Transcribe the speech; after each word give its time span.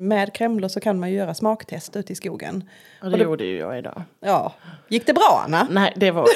Med 0.00 0.34
kremlor 0.34 0.68
så 0.68 0.80
kan 0.80 1.00
man 1.00 1.10
ju 1.10 1.16
göra 1.16 1.34
smaktest 1.34 1.96
ute 1.96 2.12
i 2.12 2.16
skogen. 2.16 2.68
Och 3.02 3.10
det, 3.10 3.18
gjorde 3.18 3.44
ju 3.44 3.58
jag 3.58 3.78
idag. 3.78 4.02
Ja, 4.20 4.54
gick 4.88 5.06
det 5.06 5.12
bra 5.12 5.42
Anna? 5.46 5.66
Nej, 5.70 5.92
det 5.96 6.10
var, 6.10 6.26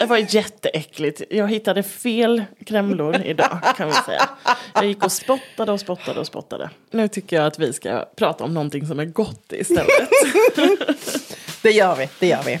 det 0.00 0.06
var 0.06 0.34
jätteäckligt. 0.34 1.22
Jag 1.30 1.48
hittade 1.48 1.82
fel 1.82 2.44
kremlor 2.66 3.16
idag 3.24 3.58
kan 3.76 3.88
vi 3.88 3.94
säga. 3.94 4.28
Jag 4.74 4.84
gick 4.84 5.04
och 5.04 5.12
spottade 5.12 5.72
och 5.72 5.80
spottade 5.80 6.20
och 6.20 6.26
spottade. 6.26 6.70
Nu 6.90 7.08
tycker 7.08 7.36
jag 7.36 7.46
att 7.46 7.58
vi 7.58 7.72
ska 7.72 8.04
prata 8.16 8.44
om 8.44 8.54
någonting 8.54 8.86
som 8.86 9.00
är 9.00 9.04
gott 9.04 9.52
istället. 9.52 10.08
Det 11.62 11.70
gör 11.70 11.96
vi, 11.96 12.08
det 12.20 12.26
gör 12.26 12.42
vi. 12.42 12.60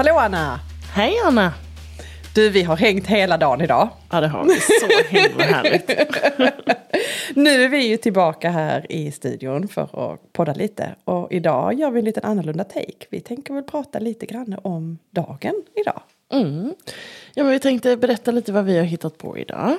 Hallå 0.00 0.14
Anna! 0.18 0.60
Hej 0.94 1.14
Anna! 1.24 1.52
Du, 2.34 2.50
vi 2.50 2.62
har 2.62 2.76
hängt 2.76 3.06
hela 3.06 3.36
dagen 3.36 3.60
idag. 3.60 3.88
Ja, 4.10 4.20
det 4.20 4.28
har 4.28 4.44
vi. 4.44 4.60
Så 4.60 5.16
himla 5.16 5.44
härligt. 5.44 5.90
Nu 7.34 7.64
är 7.64 7.68
vi 7.68 7.88
ju 7.88 7.96
tillbaka 7.96 8.50
här 8.50 8.92
i 8.92 9.12
studion 9.12 9.68
för 9.68 10.12
att 10.12 10.32
podda 10.32 10.54
lite. 10.54 10.94
Och 11.04 11.32
idag 11.32 11.74
gör 11.74 11.90
vi 11.90 11.98
en 11.98 12.04
liten 12.04 12.24
annorlunda 12.24 12.64
take. 12.64 13.06
Vi 13.10 13.20
tänker 13.20 13.54
väl 13.54 13.62
prata 13.62 13.98
lite 13.98 14.26
grann 14.26 14.56
om 14.62 14.98
dagen 15.10 15.54
idag. 15.74 16.02
Mm. 16.32 16.74
Ja, 17.34 17.42
men 17.44 17.52
vi 17.52 17.58
tänkte 17.58 17.96
berätta 17.96 18.30
lite 18.30 18.52
vad 18.52 18.64
vi 18.64 18.78
har 18.78 18.84
hittat 18.84 19.18
på 19.18 19.38
idag. 19.38 19.76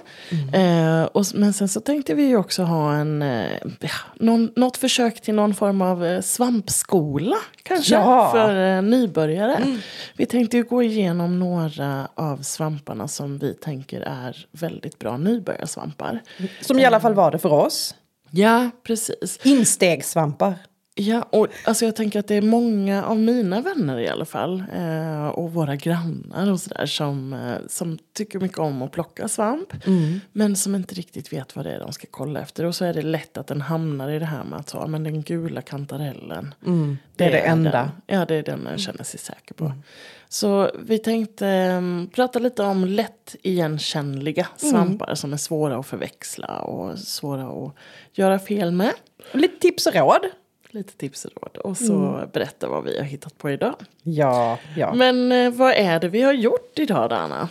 Eh, 0.53 1.03
och, 1.03 1.25
men 1.33 1.53
sen 1.53 1.69
så 1.69 1.80
tänkte 1.80 2.13
vi 2.13 2.23
ju 2.23 2.38
också 2.38 2.63
ha 2.63 2.94
en, 2.95 3.21
eh, 3.21 3.49
någon, 4.16 4.52
något 4.55 4.77
försök 4.77 5.22
till 5.22 5.33
någon 5.33 5.53
form 5.53 5.81
av 5.81 6.05
eh, 6.05 6.22
svampskola 6.22 7.35
kanske 7.63 7.94
Ja. 7.95 8.31
för 8.31 8.75
eh, 8.77 8.81
nybörjare. 8.81 9.77
Vi 10.17 10.25
tänkte 10.25 10.57
ju 10.57 10.63
gå 10.63 10.83
igenom 10.83 11.39
några 11.39 12.07
av 12.16 12.38
svamparna 12.41 13.07
som 13.07 13.38
vi 13.38 13.53
tänker 13.53 14.02
är 14.02 14.45
väldigt 14.52 14.99
bra 14.99 15.17
nybörjarsvampar. 15.17 16.22
Som 16.61 16.79
i 16.79 16.85
alla 16.85 16.99
fall 16.99 17.13
var 17.13 17.31
det 17.31 17.39
för 17.39 17.53
oss. 17.53 17.95
Ja, 18.31 18.69
precis. 18.83 19.39
Instegssvampar. 19.44 20.53
Ja, 20.95 21.28
och 21.30 21.47
alltså 21.66 21.86
jag 21.86 21.95
tänker 21.95 22.20
att 22.20 22.28
det 22.28 22.36
är 22.36 22.42
många 22.42 23.03
av 23.03 23.20
mina 23.20 23.61
vänner 23.61 24.00
i 24.00 24.08
alla 24.08 24.25
fall 24.25 24.64
eh, 24.73 25.28
och 25.28 25.53
våra 25.53 25.75
grannar 25.75 26.52
och 26.52 26.59
sådär 26.59 26.86
som, 26.86 27.34
eh, 27.34 27.58
som 27.67 27.97
tycker 28.14 28.39
mycket 28.39 28.58
om 28.58 28.81
att 28.81 28.92
plocka 28.92 29.28
svamp 29.28 29.73
men 30.31 30.56
som 30.56 30.75
inte 30.75 30.95
riktigt 30.95 31.34
vet 31.34 31.56
vad 31.56 31.66
det 31.66 31.72
är 31.72 31.80
de 31.80 31.92
ska 31.92 32.08
kolla 32.12 32.39
efter. 32.42 32.66
Och 32.66 32.75
så 32.75 32.86
är 32.86 32.94
det 32.94 33.02
lätt 33.02 33.38
att 33.38 33.47
den 33.47 33.62
hamnar 33.62 34.09
i 34.09 34.19
det 34.19 34.25
här 34.25 34.44
med 34.44 34.59
att 34.59 34.67
ta 34.67 34.88
men 34.88 35.03
den 35.03 35.22
gula 35.22 35.62
kantarellen. 35.62 36.56
det 37.16 37.23
är 37.25 37.31
det 37.31 37.39
enda. 37.39 37.72
Den, 37.72 37.89
ja, 38.19 38.25
det 38.25 38.36
är 38.36 38.44
den 38.44 38.67
jag 38.72 38.80
känner 38.80 39.03
sig 39.03 39.19
säker 39.19 39.53
på. 39.53 39.72
Så 40.30 40.72
vi 40.84 40.97
tänkte 40.97 41.47
eh, 41.47 41.81
prata 42.16 42.39
lite 42.39 42.64
om 42.64 42.86
lätt 42.86 43.36
igenkännliga 43.44 44.47
svampar 44.58 45.16
som 45.16 45.34
är 45.34 45.38
svåra 45.38 45.80
att 45.80 45.88
förväxla 45.88 46.59
och 46.59 47.00
svåra 47.00 47.66
att 47.66 47.75
göra 48.14 48.39
fel 48.39 48.72
med. 48.72 48.94
Lite 49.31 49.59
tips 49.59 49.88
och 49.88 49.96
råd. 49.96 50.25
Lite 50.74 50.94
tips 50.94 51.26
och 51.26 51.32
råd. 51.42 51.58
Och 51.58 51.78
så 51.78 52.30
berätta 52.34 52.70
vad 52.70 52.84
vi 52.84 52.98
har 52.98 53.06
hittat 53.06 53.38
på 53.38 53.50
idag. 53.50 53.76
Ja, 54.04 54.58
ja. 54.78 54.94
Men 54.94 55.32
eh, 55.32 55.52
vad 55.52 55.74
är 55.74 56.00
det 56.00 56.08
vi 56.08 56.22
har 56.22 56.34
gjort 56.34 56.80
idag 56.80 57.09
då, 57.09 57.16
Anna? 57.16 57.50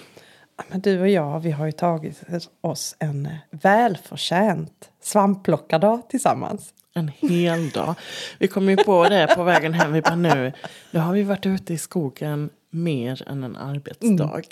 Men 0.69 0.81
du 0.81 1.01
och 1.01 1.09
jag, 1.09 1.41
vi 1.41 1.51
har 1.51 1.67
ju 1.67 1.73
tagit 1.73 2.23
oss 2.61 2.97
en 2.99 3.29
välförtjänt 3.51 4.91
svampplockardag 5.03 6.09
tillsammans. 6.09 6.75
En 6.95 7.09
hel 7.09 7.71
dag. 7.71 7.95
Vi 8.39 8.49
kom 8.49 8.69
ju 8.69 8.77
på 8.77 9.09
det 9.09 9.35
på 9.37 9.43
vägen 9.43 9.73
hem. 9.73 9.93
Vi 9.93 10.03
bara 10.03 10.17
nu, 10.17 10.53
nu 10.91 11.01
har 11.01 11.13
vi 11.13 11.23
varit 11.23 11.47
ute 11.47 11.75
i 11.75 11.79
skogen 11.79 12.51
mer 12.71 13.29
än 13.29 13.45
en 13.45 13.57
arbetsdag. 13.57 14.43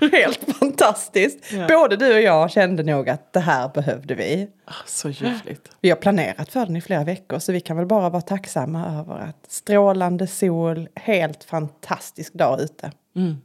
Helt 0.12 0.56
fantastiskt. 0.58 1.52
Ja. 1.52 1.66
Både 1.68 1.96
du 1.96 2.14
och 2.14 2.22
jag 2.22 2.50
kände 2.50 2.82
nog 2.82 3.08
att 3.08 3.32
det 3.32 3.40
här 3.40 3.68
behövde 3.68 4.14
vi. 4.14 4.48
Ah, 4.64 4.72
Så 4.86 5.08
ljuvligt. 5.08 5.70
Vi 5.80 5.88
har 5.90 5.96
planerat 5.96 6.52
för 6.52 6.66
den 6.66 6.76
i 6.76 6.80
flera 6.80 7.04
veckor 7.04 7.38
så 7.38 7.52
vi 7.52 7.60
kan 7.60 7.76
väl 7.76 7.86
bara 7.86 8.08
vara 8.10 8.22
tacksamma 8.22 8.98
över 9.00 9.18
att 9.18 9.46
strålande 9.48 10.26
sol, 10.26 10.88
helt 10.94 11.44
fantastisk 11.44 12.32
dag 12.34 12.60
ute. 12.60 12.92
Mm. 13.16 13.36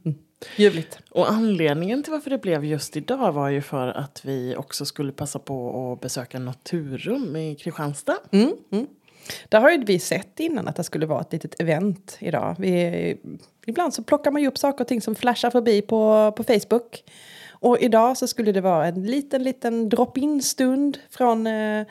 Ljuvligt. 0.56 0.98
Och 1.10 1.30
anledningen 1.32 2.02
till 2.02 2.12
varför 2.12 2.30
det 2.30 2.38
blev 2.38 2.64
just 2.64 2.96
idag 2.96 3.32
var 3.32 3.48
ju 3.48 3.62
för 3.62 3.88
att 3.88 4.20
vi 4.24 4.56
också 4.56 4.84
skulle 4.84 5.12
passa 5.12 5.38
på 5.38 5.92
att 5.92 6.00
besöka 6.00 6.38
Naturum 6.38 7.36
i 7.36 7.54
Kristianstad. 7.54 8.16
Mm, 8.32 8.52
mm. 8.72 8.86
Där 9.48 9.60
har 9.60 9.70
ju 9.70 9.84
vi 9.84 9.98
sett 9.98 10.40
innan 10.40 10.68
att 10.68 10.76
det 10.76 10.84
skulle 10.84 11.06
vara 11.06 11.20
ett 11.20 11.32
litet 11.32 11.60
event 11.60 12.16
idag. 12.20 12.56
Vi, 12.58 13.16
ibland 13.68 13.94
så 13.94 14.02
plockar 14.02 14.30
man 14.30 14.42
ju 14.42 14.48
upp 14.48 14.58
saker 14.58 14.84
och 14.84 14.88
ting 14.88 15.00
som 15.00 15.14
flashar 15.14 15.50
förbi 15.50 15.82
på, 15.82 16.32
på 16.36 16.44
Facebook. 16.44 17.04
Och 17.60 17.78
idag 17.80 18.16
så 18.16 18.26
skulle 18.26 18.52
det 18.52 18.60
vara 18.60 18.86
en 18.86 19.02
liten, 19.06 19.42
liten 19.42 19.88
drop-in 19.88 20.42
stund 20.42 20.98
från 21.10 21.46
eh, 21.46 21.86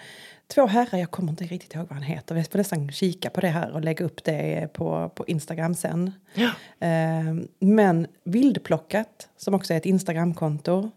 två 0.48 0.66
herrar. 0.66 1.00
Jag 1.00 1.12
kommer 1.12 1.30
inte 1.30 1.44
riktigt 1.44 1.76
ihåg 1.76 1.88
vad 1.88 1.94
han 1.94 2.04
heter. 2.04 2.36
Vi 2.36 2.44
får 2.44 2.58
nästan 2.58 2.92
kika 2.92 3.30
på 3.30 3.42
det 3.42 3.48
här 3.48 3.72
och 3.72 3.82
lägga 3.82 4.06
upp 4.06 4.24
det 4.24 4.74
på, 4.74 5.12
på 5.16 5.26
Instagram 5.26 5.76
sen. 5.76 6.12
Ja. 6.34 6.50
Eh, 6.88 7.34
men 7.60 8.08
Vildplockat, 8.24 9.30
som 9.38 9.54
också 9.54 9.74
är 9.74 9.78
ett 9.78 9.86
Instagramkonto. 9.86 10.92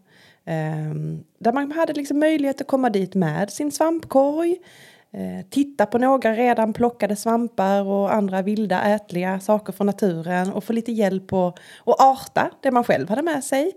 Eh, 0.44 0.94
där 1.38 1.52
man 1.52 1.72
hade 1.72 1.92
liksom 1.92 2.18
möjlighet 2.18 2.60
att 2.60 2.66
komma 2.66 2.90
dit 2.90 3.14
med 3.14 3.50
sin 3.50 3.72
svampkorg. 3.72 4.58
Eh, 5.12 5.46
titta 5.50 5.86
på 5.86 5.98
några 5.98 6.32
redan 6.32 6.72
plockade 6.72 7.16
svampar 7.16 7.82
och 7.82 8.14
andra 8.14 8.42
vilda 8.42 8.82
ätliga 8.82 9.40
saker 9.40 9.72
från 9.72 9.86
naturen. 9.86 10.52
Och 10.52 10.64
få 10.64 10.72
lite 10.72 10.92
hjälp 10.92 11.32
och, 11.32 11.58
och 11.78 12.02
arta 12.02 12.50
det 12.62 12.70
man 12.70 12.84
själv 12.84 13.08
hade 13.08 13.22
med 13.22 13.44
sig. 13.44 13.72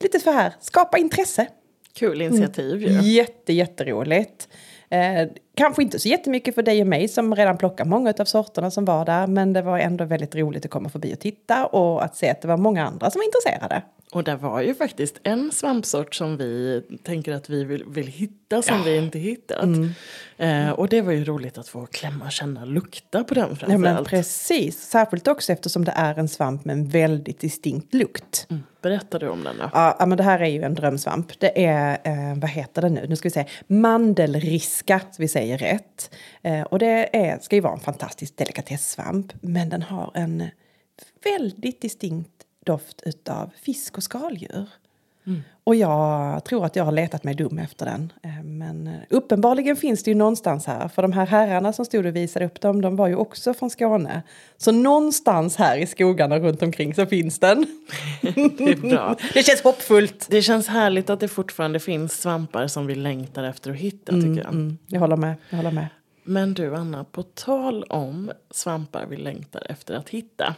Lite 0.00 0.20
så 0.20 0.30
här, 0.30 0.52
skapa 0.60 0.98
intresse. 0.98 1.46
Kul 1.92 2.22
initiativ 2.22 2.82
ju. 2.82 3.10
Jätte, 3.10 3.52
jätteroligt. 3.52 4.48
Eh, 4.88 5.28
kanske 5.58 5.82
inte 5.82 5.98
så 5.98 6.08
jättemycket 6.08 6.54
för 6.54 6.62
dig 6.62 6.80
och 6.80 6.86
mig 6.86 7.08
som 7.08 7.34
redan 7.34 7.58
plockar 7.58 7.84
många 7.84 8.14
av 8.18 8.24
sorterna 8.24 8.70
som 8.70 8.84
var 8.84 9.04
där. 9.04 9.26
Men 9.26 9.52
det 9.52 9.62
var 9.62 9.78
ändå 9.78 10.04
väldigt 10.04 10.34
roligt 10.34 10.64
att 10.64 10.70
komma 10.70 10.88
förbi 10.88 11.14
och 11.14 11.20
titta 11.20 11.66
och 11.66 12.04
att 12.04 12.16
se 12.16 12.30
att 12.30 12.42
det 12.42 12.48
var 12.48 12.56
många 12.56 12.86
andra 12.86 13.10
som 13.10 13.18
var 13.18 13.24
intresserade. 13.24 13.82
Och 14.12 14.24
det 14.24 14.36
var 14.36 14.60
ju 14.60 14.74
faktiskt 14.74 15.20
en 15.22 15.52
svampsort 15.52 16.14
som 16.14 16.36
vi 16.36 16.82
tänker 17.02 17.32
att 17.32 17.50
vi 17.50 17.64
vill, 17.64 17.84
vill 17.88 18.06
hitta 18.06 18.62
som 18.62 18.84
vi 18.84 18.96
inte 18.96 19.18
hittat. 19.18 19.62
Mm. 19.62 19.90
Eh, 20.36 20.70
och 20.70 20.88
det 20.88 21.00
var 21.00 21.12
ju 21.12 21.24
roligt 21.24 21.58
att 21.58 21.68
få 21.68 21.86
klämma, 21.86 22.30
känna, 22.30 22.64
lukta 22.64 23.24
på 23.24 23.34
den 23.34 23.48
Ja, 23.60 23.68
men 23.68 23.82
framförallt. 23.82 24.08
precis, 24.08 24.80
särskilt 24.80 25.28
också 25.28 25.52
eftersom 25.52 25.84
det 25.84 25.92
är 25.96 26.18
en 26.18 26.28
svamp 26.28 26.64
med 26.64 26.72
en 26.72 26.88
väldigt 26.88 27.40
distinkt 27.40 27.94
lukt. 27.94 28.46
mm. 28.50 28.62
Berätta 28.82 29.18
du 29.18 29.28
om 29.28 29.44
den 29.44 29.56
då. 29.58 29.70
Ja, 29.72 29.96
ja, 29.98 30.06
men 30.06 30.18
det 30.18 30.24
här 30.24 30.40
är 30.40 30.46
ju 30.46 30.62
en 30.62 30.74
drömsvamp. 30.74 31.40
Det 31.40 31.64
är, 31.64 31.98
eh, 32.04 32.38
vad 32.40 32.50
heter 32.50 32.82
det 32.82 32.88
nu? 32.88 33.06
Nu 33.08 33.16
ska 33.16 33.26
vi 33.28 33.32
se. 33.32 33.44
Mandelriska, 33.66 35.00
så 35.10 35.22
vi 35.22 35.28
säger 35.28 35.47
rätt. 35.56 36.14
Eh, 36.42 36.62
och 36.62 36.78
det 36.78 37.16
är, 37.16 37.38
ska 37.38 37.56
ju 37.56 37.62
vara 37.62 37.74
en 37.74 37.80
fantastisk 37.80 38.36
delikatessvamp. 38.36 39.32
Men 39.40 39.68
den 39.68 39.82
har 39.82 40.12
en 40.14 40.50
väldigt 41.24 41.80
distinkt 41.80 42.46
doft 42.64 43.02
utav 43.06 43.50
fisk 43.62 43.96
och 43.96 44.02
skaldjur. 44.02 44.68
Mm. 45.26 45.42
Och 45.68 45.76
jag 45.76 46.44
tror 46.44 46.64
att 46.64 46.76
jag 46.76 46.84
har 46.84 46.92
letat 46.92 47.24
mig 47.24 47.34
dum 47.34 47.58
efter 47.58 47.86
den. 47.86 48.12
Eh, 48.22 48.44
Men 48.44 48.86
eh, 48.86 48.94
uppenbarligen 49.10 49.76
finns 49.76 50.02
det 50.02 50.10
ju 50.10 50.14
någonstans 50.14 50.66
här. 50.66 50.88
För 50.88 51.02
de 51.02 51.12
här 51.12 51.26
herrarna 51.26 51.72
som 51.72 51.84
stod 51.84 52.06
och 52.06 52.16
visade 52.16 52.46
upp 52.46 52.60
dem, 52.60 52.80
de 52.80 52.96
var 52.96 53.08
ju 53.08 53.14
också 53.14 53.54
från 53.54 53.70
Skåne. 53.70 54.22
Så 54.56 54.72
någonstans 54.72 55.56
här 55.56 55.78
i 55.78 55.86
skogarna 55.86 56.38
runt 56.38 56.62
omkring 56.62 56.94
så 56.94 57.06
finns 57.06 57.38
den. 57.38 57.66
Det 58.20 58.64
är 58.64 58.90
bra. 58.90 59.16
Det 59.34 59.42
känns 59.42 59.62
hoppfullt. 59.62 60.26
Det 60.30 60.42
känns 60.42 60.68
härligt 60.68 61.10
att 61.10 61.20
det 61.20 61.28
fortfarande 61.28 61.80
finns 61.80 62.20
svampar 62.20 62.66
som 62.66 62.86
vi 62.86 62.94
längtar 62.94 63.44
efter 63.44 63.70
att 63.70 63.76
hitta 63.76 64.12
tycker 64.12 64.42
jag. 64.44 64.52
Mm, 64.52 64.78
jag 64.86 65.00
håller 65.00 65.16
med. 65.16 65.34
Jag 65.50 65.56
håller 65.56 65.72
med. 65.72 65.86
Men 66.24 66.54
du 66.54 66.76
Anna, 66.76 67.04
på 67.04 67.22
tal 67.22 67.82
om 67.82 68.30
svampar 68.50 69.06
vi 69.10 69.16
längtar 69.16 69.66
efter 69.70 69.94
att 69.94 70.08
hitta. 70.08 70.54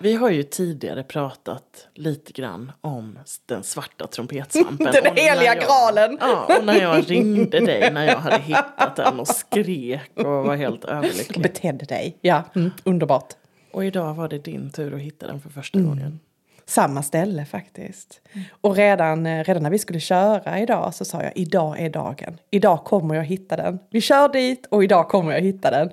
Vi 0.00 0.14
har 0.14 0.30
ju 0.30 0.42
tidigare 0.42 1.02
pratat 1.02 1.88
lite 1.94 2.32
grann 2.32 2.72
om 2.80 3.18
den 3.46 3.62
svarta 3.62 4.06
trumpetsvampen. 4.10 4.78
Den 4.92 5.06
Och 5.12 5.18
heliga 5.18 5.44
jag- 5.54 5.58
graalen. 5.64 6.18
Ja, 6.20 6.56
och 6.58 6.64
när 6.64 6.80
jag 6.82 7.10
ringde 7.10 7.60
dig 7.60 7.90
när 7.92 8.04
jag 8.06 8.16
hade 8.18 8.38
hittat 8.38 8.96
den 8.96 9.20
och 9.20 9.28
skrek 9.28 10.10
och 10.14 10.24
var 10.24 10.56
helt 10.56 10.84
Och 10.84 10.90
överlycklig. 10.90 11.42
betedde 11.42 11.84
dig. 11.84 12.18
Ja, 12.20 12.42
mm, 12.54 12.70
underbart. 12.84 13.32
Och 13.72 13.84
idag 13.84 14.14
var 14.14 14.28
det 14.28 14.38
din 14.38 14.70
tur 14.70 14.94
att 14.94 15.00
hitta 15.00 15.26
den 15.26 15.40
för 15.40 15.50
första 15.50 15.80
gången. 15.80 16.20
Samma 16.68 17.02
ställe 17.02 17.44
faktiskt. 17.44 18.20
Och 18.60 18.76
redan, 18.76 19.26
eh, 19.26 19.44
redan 19.44 19.62
när 19.62 19.70
vi 19.70 19.78
skulle 19.78 20.00
köra 20.00 20.58
idag 20.60 20.94
så 20.94 21.04
sa 21.04 21.22
jag 21.22 21.32
idag 21.36 21.80
är 21.80 21.90
dagen. 21.90 22.38
Idag 22.50 22.84
kommer 22.84 23.14
jag 23.14 23.24
hitta 23.24 23.56
den. 23.56 23.78
Vi 23.90 24.00
kör 24.00 24.28
dit 24.28 24.66
och 24.70 24.84
idag 24.84 25.08
kommer 25.08 25.32
jag 25.32 25.40
hitta 25.40 25.70
den. 25.70 25.90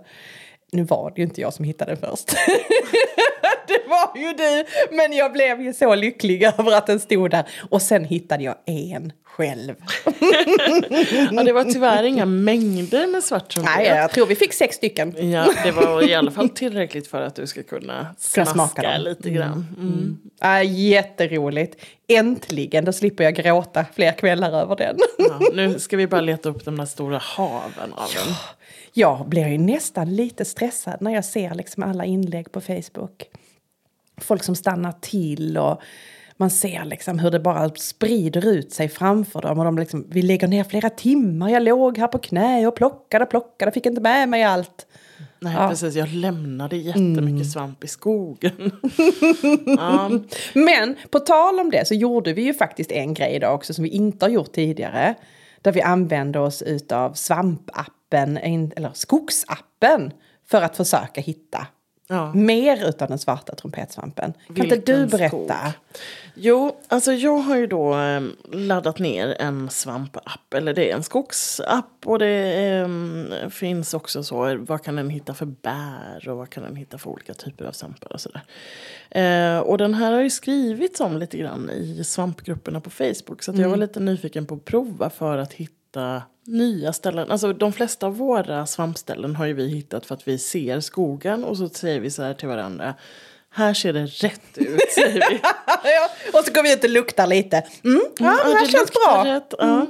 Nu 0.71 0.83
var 0.83 1.09
det 1.15 1.21
ju 1.21 1.27
inte 1.27 1.41
jag 1.41 1.53
som 1.53 1.65
hittade 1.65 1.91
den 1.95 2.09
först. 2.09 2.33
det 3.67 3.89
var 3.89 4.17
ju 4.21 4.33
du! 4.33 4.65
Men 4.95 5.13
jag 5.13 5.31
blev 5.33 5.61
ju 5.61 5.73
så 5.73 5.95
lycklig 5.95 6.43
över 6.59 6.71
att 6.77 6.87
den 6.87 6.99
stod 6.99 7.31
där. 7.31 7.43
Och 7.69 7.81
sen 7.81 8.05
hittade 8.05 8.43
jag 8.43 8.55
en 8.65 9.11
själv. 9.23 9.75
Ja, 11.31 11.43
det 11.43 11.53
var 11.53 11.63
tyvärr 11.63 12.03
inga 12.03 12.25
mängder 12.25 13.07
med 13.07 13.23
svart 13.23 13.49
trumpet. 13.49 13.73
Nej, 13.77 13.87
jag 13.87 14.11
tror 14.11 14.25
vi 14.25 14.35
fick 14.35 14.53
sex 14.53 14.75
stycken. 14.75 15.31
Ja, 15.31 15.47
det 15.63 15.71
var 15.71 16.09
i 16.09 16.13
alla 16.13 16.31
fall 16.31 16.49
tillräckligt 16.49 17.07
för 17.07 17.21
att 17.21 17.35
du 17.35 17.47
ska 17.47 17.63
kunna 17.63 18.15
Ska 18.17 18.45
smaka 18.45 18.53
smaska 18.53 18.81
dem. 18.81 19.01
lite 19.01 19.29
grann. 19.29 19.65
Mm. 19.77 20.17
Äh, 20.61 20.71
jätteroligt. 20.89 21.85
Äntligen, 22.07 22.85
då 22.85 22.91
slipper 22.93 23.23
jag 23.23 23.35
gråta 23.35 23.85
fler 23.95 24.11
kvällar 24.11 24.51
över 24.61 24.75
den. 24.75 24.97
Ja, 25.17 25.39
nu 25.53 25.79
ska 25.79 25.97
vi 25.97 26.07
bara 26.07 26.21
leta 26.21 26.49
upp 26.49 26.65
de 26.65 26.77
där 26.77 26.85
stora 26.85 27.17
haven 27.17 27.93
av 27.93 28.09
den. 28.15 28.35
Jag 28.93 29.29
blir 29.29 29.47
ju 29.47 29.57
nästan 29.57 30.15
lite 30.15 30.45
stressad 30.45 30.97
när 31.01 31.11
jag 31.13 31.25
ser 31.25 31.55
liksom 31.55 31.83
alla 31.83 32.05
inlägg 32.05 32.51
på 32.51 32.61
Facebook. 32.61 33.23
Folk 34.23 34.43
som 34.43 34.55
stannar 34.55 34.91
till 35.01 35.57
och 35.57 35.81
man 36.37 36.49
ser 36.49 36.85
liksom 36.85 37.19
hur 37.19 37.31
det 37.31 37.39
bara 37.39 37.69
sprider 37.69 38.47
ut 38.47 38.73
sig 38.73 38.89
framför 38.89 39.41
dem. 39.41 39.59
Och 39.59 39.65
de 39.65 39.77
liksom, 39.77 40.07
vi 40.09 40.21
lägger 40.21 40.47
ner 40.47 40.63
flera 40.63 40.89
timmar, 40.89 41.49
jag 41.49 41.63
låg 41.63 41.97
här 41.97 42.07
på 42.07 42.17
knä 42.19 42.67
och 42.67 42.75
plockade 42.75 43.23
och 43.23 43.29
plockade, 43.29 43.71
fick 43.71 43.85
inte 43.85 44.01
med 44.01 44.29
mig 44.29 44.43
allt. 44.43 44.87
Nej, 45.39 45.53
Ja. 45.57 45.69
precis. 45.69 45.95
Jag 45.95 46.09
lämnade 46.09 46.77
jättemycket 46.77 47.51
svamp 47.51 47.83
i 47.83 47.87
skogen. 47.87 48.71
ja, 49.77 50.11
Men 50.53 50.95
på 51.09 51.19
tal 51.19 51.59
om 51.59 51.69
det 51.71 51.87
så 51.87 51.93
gjorde 51.93 52.33
vi 52.33 52.41
ju 52.41 52.53
faktiskt 52.53 52.91
en 52.91 53.13
grej 53.13 53.35
idag 53.35 53.55
också 53.55 53.73
som 53.73 53.83
vi 53.83 53.89
inte 53.89 54.25
har 54.25 54.29
gjort 54.29 54.51
tidigare. 54.51 55.15
Där 55.61 55.71
vi 55.71 55.81
använde 55.81 56.39
oss 56.39 56.61
utav 56.61 57.13
svampappen, 57.13 58.37
eller 58.37 58.91
skogsappen, 58.93 60.11
för 60.47 60.61
att 60.61 60.77
försöka 60.77 61.21
hitta 61.21 61.67
ja. 62.13 62.33
mer 62.33 62.89
utav 62.89 63.07
den 63.07 63.19
svarta 63.19 63.55
trumpetsvampen. 63.55 64.33
Kan 64.47 64.55
inte 64.55 64.75
Vilken 64.75 64.99
du 64.99 65.05
berätta? 65.07 65.27
skog? 65.27 65.51
Jo, 66.35 66.77
alltså 66.87 67.13
jag 67.13 67.37
har 67.37 67.57
ju 67.57 67.67
då 67.67 67.99
eh, 67.99 68.21
laddat 68.51 68.99
ner 68.99 69.35
en 69.39 69.69
svampapp, 69.69 70.53
eller 70.55 70.73
det 70.73 70.91
är 70.91 70.95
en 70.95 71.03
skogsapp 71.03 72.05
och 72.05 72.19
det 72.19 72.63
eh, 72.63 73.49
finns 73.49 73.93
också 73.93 74.23
så, 74.23 74.57
vad 74.57 74.83
kan 74.83 74.95
den 74.95 75.09
hitta 75.09 75.33
för 75.33 75.45
bär 75.45 76.29
och 76.29 76.37
vad 76.37 76.49
kan 76.49 76.63
den 76.63 76.75
hitta 76.75 76.97
för 76.97 77.09
olika 77.09 77.33
typer 77.33 77.65
av 77.65 77.71
svampar 77.71 78.13
och 78.13 78.21
sådär. 78.21 78.41
Eh, 79.09 79.59
och 79.59 79.77
den 79.77 79.93
här 79.93 80.11
har 80.11 80.21
ju 80.21 80.29
skrivits 80.29 81.01
om 81.01 81.17
lite 81.17 81.37
grann 81.37 81.69
i 81.69 82.03
svampgrupperna 82.03 82.81
på 82.81 82.89
Facebook 82.89 83.43
så 83.43 83.51
att 83.51 83.57
jag 83.57 83.69
var 83.69 83.77
lite 83.77 83.99
nyfiken 83.99 84.45
på 84.45 84.55
att 84.55 84.65
prova 84.65 85.09
för 85.09 85.37
att 85.37 85.53
hitta 85.53 85.82
nya 86.45 86.93
ställen. 86.93 87.31
Alltså 87.31 87.53
de 87.53 87.73
flesta 87.73 88.07
av 88.07 88.17
våra 88.17 88.65
svampställen 88.65 89.35
har 89.35 89.45
ju 89.45 89.53
vi 89.53 89.67
hittat 89.67 90.05
för 90.05 90.15
att 90.15 90.27
vi 90.27 90.37
ser 90.37 90.79
skogen 90.79 91.43
och 91.43 91.57
så 91.57 91.69
säger 91.69 91.99
vi 91.99 92.11
så 92.11 92.23
här 92.23 92.33
till 92.33 92.47
varandra. 92.47 92.95
Här 93.55 93.73
ser 93.73 93.93
det 93.93 94.05
rätt 94.05 94.57
ut, 94.57 94.81
säger 94.95 95.29
vi. 95.29 95.39
ja, 95.83 96.09
och 96.33 96.45
så 96.45 96.53
går 96.53 96.63
vi 96.63 96.73
ut 96.73 96.83
och 96.83 96.89
luktar 96.89 97.27
lite. 97.27 97.63
Mm, 97.83 98.01
ja, 98.17 98.25
det 98.25 98.53
här 98.53 98.65
det 98.65 98.71
känns 98.71 98.91
bra. 98.91 99.23
Rätt, 99.25 99.53
ja. 99.57 99.85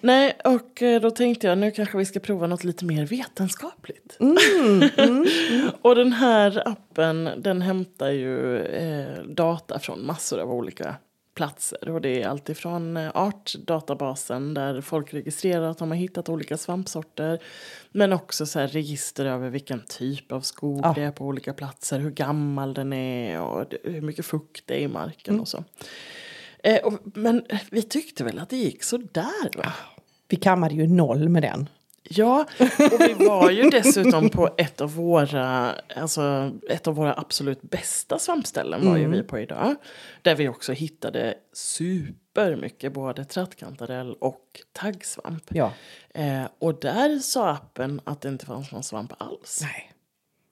Nej, 0.00 0.38
och 0.44 0.82
eh, 0.82 1.00
då 1.00 1.10
tänkte 1.10 1.46
jag 1.46 1.58
nu 1.58 1.70
kanske 1.70 1.98
vi 1.98 2.04
ska 2.04 2.20
prova 2.20 2.46
något 2.46 2.64
lite 2.64 2.84
mer 2.84 3.06
vetenskapligt. 3.06 4.18
och 5.82 5.94
den 5.94 6.12
här 6.12 6.68
appen 6.68 7.30
den 7.36 7.62
hämtar 7.62 8.10
ju 8.10 8.62
eh, 8.62 9.22
data 9.22 9.78
från 9.78 10.06
massor 10.06 10.40
av 10.40 10.52
olika 10.52 10.94
platser. 11.38 11.88
Och 11.88 12.00
det 12.00 12.22
är 12.22 12.28
alltifrån 12.28 12.96
eh, 12.96 13.10
artdatabasen 13.14 14.54
där 14.54 14.80
folk 14.80 15.14
registrerar 15.14 15.70
att 15.70 15.78
de 15.78 15.88
har 15.90 15.96
hittat 15.96 16.28
olika 16.28 16.56
svampsorter. 16.56 17.38
Men 17.90 18.12
också 18.12 18.46
så 18.46 18.60
register 18.60 19.24
över 19.26 19.50
vilken 19.50 19.82
typ 19.88 20.32
av 20.32 20.40
skog 20.40 20.80
Ja. 20.84 20.92
det 20.94 21.02
är 21.02 21.10
på 21.10 21.24
olika 21.24 21.52
platser. 21.52 21.98
Hur 21.98 22.10
gammal 22.10 22.74
den 22.74 22.92
är 22.92 23.40
och 23.40 23.64
hur 23.84 24.00
mycket 24.00 24.26
fukt 24.26 24.66
det 24.66 24.74
är 24.74 24.80
i 24.80 24.88
marken 24.88 25.40
och 25.40 25.48
så. 25.48 25.64
Eh, 26.62 26.78
och, 26.84 26.92
men 27.04 27.44
vi 27.70 27.82
tyckte 27.82 28.24
väl 28.24 28.38
att 28.38 28.50
det 28.50 28.56
gick 28.56 28.82
så 28.82 28.96
där 28.96 29.56
va? 29.58 29.72
Vi 30.28 30.36
kammade 30.36 30.74
ju 30.74 30.86
noll 30.86 31.28
med 31.28 31.42
den. 31.42 31.68
Ja, 32.10 32.46
och 32.92 33.00
vi 33.00 33.26
var 33.26 33.50
ju 33.50 33.70
dessutom 33.70 34.28
på 34.28 34.54
ett 34.56 34.80
av 34.80 34.94
våra, 34.94 35.74
alltså 35.96 36.52
ett 36.70 36.86
av 36.86 36.94
våra 36.94 37.14
absolut 37.14 37.62
bästa 37.62 38.18
svampställen 38.18 38.88
var 38.88 38.96
ju 38.96 39.08
vi 39.08 39.22
på 39.22 39.38
idag. 39.38 39.74
Där 40.22 40.34
vi 40.34 40.48
också 40.48 40.72
hittade 40.72 41.34
supermycket 41.52 42.92
både 42.92 43.24
trattkantarell 43.24 44.14
och 44.14 44.42
taggsvamp. 44.72 45.44
Ja. 45.48 45.72
Eh, 46.14 46.44
och 46.58 46.80
där 46.80 47.18
sa 47.18 47.50
appen 47.50 48.00
att 48.04 48.20
det 48.20 48.28
inte 48.28 48.46
fanns 48.46 48.72
någon 48.72 48.82
svamp 48.82 49.12
alls. 49.18 49.58
Nej. 49.62 49.92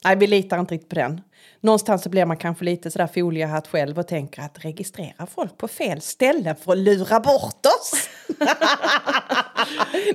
Nej, 0.05 0.17
vi 0.17 0.27
litar 0.27 0.61
inte 0.61 0.75
riktigt 0.75 0.89
på 0.89 0.95
den. 0.95 1.21
Någonstans 1.61 2.03
så 2.03 2.09
blir 2.09 2.25
man 2.25 2.37
kanske 2.37 2.65
lite 2.65 2.91
sådär 2.91 3.07
foliehatt 3.07 3.69
själv 3.69 3.99
och 3.99 4.09
tänker 4.09 4.43
att 4.43 4.65
registrera 4.65 5.27
folk 5.27 5.59
på 5.59 5.69
fel 5.69 6.01
ställen 6.01 6.57
för 6.57 6.73
att 6.73 6.79
lura 6.79 7.21
bort 7.21 7.67
oss. 7.67 8.09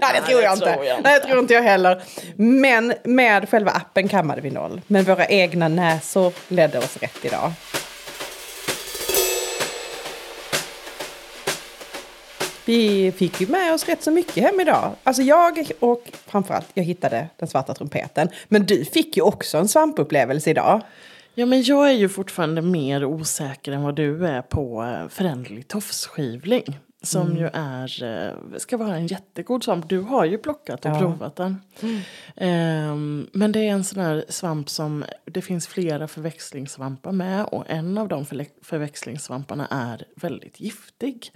Nej, 0.02 0.12
det 0.14 0.22
tror 0.22 0.42
jag 0.42 0.54
inte. 0.54 0.74
tror 0.74 0.86
jag 0.86 0.98
inte. 0.98 1.10
Nej, 1.10 1.20
det 1.20 1.28
tror 1.28 1.40
inte 1.40 1.54
jag 1.54 1.62
heller. 1.62 2.02
Men 2.36 2.94
med 3.04 3.50
själva 3.50 3.72
appen 3.72 4.08
kammade 4.08 4.42
vi 4.42 4.52
noll. 4.52 4.82
Men 4.88 5.04
våra 5.04 5.26
egna 5.26 5.68
näsor 5.68 6.34
ledde 6.48 6.78
oss 6.78 6.98
rätt 6.98 7.26
idag. 7.26 7.52
Vi 12.66 13.12
fick 13.12 13.42
ju 13.42 13.48
med 13.48 13.74
oss 13.74 13.86
rätt 13.88 14.04
så 14.04 14.12
mycket 14.12 14.44
hem 14.44 14.60
idag. 14.60 14.92
Alltså 15.04 15.22
jag 15.22 15.72
och 15.80 16.12
framförallt, 16.28 16.68
jag 16.74 16.84
hittade 16.84 17.28
den 17.38 17.48
svarta 17.48 17.74
trumpeten. 17.74 18.30
Men 18.48 18.66
du 18.66 18.86
fick 18.86 19.18
ju 19.18 19.24
också 19.24 19.58
en 19.58 19.68
svampupplevelse 19.68 20.50
idag. 20.50 20.82
Ja, 21.36 21.46
men 21.46 21.64
jag 21.64 21.90
är 21.90 21.94
ju 21.94 22.10
fortfarande 22.10 22.62
mer 22.62 23.06
osäker 23.06 23.72
än 23.72 23.84
vad 23.84 23.96
du 23.96 24.28
är 24.28 24.42
på 24.42 24.84
eh, 24.84 25.10
föränderlig 25.10 25.68
tofsskivling. 25.68 26.80
Som 27.04 27.38
ju 27.38 27.50
är, 27.54 28.04
eh, 28.04 28.58
ska 28.58 28.78
vara 28.78 28.96
en 28.96 29.08
jättegod 29.08 29.64
svamp. 29.64 29.90
Du 29.90 30.00
har 30.00 30.26
ju 30.26 30.38
plockat 30.38 30.86
och 30.86 30.92
Ja. 30.92 31.00
provat 31.00 31.36
den. 31.36 31.62
Ehm, 32.36 33.28
men 33.34 33.52
det 33.52 33.60
är 33.60 33.72
en 33.72 33.84
sån 33.84 34.04
här 34.04 34.26
svamp 34.30 34.70
som 34.70 35.04
det 35.26 35.42
finns 35.42 35.68
flera 35.68 36.08
förväxlingssvampar 36.08 37.12
med. 37.12 37.46
Och 37.46 37.64
en 37.68 37.98
av 37.98 38.08
de 38.08 38.26
förväxlingssvamparna 38.62 39.68
är 39.72 40.06
väldigt 40.16 40.60
giftig. 40.60 41.32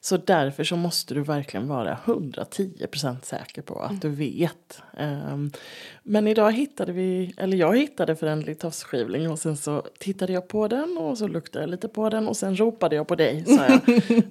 Så 0.00 0.16
därför 0.16 0.64
så 0.64 0.76
måste 0.76 1.14
du 1.14 1.22
verkligen 1.22 1.68
vara 1.68 1.98
110% 2.04 3.24
säker 3.24 3.62
på 3.62 3.80
att 3.80 4.00
du 4.02 4.08
vet. 4.08 4.82
Ehm, 4.96 5.50
men 6.08 6.28
idag 6.28 6.52
hittade 6.52 6.92
vi, 6.92 7.34
eller 7.36 7.56
jag 7.56 7.78
hittade 7.78 8.16
föränderlig 8.16 8.58
tofsskivling 8.58 9.30
och 9.30 9.38
sen 9.38 9.56
så 9.56 9.82
tittade 9.98 10.32
jag 10.32 10.48
på 10.48 10.68
den 10.68 10.98
och 10.98 11.18
så 11.18 11.28
luktade 11.28 11.62
jag 11.62 11.70
lite 11.70 11.88
på 11.88 12.08
den 12.08 12.28
och 12.28 12.36
sen 12.36 12.56
ropade 12.56 12.96
jag 12.96 13.06
på 13.06 13.14
dig. 13.14 13.44
Sa 13.44 13.66
jag, 13.66 13.80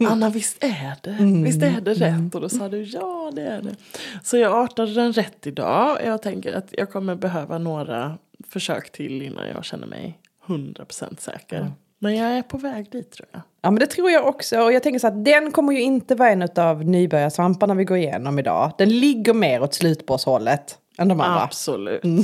Anna 0.11 0.29
visst 0.29 0.63
är 0.63 0.95
det, 1.01 1.17
visst 1.43 1.63
är 1.63 1.81
det 1.81 1.93
rätt? 1.93 2.35
Och 2.35 2.41
då 2.41 2.49
sa 2.49 2.69
du 2.69 2.83
ja 2.83 3.31
det 3.35 3.41
är 3.41 3.61
det. 3.61 3.75
Så 4.23 4.37
jag 4.37 4.53
artade 4.53 4.93
den 4.93 5.13
rätt 5.13 5.47
idag. 5.47 5.97
Jag 6.05 6.21
tänker 6.21 6.53
att 6.53 6.67
jag 6.71 6.91
kommer 6.91 7.15
behöva 7.15 7.57
några 7.57 8.17
försök 8.47 8.91
till 8.91 9.21
innan 9.21 9.47
jag 9.47 9.65
känner 9.65 9.87
mig 9.87 10.19
100% 10.45 11.19
säker. 11.19 11.71
Men 11.99 12.15
jag 12.15 12.31
är 12.31 12.41
på 12.41 12.57
väg 12.57 12.91
dit 12.91 13.11
tror 13.11 13.27
jag. 13.31 13.41
Ja, 13.61 13.71
men 13.71 13.79
det 13.79 13.87
tror 13.87 14.11
jag 14.11 14.27
också. 14.27 14.59
Och 14.59 14.73
jag 14.73 14.83
tänker 14.83 14.99
så 14.99 15.07
att 15.07 15.25
den 15.25 15.51
kommer 15.51 15.73
ju 15.73 15.81
inte 15.81 16.15
vara 16.15 16.29
en 16.29 16.49
av 16.55 16.85
nybörjarsvamparna 16.85 17.73
vi 17.73 17.83
går 17.83 17.97
igenom 17.97 18.39
idag. 18.39 18.71
Den 18.77 18.99
ligger 18.99 19.33
mer 19.33 19.61
åt 19.61 19.73
slutborrshållet 19.73 20.77
än 20.97 21.07
de 21.07 21.21
andra. 21.21 21.41
Absolut. 21.41 22.03
Mm, 22.03 22.23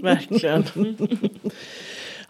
verkligen. 0.00 0.64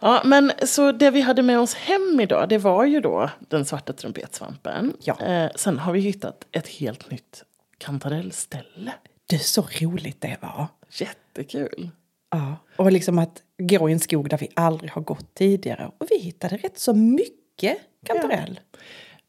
Ja, 0.01 0.21
men 0.25 0.51
så 0.65 0.91
det 0.91 1.11
vi 1.11 1.21
hade 1.21 1.41
med 1.41 1.59
oss 1.59 1.73
hem 1.73 2.19
idag, 2.19 2.49
det 2.49 2.57
var 2.57 2.85
ju 2.85 3.01
då 3.01 3.29
den 3.39 3.65
svarta 3.65 3.93
trumpetsvampen. 3.93 4.93
Ja. 5.03 5.21
Eh, 5.21 5.51
sen 5.55 5.79
har 5.79 5.93
vi 5.93 5.99
hittat 5.99 6.47
ett 6.51 6.67
helt 6.67 7.11
nytt 7.11 7.43
kantarellställe. 7.77 8.93
Du, 9.27 9.37
så 9.39 9.67
roligt 9.81 10.21
det 10.21 10.37
var. 10.41 10.67
Jättekul. 10.91 11.89
Ja, 12.31 12.55
och 12.75 12.91
liksom 12.91 13.19
att 13.19 13.41
gå 13.57 13.89
i 13.89 13.93
en 13.93 13.99
skog 13.99 14.29
där 14.29 14.37
vi 14.37 14.49
aldrig 14.53 14.91
har 14.91 15.01
gått 15.01 15.35
tidigare. 15.35 15.91
Och 15.97 16.07
vi 16.09 16.19
hittade 16.19 16.57
rätt 16.57 16.79
så 16.79 16.93
mycket 16.93 17.77
kantarell. 18.05 18.59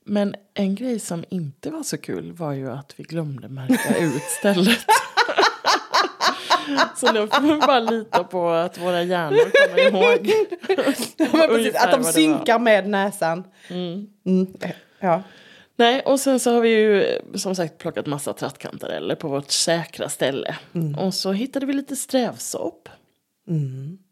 Men 0.04 0.34
en 0.54 0.74
grej 0.74 0.98
som 0.98 1.24
inte 1.30 1.70
var 1.70 1.82
så 1.82 1.98
kul 1.98 2.32
var 2.32 2.52
ju 2.52 2.70
att 2.70 2.94
vi 2.96 3.04
glömde 3.04 3.48
märka 3.48 3.96
ut 3.96 4.22
stället. 4.22 4.78
Så 6.96 7.12
nu 7.12 7.26
får 7.26 7.40
vi 7.54 7.58
bara 7.58 7.80
lita 7.80 8.24
på 8.24 8.48
att 8.48 8.78
våra 8.78 9.02
hjärnor 9.02 9.50
kommer 9.68 9.78
ihåg. 9.88 10.30
Ja, 11.16 11.46
precis, 11.48 11.74
att 11.74 11.90
de 11.90 12.04
synkar 12.04 12.58
med 12.58 12.88
näsan. 12.88 13.44
Mm, 13.68 14.06
ja. 15.00 15.22
Nej, 15.76 16.00
och 16.00 16.20
sen 16.20 16.40
så 16.40 16.54
har 16.54 16.60
vi 16.60 16.68
ju 16.68 17.18
som 17.34 17.54
sagt 17.54 17.78
plockat 17.78 18.06
massa 18.06 18.32
trattkantareller 18.32 19.14
på 19.14 19.28
vårt 19.28 19.50
säkra 19.50 20.08
ställe. 20.08 20.56
Och 20.98 21.14
så 21.14 21.32
hittade 21.32 21.66
vi 21.66 21.72
lite 21.72 21.96
strävsopp. 21.96 22.88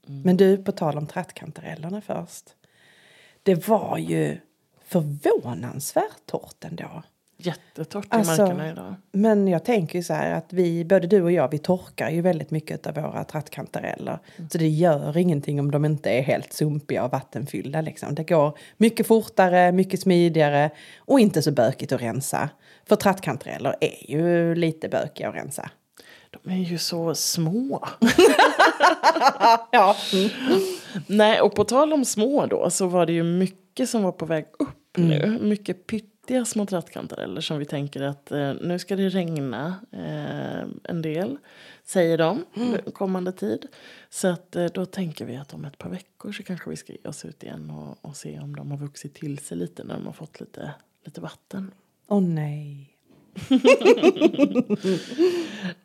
Men 0.07 0.37
du, 0.37 0.57
på 0.57 0.73
tal 0.73 0.99
om 0.99 1.07
trattkantarellerna 1.07 2.01
först. 2.01 2.45
Det 3.43 3.69
var 3.69 3.99
ju 3.99 4.39
förvånansvärt 4.89 6.27
torrt 6.27 6.65
ändå. 6.65 7.03
Jättetorrt 7.41 8.05
i 8.05 8.09
Alltså, 8.11 8.43
markerna 8.43 8.71
idag. 8.71 8.95
Men 9.13 9.49
jag 9.49 9.65
tänker 9.65 9.99
ju 9.99 10.03
så 10.03 10.15
här 10.15 10.33
att 10.33 10.53
vi, 10.53 10.85
både 10.85 11.07
du 11.07 11.23
och 11.23 11.33
jag, 11.33 11.51
vi 11.51 11.59
torkar 11.59 12.11
ju 12.11 12.21
väldigt 12.21 12.51
mycket 12.51 12.87
av 12.87 12.95
våra 12.95 13.25
trattkantareller. 13.25 14.19
Så 14.51 14.59
det 14.59 14.69
gör 14.69 15.17
ingenting 15.17 15.61
om 15.61 15.71
de 15.71 15.85
inte 15.85 16.11
är 16.11 16.23
helt 16.23 16.53
sumpiga 16.53 17.05
och 17.05 17.11
vattenfyllda. 17.11 17.81
Liksom. 17.81 18.15
Det 18.15 18.25
går 18.25 18.59
mycket 18.77 19.07
fortare, 19.07 19.73
mycket 19.73 20.01
smidigare 20.01 20.71
och 20.99 21.21
inte 21.21 21.43
så 21.43 21.53
bökigt 21.53 21.93
att 21.93 22.03
rensa. 22.03 22.49
För 22.89 22.97
trattkantareller 22.97 23.77
är 23.81 24.11
ju 24.11 24.55
lite 24.55 24.89
bökiga 24.89 25.29
att 25.29 25.35
rensa. 25.35 25.71
De 26.31 26.53
är 26.53 26.65
ju 26.65 26.79
så 26.79 27.15
små. 27.15 27.89
Ja. 29.71 29.97
Nej, 31.07 31.41
och 31.41 31.55
på 31.55 31.65
tal 31.65 31.93
om 31.93 32.05
små 32.05 32.47
då 32.47 32.71
så 32.71 32.87
var 32.87 33.07
det 33.07 33.13
ju 33.13 33.23
mycket 33.23 33.89
som 33.89 34.03
var 34.03 34.13
på 34.13 34.27
väg 34.27 34.45
upp 34.59 34.97
nu. 34.97 35.39
Mycket 35.43 35.87
pyttiga 36.29 36.45
små 36.45 36.67
trattkantareller 36.67 37.41
som 37.41 37.59
vi 37.59 37.65
tänker 37.65 38.03
att 38.03 38.33
eh, 38.33 38.55
nu 38.61 38.79
ska 38.79 38.97
det 38.97 39.09
regna 39.09 39.81
eh, 39.93 40.91
en 40.91 41.03
del, 41.03 41.39
säger 41.85 42.19
de, 42.19 42.45
kommande 42.93 43.33
tid. 43.33 43.67
Så 44.11 44.29
att 44.29 44.57
eh, 44.57 44.67
då 44.67 44.87
tänker 44.87 45.25
vi 45.25 45.37
att 45.37 45.55
om 45.55 45.65
ett 45.65 45.79
par 45.79 45.91
veckor 45.91 46.33
så 46.33 46.43
kanske 46.43 46.71
vi 46.71 46.77
ska 46.77 46.93
ge 46.93 47.09
oss 47.09 47.25
ut 47.25 47.43
igen 47.43 47.71
och, 47.71 48.05
och 48.05 48.17
se 48.17 48.39
om 48.39 48.57
de 48.57 48.71
har 48.71 48.79
vuxit 48.79 49.15
till 49.15 49.39
sig 49.39 49.57
lite 49.57 49.85
när 49.85 49.95
de 49.95 50.07
har 50.07 50.13
fått 50.13 50.41
lite, 50.41 50.75
lite 51.05 51.21
vatten. 51.21 51.71
Åh 52.07 52.23
nej. 52.23 52.98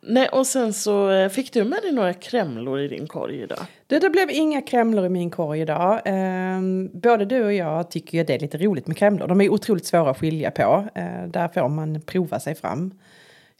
Nej, 0.00 0.28
och 0.28 0.46
sen 0.46 0.72
så 0.72 1.10
eh, 1.10 1.28
fick 1.28 1.52
du 1.52 1.64
med 1.64 1.82
dig 1.82 1.92
några 1.92 2.14
kremlor 2.14 2.80
i 2.80 2.88
din 2.88 3.06
korg 3.06 3.42
idag. 3.42 3.66
Du, 3.86 3.98
det 3.98 4.10
blev 4.10 4.30
inga 4.30 4.62
kremlor 4.62 5.06
i 5.06 5.08
min 5.08 5.30
korg 5.30 5.60
idag. 5.60 6.00
Ehm, 6.04 6.90
både 6.92 7.24
du 7.24 7.44
och 7.44 7.52
jag 7.52 7.90
tycker 7.90 8.18
ju 8.18 8.20
att 8.20 8.26
det 8.26 8.34
är 8.34 8.38
lite 8.38 8.58
roligt 8.58 8.86
med 8.86 8.96
kremlor. 8.96 9.28
De 9.28 9.40
är 9.40 9.48
otroligt 9.48 9.86
svåra 9.86 10.10
att 10.10 10.18
skilja 10.18 10.50
på. 10.50 10.88
Ehm, 10.94 11.30
där 11.30 11.48
får 11.48 11.68
man 11.68 12.00
prova 12.00 12.40
sig 12.40 12.54
fram. 12.54 12.94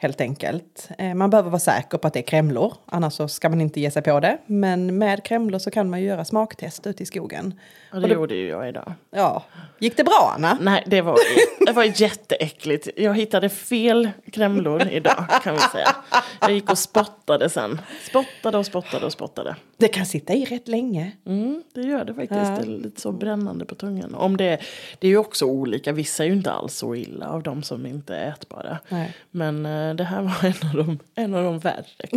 Helt 0.05 0.21
enkelt. 0.21 0.89
Eh, 0.99 1.15
man 1.15 1.31
behöver 1.31 1.51
vara 1.51 1.61
säker 1.61 1.99
på 1.99 2.07
att 2.07 2.13
det 2.13 2.21
är 2.21 2.23
krämlor. 2.23 2.75
Annars 2.87 3.13
så 3.13 3.29
ska 3.29 3.49
man 3.49 3.61
inte 3.61 3.81
ge 3.81 3.91
sig 3.91 4.03
på 4.03 4.21
det. 4.21 4.39
Men 4.47 4.99
med 4.99 5.25
krämlor 5.25 5.59
så 5.59 5.71
kan 5.71 5.91
man 5.91 6.01
ju 6.01 6.07
göra 6.07 6.25
smaktest 6.25 6.87
ute 6.87 7.03
i 7.03 7.07
skogen. 7.07 7.61
Och 7.93 8.01
det 8.01 8.09
gjorde 8.09 8.35
ju 8.35 8.49
jag 8.49 8.69
idag. 8.69 8.93
Ja, 9.11 9.45
gick 9.79 9.97
det 9.97 10.05
bra 10.05 10.33
Anna? 10.37 10.59
Nej, 10.61 10.85
det 10.87 11.01
var, 11.01 11.19
det 11.67 11.73
var 11.73 12.01
jätteäckligt. 12.01 12.89
Jag 12.97 13.15
hittade 13.15 13.49
fel 13.49 14.11
krämlor 14.33 14.89
idag 14.89 15.25
kan 15.43 15.55
vi 15.55 15.61
säga. 15.61 15.97
Jag 16.41 16.53
gick 16.53 16.71
och 16.71 16.79
spottade 16.79 17.51
sen. 17.51 17.81
Spottade 18.09 18.59
och 18.59 18.67
spottade 18.67 19.07
och 19.07 19.13
spottade. 19.13 19.57
Det 19.77 19.89
kan 19.89 20.07
sitta 20.07 20.35
i 20.35 20.45
rätt 20.45 20.69
länge. 20.69 21.13
Mm, 21.27 21.63
det 21.73 21.81
gör 21.81 22.05
det 22.05 22.15
faktiskt. 22.15 22.57
Det 22.57 22.63
är 22.63 22.79
lite 22.83 23.01
så 23.01 23.13
brännande 23.13 23.65
på 23.65 23.75
tungan. 23.75 24.15
Om 24.15 24.37
det, 24.37 24.61
det 24.99 25.07
är 25.07 25.11
ju 25.11 25.19
också 25.19 25.45
olika. 25.47 25.93
Vissa 25.93 26.25
är 26.25 26.29
ju 26.29 26.35
inte 26.35 26.53
alls 26.53 26.75
så 26.75 26.95
illa 26.95 27.29
av 27.29 27.43
de 27.43 27.63
som 27.63 27.87
inte 27.87 28.17
är 28.17 28.31
ätbara. 28.31 28.79
Nej. 28.89 29.17
Men 29.31 29.67
eh, 29.67 29.95
det 29.95 30.05
här 30.05 30.23
var 30.23 30.45
en 30.45 30.69
av 30.71 30.87
de, 30.87 30.99
en 31.15 31.35
av 31.35 31.45
de 31.45 31.59
värre. 31.59 32.09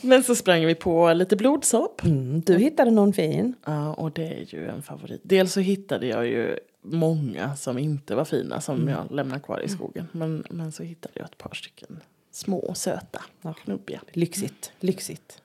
Men 0.02 0.22
så 0.22 0.34
sprang 0.34 0.66
vi 0.66 0.74
på 0.74 1.12
lite 1.12 1.36
blodsopp. 1.36 2.04
Mm, 2.04 2.40
du 2.40 2.58
hittade 2.58 2.90
någon 2.90 3.12
fin. 3.12 3.54
Ja, 3.64 3.94
och 3.94 4.12
det 4.12 4.26
är 4.26 4.54
ju 4.54 4.68
en 4.68 4.82
favorit. 4.82 5.20
Dels 5.24 5.52
så 5.52 5.60
hittade 5.60 6.06
jag 6.06 6.26
ju 6.26 6.58
många 6.82 7.56
som 7.56 7.78
inte 7.78 8.14
var 8.14 8.24
fina 8.24 8.60
som 8.60 8.88
jag 8.88 9.10
lämnade 9.10 9.40
kvar 9.40 9.60
i 9.64 9.68
skogen. 9.68 10.08
Men, 10.12 10.44
men 10.50 10.72
så 10.72 10.82
hittade 10.82 11.14
jag 11.14 11.24
ett 11.24 11.38
par 11.38 11.54
stycken 11.54 12.00
små 12.38 12.58
och 12.58 12.76
söta, 12.76 13.24
knubbiga. 13.64 14.00
Lyxigt, 14.12 14.72
lyxigt. 14.80 15.42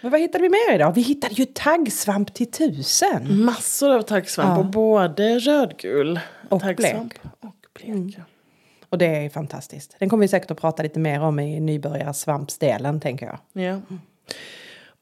Men 0.00 0.10
vad 0.10 0.20
hittade 0.20 0.42
vi 0.42 0.48
mer 0.50 0.74
idag? 0.74 0.92
Vi 0.94 1.00
hittade 1.02 1.34
ju 1.34 1.44
taggsvamp 1.44 2.34
till 2.34 2.50
tusen. 2.50 3.44
Massor 3.44 3.94
av 3.94 4.02
taggsvamp, 4.02 4.48
Ja. 4.48 4.58
och 4.58 4.66
både 4.66 5.38
rödgul 5.38 6.20
Och 6.48 6.60
taggsvamp 6.62 7.14
och 7.40 7.54
blek. 7.74 8.14
ja. 8.18 8.22
Och 8.88 8.98
det 8.98 9.06
är 9.06 9.28
fantastiskt. 9.30 9.96
Den 9.98 10.08
kommer 10.08 10.20
vi 10.20 10.28
säkert 10.28 10.50
att 10.50 10.60
prata 10.60 10.82
lite 10.82 10.98
mer 10.98 11.20
om 11.20 11.40
i 11.40 11.60
nybörjarsvampsdelen, 11.60 13.00
tänker 13.00 13.26
jag. 13.26 13.64
Ja. 13.64 13.80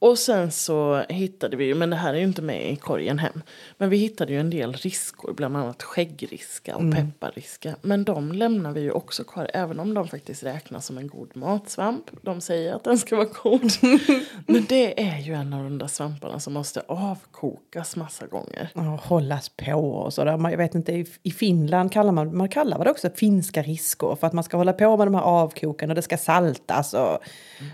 Och 0.03 0.19
sen 0.19 0.51
så 0.51 1.05
hittade 1.09 1.57
vi 1.57 1.65
ju, 1.65 1.75
men 1.75 1.91
det 1.91 1.97
här 1.97 2.15
är 2.15 2.19
ju 2.19 2.25
inte 2.25 2.43
med 2.43 2.71
i 2.73 2.77
korgen 2.77 3.19
hem. 3.19 3.43
Men 3.79 3.91
vi 3.91 3.97
hittade 3.97 4.33
ju 4.33 4.41
en 4.41 4.51
del 4.51 4.73
riskor, 4.73 5.33
bland 5.33 5.57
annat 5.57 5.83
skäggriska 5.83 6.77
och 6.77 6.83
pepparriska. 6.95 7.75
Men 7.83 8.05
de 8.05 8.33
lämnar 8.33 8.73
vi 8.73 8.81
ju 8.81 8.91
också 8.91 9.25
kvar, 9.25 9.51
även 9.55 9.81
om 9.81 9.95
de 9.95 10.09
faktiskt 10.09 10.43
räknas 10.43 10.87
som 10.87 10.99
en 10.99 11.09
god 11.09 11.37
matsvamp. 11.37 12.05
De 12.23 12.41
säger 12.41 12.75
att 12.75 12.85
den 12.85 12.99
ska 12.99 13.17
vara 13.17 13.29
god. 13.43 13.71
men 14.47 14.65
det 14.69 15.03
är 15.03 15.19
ju 15.19 15.35
en 15.35 15.53
av 15.53 15.65
de 15.65 15.79
där 15.79 15.87
svamparna 15.87 16.41
som 16.41 16.53
måste 16.53 16.81
avkokas 16.89 17.97
massa 17.97 18.27
gånger. 18.27 18.69
Och 18.75 18.83
hållas 18.83 19.49
på 19.49 19.73
och 19.75 20.15
så. 20.15 20.25
Där. 20.25 20.37
Man- 20.37 20.51
Jag 20.51 20.59
vet 20.59 20.75
inte, 20.75 20.93
i- 21.23 21.31
Finland 21.31 21.93
kallar 21.93 22.13
man, 22.13 22.37
man 22.37 22.49
kallar 22.49 22.85
det 22.85 22.91
också 22.91 23.11
finska 23.15 23.63
riskor. 23.63 24.17
För 24.17 24.27
att 24.27 24.33
man 24.33 24.45
ska 24.45 24.57
hålla 24.57 24.73
på 24.73 24.97
med 24.97 25.07
de 25.07 25.15
här 25.15 25.23
avkoken 25.23 25.91
och 25.91 25.97
det 25.97 26.03
ska 26.03 26.17
saltas. 26.19 26.95
Och 26.95 27.19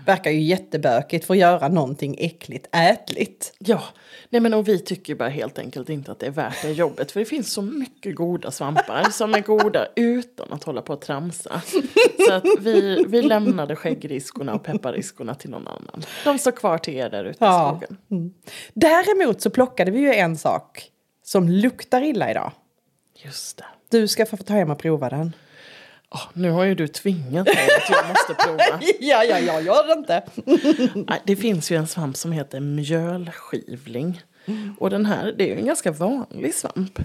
verkar 0.05 0.31
ju 0.31 0.41
jättebökigt 0.41 1.25
för 1.25 1.33
att 1.33 1.37
göra 1.39 1.67
någonting 1.67 2.15
äckligt 2.19 2.67
ätligt. 2.75 3.53
Ja, 3.59 3.83
nej 4.29 4.41
men 4.41 4.53
och 4.53 4.67
vi 4.67 4.79
tycker 4.79 5.15
bara 5.15 5.29
helt 5.29 5.59
enkelt 5.59 5.89
inte 5.89 6.11
att 6.11 6.19
det 6.19 6.25
är 6.25 6.31
värt 6.31 6.61
det 6.61 6.71
jobbet. 6.71 7.11
För 7.11 7.19
det 7.19 7.25
finns 7.25 7.53
så 7.53 7.61
mycket 7.61 8.15
goda 8.15 8.51
svampar 8.51 9.03
som 9.11 9.33
är 9.33 9.39
goda 9.39 9.87
utan 9.95 10.53
att 10.53 10.63
hålla 10.63 10.81
på 10.81 10.93
och 10.93 11.01
tramsa. 11.01 11.61
Så 12.27 12.33
att 12.33 12.45
vi, 12.59 13.05
vi 13.07 13.21
lämnade 13.21 13.75
skäggriskorna 13.75 14.53
och 14.53 14.63
pepparriskorna 14.63 15.35
till 15.35 15.49
någon 15.49 15.67
annan. 15.67 16.03
De 16.23 16.39
står 16.39 16.51
kvar 16.51 16.77
till 16.77 16.93
er 16.95 17.09
där 17.09 17.23
ute 17.25 17.45
i 17.45 17.47
Ja. 17.47 17.69
skogen. 17.79 17.97
Mm. 18.11 18.33
Däremot 18.73 19.41
så 19.41 19.49
plockade 19.49 19.91
vi 19.91 19.99
ju 19.99 20.13
en 20.13 20.37
sak 20.37 20.83
som 21.23 21.49
luktar 21.49 22.01
illa 22.01 22.31
idag. 22.31 22.51
Just 23.15 23.57
det. 23.57 23.65
Du 23.89 24.07
ska 24.07 24.25
få 24.25 24.37
ta 24.37 24.53
hem 24.53 24.69
och 24.69 24.79
prova 24.79 25.09
den. 25.09 25.33
Åh, 26.11 26.21
nu 26.33 26.51
har 26.51 26.63
ju 26.63 26.75
du 26.75 26.87
tvingat 26.87 27.45
mig 27.45 27.67
att 27.77 27.89
jag 27.89 28.07
måste 28.07 28.33
prova. 28.33 28.79
Ja, 28.99 29.23
ja, 29.23 29.39
jag 29.39 29.63
gör 29.63 29.87
det 29.87 29.93
inte. 29.93 30.23
Det 31.25 31.35
finns 31.35 31.71
ju 31.71 31.75
en 31.77 31.87
svamp 31.87 32.17
som 32.17 32.31
heter 32.31 32.59
mjölskivling. 32.59 34.21
Och 34.79 34.89
den 34.89 35.05
här, 35.05 35.33
det 35.37 35.43
är 35.43 35.47
ju 35.47 35.59
en 35.59 35.65
ganska 35.65 35.91
vanlig 35.91 36.53
svamp. 36.55 36.99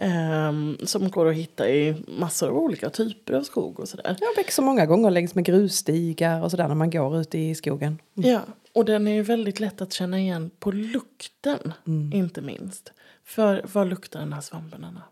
Ehm, 0.00 0.78
som 0.84 1.10
går 1.10 1.28
att 1.28 1.34
hitta 1.34 1.68
i 1.68 2.02
massor 2.08 2.48
av 2.48 2.56
olika 2.56 2.90
typer 2.90 3.34
av 3.34 3.42
skog 3.42 3.80
och 3.80 3.88
sådär. 3.88 4.16
Jag 4.20 4.36
växer 4.36 4.62
många 4.62 4.86
gånger 4.86 5.10
längs 5.10 5.34
med 5.34 5.44
grusstigar 5.44 6.42
och 6.42 6.50
sådär 6.50 6.68
när 6.68 6.74
man 6.74 6.90
går 6.90 7.20
ute 7.20 7.38
i 7.38 7.54
skogen. 7.54 7.98
Ja, 8.14 8.40
och 8.74 8.84
den 8.84 9.06
är 9.08 9.12
ju 9.12 9.22
väldigt 9.22 9.60
lätt 9.60 9.80
att 9.80 9.92
känna 9.92 10.18
igen 10.18 10.50
på 10.58 10.70
lukten, 10.70 11.72
inte 12.12 12.40
minst. 12.40 12.92
För 13.24 13.62
vad 13.72 13.88
luktar 13.88 14.20
den 14.20 14.32
här 14.32 14.40
svampen, 14.40 14.84
Anna? 14.84 15.02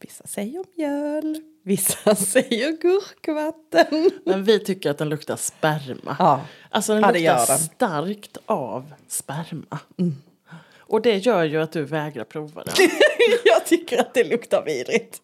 Vissa 0.00 0.26
säger 0.26 0.64
mjöl, 0.76 1.40
vissa 1.62 2.14
säger 2.14 2.72
gurkvatten. 2.72 4.10
Men 4.24 4.44
vi 4.44 4.58
tycker 4.60 4.90
att 4.90 4.98
den 4.98 5.08
luktar 5.08 5.36
sperma. 5.36 6.16
Ja. 6.18 6.40
Alltså 6.70 6.92
den 6.94 7.02
Ja, 7.22 7.38
luktar 7.38 7.56
starkt 7.56 8.38
av 8.46 8.92
sperma. 9.08 9.78
Och 10.88 11.02
det 11.02 11.16
gör 11.16 11.44
ju 11.44 11.62
att 11.62 11.72
du 11.72 11.84
vägrar 11.84 12.24
prova 12.24 12.62
den. 12.64 12.74
Jag 13.44 13.66
tycker 13.66 14.00
att 14.00 14.14
det 14.14 14.24
luktar 14.24 14.64
vidrigt. 14.64 15.20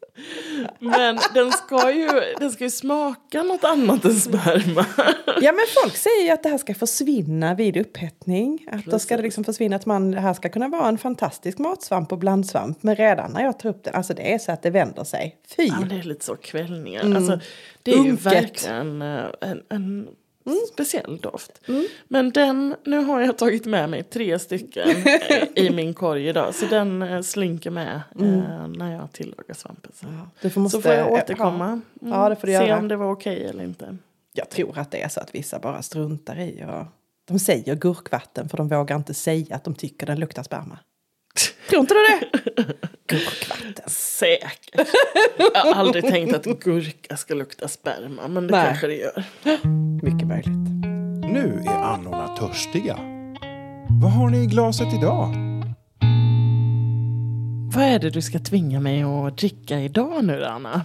Men 0.79 1.19
den 1.35 1.53
ska 1.53 1.93
ju, 1.93 2.09
den 2.39 2.51
ska 2.51 2.65
ju 2.65 2.71
smaka 2.71 3.43
något 3.43 3.65
annat 3.65 4.05
än 4.05 4.15
sperma. 4.15 4.87
Ja 5.27 5.53
men 5.53 5.65
folk 5.83 5.97
säger 5.97 6.25
ju 6.25 6.31
att 6.31 6.43
det 6.43 6.49
här 6.49 6.59
ska 6.59 6.75
försvinna 6.75 7.55
vid 7.55 7.77
upphettning. 7.77 8.67
Att 8.73 8.85
då 8.85 8.99
ska 8.99 9.17
det 9.17 9.23
liksom 9.23 9.45
försvinna 9.45 9.77
att 9.77 9.87
man, 9.87 10.11
det 10.11 10.21
här 10.21 10.35
ska 10.35 10.49
kunna 10.49 10.69
vara 10.69 10.89
en 10.89 10.99
fantastisk 10.99 11.59
matsvamp 11.59 12.13
och 12.13 12.19
blandsvamp. 12.19 12.83
Men 12.83 12.97
redan 12.97 13.33
när 13.33 13.45
jag 13.45 13.59
tar 13.59 13.69
upp 13.69 13.85
den, 13.85 13.95
alltså 13.95 14.15
det 14.15 14.33
är 14.35 14.39
så 14.39 14.53
att 14.53 14.63
det 14.63 14.71
vänder 14.71 15.05
sig. 15.05 15.37
Fy! 15.57 15.67
Ja, 15.67 15.87
det 15.91 15.95
är 15.95 16.03
lite 16.03 16.25
så 16.25 16.37
kvällningar. 16.37 17.17
Alltså, 17.17 17.41
det 17.83 17.93
är 17.93 18.05
ju 18.05 18.11
Unket. 18.11 18.27
verkligen 18.27 19.03
eh, 19.03 19.25
en, 19.69 20.09
en 20.51 20.67
speciell 20.73 21.19
doft. 21.23 21.61
Men 22.09 22.31
den, 22.31 22.77
nu 22.85 22.99
har 23.05 23.21
jag 23.21 23.39
tagit 23.39 23.67
med 23.67 23.91
mig 23.91 24.03
tre 24.03 24.39
stycken 24.39 24.89
eh, 24.89 25.43
i 25.65 25.71
min 25.71 25.95
korg 25.95 26.29
idag. 26.29 26.55
Så 26.55 26.67
den 26.67 27.03
eh, 27.03 27.21
slinker 27.21 27.71
med 27.71 28.01
eh, 28.21 28.69
när 28.69 28.93
jag 28.93 29.13
tillagar 29.13 29.55
svampen. 29.55 29.93
Så, 29.95 30.07
Du 30.41 30.51
får 30.51 30.61
måste, 30.61 30.77
så 30.79 30.83
får 30.83 30.93
jag 30.93 31.13
återkomma. 31.13 31.67
Mm, 31.67 31.83
Ja, 32.01 32.29
det 32.29 32.37
får 32.37 32.47
du 32.47 32.53
Se 32.53 32.67
göra. 32.67 32.79
om 32.79 32.89
det 32.89 32.97
var 32.97 33.11
okej 33.13 33.45
eller 33.47 33.65
inte. 33.65 33.97
Jag 34.33 34.51
tror 34.51 34.79
att 34.79 34.91
det 34.91 35.03
är 35.03 35.09
så 35.09 35.21
att 35.21 35.35
vissa 35.35 35.59
bara 35.59 35.83
struntar 35.83 36.41
i 36.41 36.65
och 36.69 36.87
de 37.25 37.39
säger 37.39 37.75
gurkvatten 37.75 38.49
för 38.49 38.57
de 38.57 38.69
vågar 38.69 38.97
inte 38.97 39.15
säga 39.15 39.57
att 39.57 39.65
de 39.65 39.75
tycker 39.75 40.07
den 40.07 40.21
luktar 40.21 40.43
sperma. 40.43 40.79
Tror 41.73 41.81
inte 41.81 41.95
du 41.95 42.01
det? 42.01 42.43
Gurkvatten. 43.07 43.85
Säkert. 43.87 44.89
Jag 45.55 45.61
har 45.61 45.75
aldrig 45.75 46.05
tänkt 46.05 46.35
att 46.35 46.45
gurka 46.45 47.17
ska 47.17 47.35
lukta 47.35 47.69
sperma. 47.69 48.29
Men 48.29 48.47
det 48.47 48.53
Nej. 48.53 48.67
kanske 48.67 48.87
det 48.87 48.95
gör. 48.95 49.25
Mycket 50.03 50.29
möjligt. 50.29 50.85
Nu 51.33 51.63
är 51.67 51.83
annorna 51.83 52.37
törstiga. 52.37 52.97
Vad 54.03 54.13
har 54.13 54.31
ni 54.31 54.43
i 54.43 54.47
glaset 54.47 54.95
idag? 54.95 55.35
Vad 57.75 57.85
är 57.85 57.99
det 57.99 58.11
du 58.11 58.23
ska 58.23 58.39
tvinga 58.39 58.81
mig 58.81 59.03
att 59.03 59.39
dricka 59.39 59.81
idag 59.81 60.25
nu 60.25 60.45
Anna? 60.45 60.83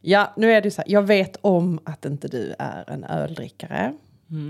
Ja, 0.00 0.32
nu 0.36 0.52
är 0.52 0.60
det 0.60 0.70
så 0.70 0.82
här. 0.82 0.92
Jag 0.92 1.02
vet 1.02 1.36
om 1.40 1.80
att 1.84 2.04
inte 2.04 2.28
du 2.28 2.54
är 2.58 2.90
en 2.90 3.04
öldrickare. 3.04 3.92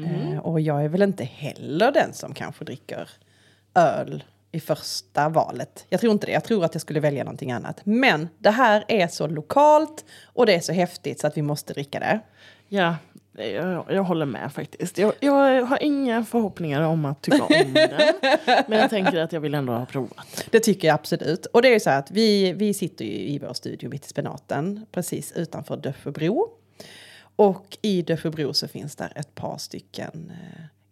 Eh, 0.07 0.38
och 0.38 0.61
jag 0.61 0.85
är 0.85 0.88
väl 0.88 1.02
inte 1.02 1.25
heller 1.25 1.92
den 1.92 2.12
som 2.12 2.35
kanske 2.35 2.64
dricker 2.64 3.09
öl 3.75 4.25
i 4.53 4.61
första 4.61 5.29
valet. 5.29 5.87
Jag 5.89 6.01
tror 6.01 6.13
inte 6.13 6.27
det. 6.27 6.33
Jag 6.33 6.45
tror 6.45 6.65
att 6.65 6.75
jag 6.75 6.81
skulle 6.81 7.01
välja 7.01 7.25
någonting 7.25 7.53
annat. 7.53 7.81
Men 7.85 8.29
det 8.39 8.51
här 8.51 8.85
är 8.89 9.09
så 9.09 9.27
lokalt 9.27 10.05
och 10.25 10.47
det 10.47 10.55
är 10.55 10.61
så 10.61 10.73
häftigt 10.73 11.21
så 11.21 11.27
att 11.27 11.37
vi 11.37 11.43
måste 11.43 11.73
dricka 11.73 12.01
det. 12.01 12.21
Ja, 12.69 12.97
jag, 13.33 13.85
jag 13.89 14.03
håller 14.03 14.27
med 14.27 14.53
faktiskt. 14.53 14.99
Jag, 14.99 15.13
jag 15.21 15.65
har 15.65 15.83
inga 15.83 16.25
förhoppningar 16.25 16.81
om 16.81 17.05
att 17.05 17.23
tycka 17.23 17.43
om 17.43 17.73
den. 17.75 18.15
Men 18.69 18.79
jag 18.79 18.91
tänker 18.91 19.21
att 19.21 19.33
jag 19.33 19.41
vill 19.41 19.55
ändå 19.55 19.73
ha 19.73 19.87
provat. 19.87 20.49
Det 20.51 20.61
tycker 20.61 20.89
jag 20.89 20.95
absolut. 20.95 21.47
Och 21.47 21.63
det 21.63 21.69
är 21.69 21.73
ju 21.73 21.81
så 21.81 21.91
att 21.91 22.11
vi, 22.11 22.53
vi 22.53 22.75
sitter 22.75 23.05
i 23.05 23.39
vår 23.39 23.53
studio 23.53 23.89
mitt 23.89 24.05
i 24.05 24.09
spenaten, 24.09 24.87
precis 24.93 25.33
utanför 25.33 25.77
Döfebro. 25.77 26.49
Och 27.37 27.79
i 27.83 28.03
Döfebro 28.03 28.55
så 28.55 28.69
finns 28.69 28.97
där 28.97 29.13
ett 29.17 29.35
par 29.35 29.59
stycken 29.59 30.33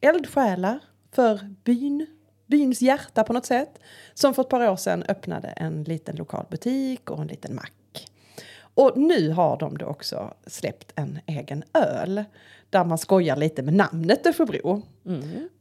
eh, 0.01 0.09
eldsjälar 0.09 0.79
för 1.13 1.55
byn, 1.65 2.07
byns 2.51 2.83
hjärta 2.83 3.25
på 3.25 3.33
något 3.33 3.47
sätt. 3.47 3.79
Som 4.15 4.35
för 4.35 4.43
ett 4.43 4.49
par 4.49 4.69
år 4.71 4.77
sedan 4.77 5.05
öppnade 5.09 5.49
en 5.49 5.85
liten 5.85 6.17
lokal 6.17 6.47
butik 6.51 7.11
och 7.11 7.21
en 7.21 7.27
liten 7.27 7.55
mack. 7.55 7.73
Och 8.75 8.97
nu 8.97 9.31
har 9.31 9.59
de 9.59 9.79
då 9.79 9.87
också 9.87 10.35
släppt 10.47 10.93
en 10.95 11.19
egen 11.27 11.65
öl. 11.75 12.25
Där 12.71 12.85
man 12.85 12.99
skojar 12.99 13.37
lite 13.37 13.63
med 13.63 13.75
namnet 13.75 14.25
Döfebro. 14.25 14.83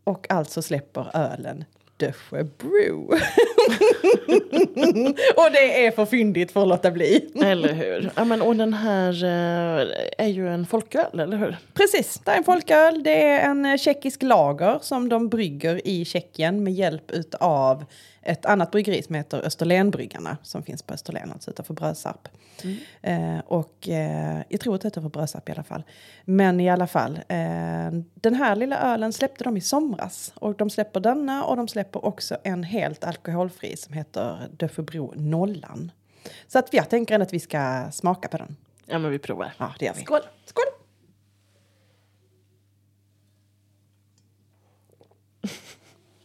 Och 0.04 0.32
alltså 0.32 0.62
släpper 0.62 1.18
ölen 1.18 1.66
Döfebro. 1.98 3.14
och 5.36 5.52
det 5.52 5.86
är 5.86 5.92
för 5.92 6.06
fyndigt 6.06 6.52
för 6.52 6.62
att 6.62 6.68
låta 6.68 6.92
bli. 6.92 7.30
Eller 7.44 7.74
hur? 7.74 8.12
Ja, 8.16 8.26
men, 8.26 8.42
och 8.42 8.56
den 8.56 8.74
här 8.74 9.24
eh, 9.24 9.88
är 10.18 10.28
ju 10.28 10.50
en 10.50 10.66
folköl, 10.66 11.20
eller 11.20 11.38
hur? 11.38 11.58
Precis, 11.74 12.22
det 12.26 12.32
är 12.32 12.38
en 12.38 12.44
folköl. 12.44 13.04
Det 13.04 13.24
är 13.24 13.50
en 13.50 13.78
tjeckisk 13.78 14.24
lager 14.24 14.80
som 14.82 15.10
de 15.10 15.30
brygger 15.30 15.88
i 15.88 16.06
Tjeckien 16.06 16.64
med 16.64 16.74
hjälp 16.74 17.12
av 17.40 17.86
ett 18.22 18.46
annat 18.46 18.72
bryggeri 18.72 19.04
som 19.04 19.16
heter 19.16 19.46
Österlenbryggarna 19.46 20.38
som 20.44 20.64
finns 20.64 20.84
på 20.84 20.94
Österlen, 20.94 21.32
alltså 21.32 21.52
utanför 21.52 21.74
Brösarp. 21.74 22.28
Eh, 23.02 23.40
och 23.40 23.90
eh, 23.90 24.42
jag 24.50 24.60
tror 24.60 24.76
att 24.76 24.82
det 24.82 24.88
heter 24.88 25.02
för 25.02 25.10
Brösarp 25.10 25.50
i 25.50 25.52
alla 25.52 25.64
fall. 25.64 25.84
Men 26.26 26.60
i 26.60 26.70
alla 26.70 26.88
fall, 26.88 27.20
eh, 27.28 27.92
den 28.14 28.36
här 28.36 28.56
lilla 28.56 28.80
ölen 28.80 29.14
släppte 29.14 29.44
de 29.44 29.58
i 29.58 29.62
somras. 29.62 30.34
Och 30.36 30.56
de 30.56 30.70
släpper 30.70 31.00
denna 31.00 31.44
och 31.44 31.58
de 31.58 31.68
släpper 31.68 32.06
också 32.06 32.38
en 32.44 32.64
helt 32.64 33.04
alkoholfri 33.04 33.78
som 33.78 33.94
heter 33.94 34.48
Döfebro 34.52 35.14
Nollan. 35.16 35.92
Så 36.48 36.60
att 36.60 36.74
jag 36.74 36.90
tänker 36.90 37.20
att 37.20 37.34
vi 37.34 37.40
ska 37.40 37.92
smaka 37.92 38.28
på 38.28 38.38
den. 38.38 38.56
Ja, 38.86 39.00
men 39.00 39.12
vi 39.12 39.20
provar. 39.20 39.54
Ja, 39.58 39.74
det 39.80 39.86
gör 39.86 39.94
vi. 39.94 40.02
Skål! 40.02 40.22
Skål! 40.46 40.79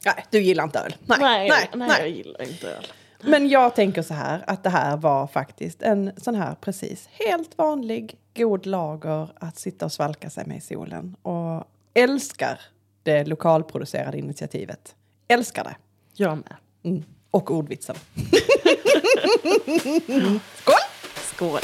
Nej, 0.06 0.24
du 0.30 0.40
gillar 0.40 0.64
inte 0.64 0.78
öl. 0.78 0.96
Nej, 1.06 1.18
Nej, 1.20 1.48
nej, 1.48 1.70
nej, 1.74 1.88
nej. 1.88 2.00
jag 2.00 2.08
gillar 2.08 2.42
inte 2.42 2.68
öl. 2.68 2.86
Men 3.20 3.48
jag 3.48 3.74
tänker 3.74 4.02
så 4.02 4.14
här 4.14 4.44
att 4.46 4.62
det 4.62 4.70
här 4.70 4.96
var 4.96 5.26
faktiskt 5.26 5.82
en 5.82 6.12
sån 6.16 6.34
här 6.34 6.54
precis 6.60 7.08
helt 7.12 7.58
vanlig 7.58 8.16
god 8.36 8.66
lager 8.66 9.28
att 9.40 9.58
sitta 9.58 9.84
och 9.84 9.92
svalka 9.92 10.30
sig 10.30 10.46
med 10.46 10.56
i 10.56 10.60
solen. 10.60 11.16
Och 11.22 11.64
älskar 11.94 12.60
det 13.02 13.24
lokalproducerade 13.24 14.18
initiativet. 14.18 14.94
Älskar 15.28 15.64
det. 15.64 15.76
Jag 16.14 16.36
med. 16.36 16.56
Mm. 16.82 17.04
Och 17.30 17.50
ordvitsen. 17.50 17.96
Skål! 20.54 20.74
Skål! 21.16 21.60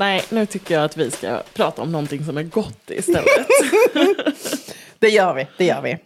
Nej, 0.00 0.22
nu 0.30 0.46
tycker 0.46 0.74
jag 0.74 0.84
att 0.84 0.96
vi 0.96 1.10
ska 1.10 1.42
prata 1.54 1.82
om 1.82 1.92
någonting 1.92 2.24
som 2.24 2.36
är 2.36 2.42
gott 2.42 2.90
istället. 2.90 3.26
Det 4.98 5.08
gör 5.08 5.34
vi, 5.34 5.46
det 5.58 5.64
gör 5.64 5.82
vi. 5.82 5.98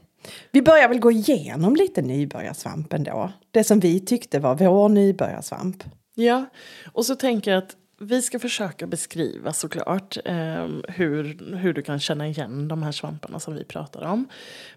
Vi 0.50 0.62
börjar 0.62 0.88
väl 0.88 0.98
gå 0.98 1.10
igenom 1.12 1.76
lite 1.76 2.02
nybörjarsvampen 2.02 3.04
då. 3.04 3.32
Det 3.50 3.64
som 3.64 3.80
vi 3.80 4.00
tyckte 4.00 4.38
var 4.38 4.54
vår 4.54 4.88
nybörjarsvamp. 4.88 5.84
ja, 6.14 6.46
och 6.92 7.06
så 7.06 7.14
tänker 7.14 7.50
jag 7.50 7.58
att 7.58 7.76
vi 7.98 8.22
ska 8.22 8.38
försöka 8.38 8.86
beskriva 8.86 9.52
såklart 9.52 10.16
eh, 10.24 10.68
hur, 10.88 11.54
hur 11.56 11.72
du 11.72 11.82
kan 11.82 12.00
känna 12.00 12.28
igen 12.28 12.68
de 12.68 12.82
här 12.82 12.92
svamparna 12.92 13.40
som 13.40 13.54
vi 13.54 13.64
pratar 13.64 14.02
om. 14.02 14.28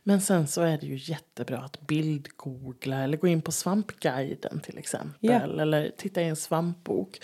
Men 0.04 0.22
sen 0.22 0.48
så 0.48 0.62
är 0.62 0.78
det 0.78 0.86
ju 0.86 1.12
jättebra 1.12 1.58
att 1.58 1.88
bildgoogla 1.88 3.04
eller 3.04 3.18
gå 3.18 3.28
in 3.28 3.42
på 3.42 3.52
Svampguiden 3.52 4.60
till 4.60 4.78
exempel. 4.78 5.18
Ja. 5.20 5.62
Eller 5.62 5.92
titta 5.98 6.22
i 6.22 6.28
en 6.28 6.36
svampbok. 6.36 7.20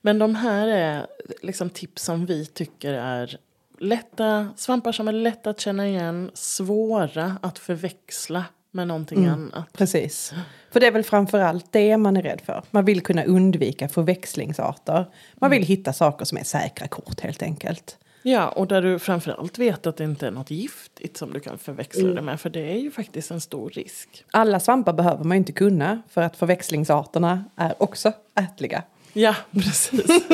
Men 0.00 0.18
de 0.18 0.34
här 0.34 0.68
är 0.68 1.06
liksom 1.42 1.70
tips 1.70 2.02
som 2.02 2.26
vi 2.26 2.46
tycker 2.46 2.92
är 2.92 3.38
lätta, 3.78 4.48
svampar 4.56 4.92
som 4.92 5.08
är 5.08 5.12
lätta 5.12 5.50
att 5.50 5.60
känna 5.60 5.88
igen, 5.88 6.30
svåra 6.34 7.36
att 7.42 7.58
förväxla 7.58 8.44
med 8.70 8.88
någonting 8.88 9.26
annat. 9.26 9.72
Precis. 9.72 10.32
För 10.70 10.80
det 10.80 10.86
är 10.86 10.92
väl 10.92 11.04
framförallt 11.04 11.72
det 11.72 11.96
man 11.96 12.16
är 12.16 12.22
rädd 12.22 12.40
för. 12.44 12.62
Man 12.70 12.84
vill 12.84 13.00
kunna 13.00 13.24
undvika 13.24 13.88
förväxlingsarter. 13.88 15.06
Man 15.34 15.50
vill 15.50 15.62
hitta 15.62 15.92
saker 15.92 16.24
som 16.24 16.38
är 16.38 16.44
säkra 16.44 16.88
kort 16.88 17.20
helt 17.20 17.42
enkelt. 17.42 17.98
Ja, 18.22 18.48
och 18.48 18.66
där 18.66 18.82
du 18.82 18.98
framförallt 18.98 19.58
vet 19.58 19.86
att 19.86 19.96
det 19.96 20.04
inte 20.04 20.26
är 20.26 20.30
något 20.30 20.50
giftigt 20.50 21.16
som 21.16 21.32
du 21.32 21.40
kan 21.40 21.58
förväxla 21.58 22.08
det 22.08 22.22
med. 22.22 22.40
För 22.40 22.50
det 22.50 22.72
är 22.72 22.78
ju 22.78 22.90
faktiskt 22.90 23.30
en 23.30 23.40
stor 23.40 23.70
risk. 23.70 24.24
Alla 24.30 24.60
svampar 24.60 24.92
behöver 24.92 25.24
man 25.24 25.36
ju 25.36 25.38
inte 25.38 25.52
kunna 25.52 26.02
för 26.08 26.22
att 26.22 26.36
förväxlingsarterna 26.36 27.44
är 27.56 27.82
också 27.82 28.12
ätliga. 28.40 28.82
Ja, 29.12 29.34
precis. 29.52 30.06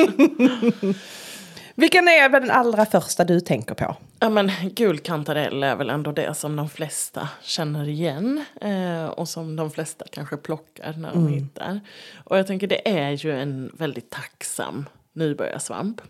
Vilken 1.75 2.07
är 2.07 2.29
väl 2.29 2.41
den 2.41 2.51
allra 2.51 2.85
första 2.85 3.23
du 3.23 3.39
tänker 3.39 3.75
på? 3.75 3.95
ja, 4.19 4.29
men 4.29 4.51
gul 4.75 4.99
kantarell 4.99 5.63
är 5.63 5.75
väl 5.75 5.89
ändå 5.89 6.11
det 6.11 6.33
som 6.33 6.55
de 6.55 6.69
flesta 6.69 7.29
känner 7.41 7.87
igen. 7.89 8.45
Eh, 8.61 9.05
och 9.05 9.29
som 9.29 9.55
de 9.55 9.71
flesta 9.71 10.05
kanske 10.11 10.37
plockar 10.37 10.93
när 10.97 11.13
de 11.13 11.27
hittar. 11.27 11.79
Och 12.23 12.37
jag 12.37 12.47
tänker 12.47 12.67
det 12.67 12.89
är 12.89 13.11
ju 13.11 13.31
en 13.41 13.71
väldigt 13.77 14.09
tacksam 14.09 14.85
nybörjarsvamp. 15.13 16.01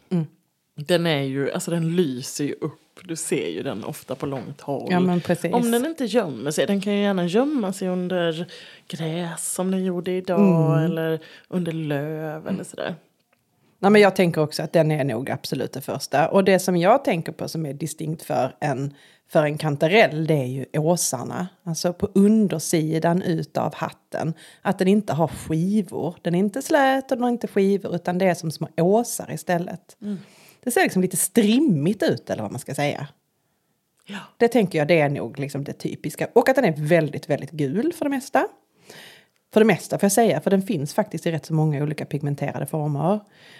Den 0.75 1.07
är 1.07 1.21
ju, 1.21 1.51
alltså 1.51 1.71
den 1.71 1.95
lyser 1.95 2.43
ju 2.43 2.53
upp. 2.53 2.81
Du 3.03 3.15
ser 3.15 3.49
ju 3.49 3.63
den 3.63 3.83
ofta 3.83 4.15
på 4.15 4.25
långt 4.25 4.61
håll. 4.61 4.87
Ja. 4.91 4.97
Om 5.53 5.71
den 5.71 5.85
inte 5.85 6.05
gömmer 6.05 6.51
sig, 6.51 6.65
den 6.65 6.81
kan 6.81 6.93
ju 6.93 7.01
gärna 7.01 7.25
gömma 7.25 7.73
sig 7.73 7.87
under 7.87 8.45
gräs 8.87 9.53
som 9.53 9.71
den 9.71 9.85
gjorde 9.85 10.11
idag. 10.11 10.83
Eller 10.85 11.19
under 11.47 11.71
löv 11.71 12.47
eller 12.47 12.63
sådär. 12.63 12.95
Nej, 13.85 13.91
men 13.91 14.01
jag 14.01 14.15
tänker 14.15 14.41
också 14.41 14.63
att 14.63 14.73
den 14.73 14.91
är 14.91 15.03
nog 15.03 15.29
absolut 15.29 15.73
det 15.73 15.81
första. 15.81 16.29
Och 16.29 16.43
det 16.43 16.59
som 16.59 16.77
jag 16.77 17.03
tänker 17.03 17.31
på 17.31 17.47
som 17.47 17.65
är 17.65 17.73
distinkt 17.73 18.23
för 18.23 18.55
en, 18.59 18.93
för 19.29 19.43
en 19.43 19.57
kantarell 19.57 20.27
det 20.27 20.33
är 20.33 20.45
ju 20.45 20.65
åsarna. 20.73 21.47
Alltså 21.63 21.93
på 21.93 22.09
undersidan 22.13 23.21
utav 23.21 23.75
hatten. 23.75 24.33
Att 24.61 24.79
den 24.79 24.87
inte 24.87 25.13
har 25.13 25.27
skivor. 25.27 26.15
Den 26.21 26.35
är 26.35 26.39
inte 26.39 26.61
slät 26.61 27.11
och 27.11 27.17
den 27.17 27.23
har 27.23 27.29
inte 27.29 27.47
skivor 27.47 27.95
utan 27.95 28.17
det 28.17 28.25
är 28.25 28.33
som 28.33 28.51
små 28.51 28.67
åsar 28.77 29.31
istället. 29.31 29.97
Det 30.63 30.71
ser 30.71 30.81
liksom 30.81 31.01
lite 31.01 31.17
strimmigt 31.17 32.03
ut 32.03 32.29
eller 32.29 32.41
vad 32.41 32.51
man 32.51 32.59
ska 32.59 32.75
säga. 32.75 33.07
Ja. 34.05 34.19
Det 34.37 34.47
tänker 34.47 34.77
jag 34.77 34.87
det 34.87 34.99
är 34.99 35.09
nog 35.09 35.39
liksom 35.39 35.63
det 35.63 35.73
typiska. 35.73 36.27
Och 36.33 36.49
att 36.49 36.55
den 36.55 36.65
är 36.65 36.75
väldigt, 36.77 37.29
väldigt 37.29 37.51
gul 37.51 37.93
för 37.93 38.05
det 38.05 38.11
mesta. 38.11 38.47
För 39.55 39.59
det 39.59 39.65
mesta 39.65 39.97
får 39.99 40.05
jag 40.05 40.11
säga, 40.11 40.41
för 40.41 40.51
den 40.51 40.61
finns 40.61 40.93
faktiskt 40.93 41.27
i 41.27 41.31
rätt 41.31 41.45
så 41.45 41.53
många 41.53 41.83
olika 41.83 42.05
pigmenterade 42.05 42.65
former. 42.65 43.19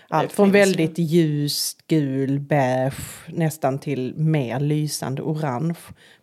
Allt 0.09 0.31
från 0.31 0.47
ju. 0.47 0.51
väldigt 0.51 0.97
ljust 0.97 1.87
gul, 1.87 2.39
beige, 2.39 2.93
nästan 3.27 3.79
till 3.79 4.13
mer 4.17 4.59
lysande 4.59 5.21
orange. 5.21 5.75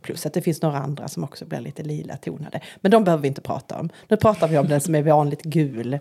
Plus 0.02 0.26
att 0.26 0.34
det 0.34 0.42
finns 0.42 0.62
några 0.62 0.78
andra 0.78 1.08
som 1.08 1.24
också 1.24 1.44
blir 1.44 1.60
lite 1.60 1.82
lila 1.82 2.16
tonade. 2.16 2.60
Men 2.80 2.90
de 2.90 3.04
behöver 3.04 3.22
vi 3.22 3.28
inte 3.28 3.40
prata 3.40 3.78
om. 3.78 3.90
Nu 4.08 4.16
pratar 4.16 4.48
vi 4.48 4.58
om 4.58 4.68
den 4.68 4.80
som 4.80 4.94
är 4.94 5.02
vanligt 5.02 5.42
gul. 5.42 5.94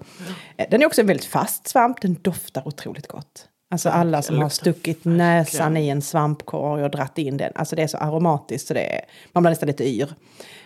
Eh, 0.58 0.66
Den 0.72 0.82
är 0.82 0.86
också 0.86 1.02
en 1.02 1.08
väldigt 1.08 1.26
fast 1.26 1.68
svamp, 1.68 2.02
den 2.02 2.18
doftar 2.22 2.68
otroligt 2.68 3.08
gott. 3.08 3.48
Alltså 3.70 3.90
alla 3.90 4.22
som 4.22 4.38
har 4.38 4.50
stuckit 4.50 5.06
näsan 5.06 5.78
i 5.78 5.90
en 5.90 6.02
svampkorg 6.02 6.84
och 6.84 6.92
dratt 6.92 7.18
in 7.18 7.38
den. 7.38 7.52
Alltså 7.56 7.76
det 7.76 7.84
är 7.84 7.88
så 7.88 7.98
aromatiskt 7.98 8.68
så 8.68 8.74
det 8.74 8.96
är, 8.96 9.02
man 9.32 9.44
blir 9.44 9.50
nästan 9.50 9.68
lite 9.68 9.90
yr. 9.90 10.14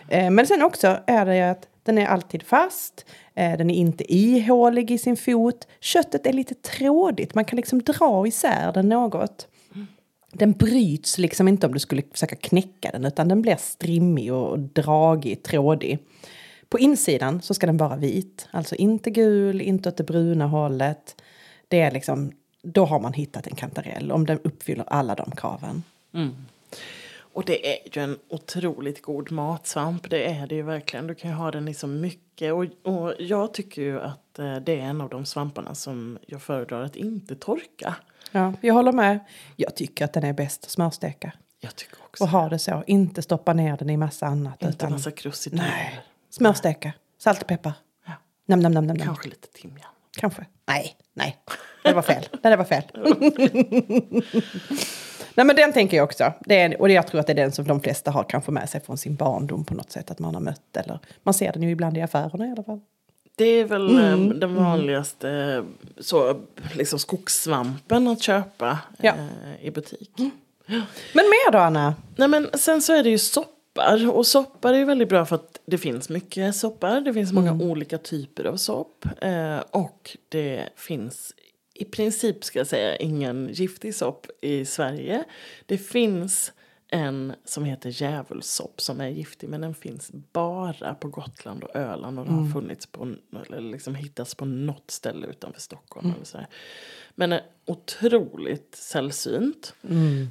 Eh, 0.08 0.30
Men 0.30 0.46
sen 0.46 0.62
också 0.62 0.98
är 1.06 1.26
det 1.26 1.50
att 1.50 1.68
den 1.86 1.98
är 1.98 2.06
alltid 2.06 2.42
fast. 2.42 3.06
Eh, 3.34 3.56
den 3.58 3.70
är 3.70 3.74
inte 3.74 4.14
ihålig 4.14 4.90
i 4.90 4.98
sin 4.98 5.16
fot. 5.16 5.66
Köttet 5.80 6.26
är 6.26 6.32
lite 6.32 6.54
trådigt. 6.54 7.34
Man 7.34 7.44
kan 7.44 7.56
liksom 7.56 7.82
dra 7.82 8.26
isär 8.26 8.72
den 8.72 8.88
något. 8.88 9.48
Den 10.32 10.52
bryts 10.52 11.18
liksom 11.18 11.48
inte 11.48 11.66
om 11.66 11.72
du 11.72 11.78
skulle 11.78 12.02
försöka 12.12 12.36
knäcka 12.36 12.90
den 12.90 13.04
utan 13.04 13.28
den 13.28 13.42
blir 13.42 13.56
strimmig 13.56 14.32
och 14.32 14.58
dragig, 14.58 15.42
trådig. 15.42 15.98
På 16.68 16.78
insidan 16.78 17.42
så 17.42 17.54
ska 17.54 17.66
den 17.66 17.76
vara 17.76 17.96
vit. 17.96 18.48
Alltså 18.50 18.74
inte 18.74 19.10
gul, 19.10 19.60
inte 19.60 19.88
åt 19.88 19.96
det 19.96 20.04
bruna 20.04 20.46
hållet. 20.46 21.22
Det 21.68 21.80
är 21.80 21.90
liksom, 21.90 22.32
då 22.62 22.84
har 22.84 23.00
man 23.00 23.12
hittat 23.12 23.46
en 23.46 23.54
kantarell 23.54 24.12
om 24.12 24.26
den 24.26 24.38
uppfyller 24.44 24.84
alla 24.88 25.14
de 25.14 25.30
kraven. 25.30 25.82
Mm. 26.14 26.34
Och 27.36 27.44
det 27.44 27.72
är 27.72 27.78
ju 27.92 28.02
en 28.02 28.18
otroligt 28.28 29.02
god 29.02 29.32
matsvamp. 29.32 30.10
Det 30.10 30.26
är 30.30 30.46
det 30.46 30.54
ju 30.54 30.62
verkligen. 30.62 31.06
Du 31.06 31.14
kan 31.14 31.30
ju 31.30 31.36
ha 31.36 31.50
den 31.50 31.68
i 31.68 31.74
så 31.74 31.86
mycket. 31.86 32.52
Och, 32.52 32.64
och 32.92 33.14
jag 33.18 33.54
tycker 33.54 33.82
ju 33.82 34.00
att 34.00 34.38
eh, 34.38 34.56
det 34.56 34.80
är 34.80 34.82
en 34.82 35.00
av 35.00 35.08
de 35.08 35.26
svamparna 35.26 35.74
som 35.74 36.18
jag 36.26 36.42
föredrar 36.42 36.82
att 36.82 36.96
inte 36.96 37.36
torka. 37.36 37.94
Ja, 38.32 38.52
jag 38.60 38.74
håller 38.74 38.92
med. 38.92 39.18
Jag 39.56 39.76
tycker 39.76 40.04
att 40.04 40.12
den 40.12 40.24
är 40.24 40.32
bäst 40.32 40.64
att 40.64 40.70
smörsteka. 40.70 41.32
Jag 41.60 41.76
tycker 41.76 41.98
också 42.02 42.24
Och 42.24 42.30
ha 42.30 42.48
det 42.48 42.58
så. 42.58 42.84
Inte 42.86 43.22
stoppa 43.22 43.52
ner 43.52 43.76
den 43.76 43.90
i 43.90 43.96
massa 43.96 44.26
annat. 44.26 44.62
Inte 44.62 44.74
utan 44.74 44.92
massa 44.92 45.10
krusiduller. 45.10 45.64
Nej. 45.64 46.00
smörsteka. 46.30 46.92
Salt 47.18 47.40
och 47.40 47.48
peppar. 47.48 47.72
Ja. 48.06 48.12
Nam, 48.46 48.60
nam, 48.60 48.72
nam, 48.72 48.86
nam, 48.86 48.96
nam. 48.96 49.06
Kanske 49.06 49.28
lite 49.28 49.48
timjan. 49.48 49.90
Kanske. 50.18 50.46
Nej, 50.66 50.96
nej. 51.14 51.36
Det 51.84 51.92
var 51.92 52.02
fel. 52.02 52.28
Nej, 52.42 52.50
det 52.50 52.56
var 52.56 52.64
fel. 52.64 52.84
nej, 55.36 55.46
men 55.46 55.56
den 55.56 55.72
tänker 55.72 55.96
jag 55.96 56.04
också. 56.04 56.32
Det 56.40 56.60
är, 56.60 56.80
och 56.80 56.90
jag 56.90 57.06
tror 57.06 57.20
att 57.20 57.26
det 57.26 57.32
är 57.32 57.34
den 57.34 57.52
som 57.52 57.66
de 57.66 57.80
flesta 57.80 58.10
har 58.10 58.24
kanske 58.24 58.50
med 58.52 58.68
sig 58.70 58.80
från 58.80 58.98
sin 58.98 59.14
barndom 59.16 59.64
på 59.64 59.74
något 59.74 59.92
sätt. 59.92 60.10
Att 60.10 60.18
man 60.18 60.34
har 60.34 60.42
mött 60.42 60.76
eller 60.76 60.98
man 61.22 61.34
ser 61.34 61.52
den 61.52 61.62
ju 61.62 61.70
ibland 61.70 61.98
i 61.98 62.02
affärerna 62.02 62.46
i 62.46 62.50
alla 62.50 62.62
fall. 62.62 62.80
Det 63.36 63.44
är 63.44 63.64
väl 63.64 63.98
eh, 63.98 64.12
Mm, 64.12 64.40
den 64.40 64.54
vanligaste 64.54 65.30
eh, 65.30 65.64
så, 66.02 66.40
liksom 66.74 66.98
skogssvampen 66.98 68.08
att 68.08 68.22
köpa 68.22 68.78
Ja. 68.98 69.12
Mm. 69.12 69.28
eh, 69.28 69.66
i 69.66 69.70
butik. 69.70 70.10
Men 71.12 71.24
mer 71.24 71.52
då, 71.52 71.58
Anna? 71.58 71.94
Nej, 72.16 72.28
men 72.28 72.48
sen 72.54 72.82
så 72.82 72.92
är 72.92 73.02
det 73.02 73.10
ju 73.10 73.18
soppar. 73.18 74.10
Och 74.16 74.26
soppar 74.26 74.72
är 74.74 74.78
ju 74.78 74.84
väldigt 74.84 75.08
bra 75.08 75.26
för 75.26 75.36
att 75.36 75.60
det 75.66 75.78
finns 75.78 76.08
mycket 76.08 76.56
soppar. 76.56 77.00
Det 77.00 77.14
finns 77.14 77.32
många 77.32 77.52
olika 77.52 77.98
typer 77.98 78.44
av 78.44 78.56
sopp. 78.56 79.06
Eh, 79.20 79.58
och 79.70 80.16
det 80.28 80.62
finns 80.76 81.32
i 81.78 81.84
princip 81.84 82.44
ska 82.44 82.58
jag 82.58 82.66
säga 82.66 82.96
ingen 82.96 83.48
giftig 83.52 83.94
sopp 83.94 84.26
i 84.40 84.64
Sverige. 84.64 85.24
Det 85.66 85.78
finns 85.78 86.52
en 86.88 87.32
som 87.44 87.64
heter 87.64 87.90
djävulssopp 87.90 88.80
som 88.80 89.00
är 89.00 89.08
giftig 89.08 89.48
men 89.48 89.60
den 89.60 89.74
finns 89.74 90.10
bara 90.32 90.94
på 90.94 91.08
Gotland 91.08 91.64
och 91.64 91.76
Öland 91.76 92.18
och 92.18 92.24
den 92.24 92.34
har 92.34 92.52
funnits 92.52 92.86
på, 92.86 93.14
eller 93.46 93.60
liksom 93.60 93.94
hittats 93.94 94.34
på 94.34 94.44
något 94.44 94.90
ställe 94.90 95.26
utanför 95.26 95.60
Stockholm. 95.60 96.12
Eller 96.14 96.24
så 96.24 96.38
här. 96.38 96.46
Men 97.14 97.32
är 97.32 97.42
otroligt 97.66 98.74
sällsynt. 98.74 99.74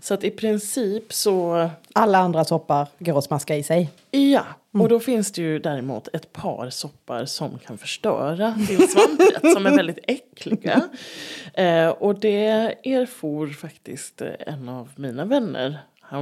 Så 0.02 0.14
att 0.14 0.24
i 0.24 0.32
princip 0.32 1.14
så 1.14 1.70
Alla 1.94 2.18
andra 2.18 2.46
soppar 2.46 2.88
går 3.00 3.18
att 3.18 3.24
smaska 3.24 3.56
i 3.56 3.64
sig. 3.64 3.90
Ja, 4.12 4.46
och 4.72 4.90
då 4.90 5.00
finns 5.00 5.32
det 5.32 5.42
ju 5.42 5.60
däremot 5.60 6.08
ett 6.14 6.34
par 6.34 6.70
soppar 6.70 7.26
som 7.26 7.60
kan 7.60 7.78
förstöra 7.78 8.50
din 8.68 8.88
svamprätt 8.88 9.54
som 9.54 9.66
är 9.66 9.76
väldigt 9.76 10.00
äckliga. 10.04 10.82
Eh, 11.54 11.90
och 11.90 12.20
det 12.20 12.46
erfor 12.84 13.48
faktiskt 13.48 14.22
eh, 14.22 14.30
en 14.40 14.70
av 14.70 14.90
mina 14.96 15.26
vänner 15.26 15.80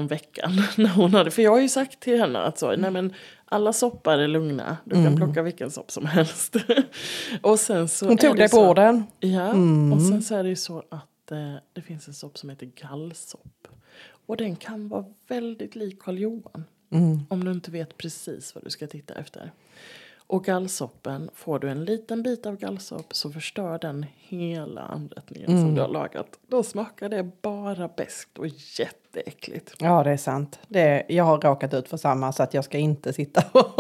veckan 0.08 0.52
när 0.78 0.90
hon 0.90 1.14
hade, 1.14 1.32
för 1.32 1.42
jag 1.42 1.52
har 1.52 1.60
ju 1.60 1.70
sagt 1.70 2.00
till 2.00 2.20
henne 2.20 2.40
att 2.40 2.58
så, 2.58 2.76
nej 2.76 2.92
men 2.92 3.14
alla 3.46 3.74
soppar 3.74 4.18
är 4.18 4.28
lugna, 4.28 4.78
du 4.86 4.96
kan 4.96 5.16
plocka 5.16 5.42
vilken 5.42 5.72
sopp 5.72 5.92
som 5.92 6.06
helst. 6.06 6.56
och 7.42 7.60
sen 7.60 7.88
så 7.88 8.08
Hon 8.08 8.18
tog 8.18 8.38
dig 8.38 8.50
på 8.50 8.58
orden. 8.58 9.04
Ja, 9.20 9.50
och 9.96 10.02
sen 10.02 10.22
så 10.22 10.36
är 10.36 10.44
det 10.44 10.50
ju 10.50 10.56
så 10.56 10.84
att 10.90 11.32
eh, 11.32 11.56
det 11.74 11.82
finns 11.82 12.08
en 12.08 12.14
sopp 12.14 12.38
som 12.38 12.50
heter 12.50 12.66
gallsopp. 12.66 13.68
Och 14.26 14.38
den 14.38 14.56
kan 14.56 14.88
vara 14.88 15.06
väldigt 15.28 15.76
lik 15.76 16.00
Karl 16.00 16.18
Johan. 16.18 16.66
Om 17.30 17.44
du 17.44 17.52
inte 17.52 17.72
vet 17.72 17.98
precis 17.98 18.56
vad 18.56 18.64
du 18.64 18.70
ska 18.70 18.88
titta 18.88 19.14
efter. 19.14 19.52
Och 20.34 20.44
gallsoppen, 20.44 21.30
får 21.34 21.60
du 21.60 21.70
en 21.70 21.86
liten 21.86 22.24
bit 22.24 22.46
av 22.46 22.58
gallsopp 22.58 23.16
så 23.16 23.32
förstör 23.32 23.80
den 23.80 24.06
hela 24.18 24.82
anrättningen 24.82 25.62
som 25.62 25.76
du 25.76 25.82
har 25.82 25.88
lagat. 25.88 26.28
Då 26.48 26.64
smakar 26.64 27.10
det 27.10 27.24
bara 27.42 27.88
beskt 27.88 28.38
och 28.38 28.48
jätteäckligt. 28.48 29.74
Ja, 29.80 30.04
det 30.04 30.12
är 30.12 30.18
sant. 30.18 30.60
Det, 30.68 31.06
jag 31.08 31.24
har 31.24 31.42
råkat 31.42 31.74
ut 31.74 31.90
för 31.90 31.98
samma 31.98 32.32
så 32.32 32.44
att 32.44 32.54
jag 32.54 32.64
ska 32.64 32.78
inte 32.78 33.14
sitta 33.14 33.44
och, 33.52 33.80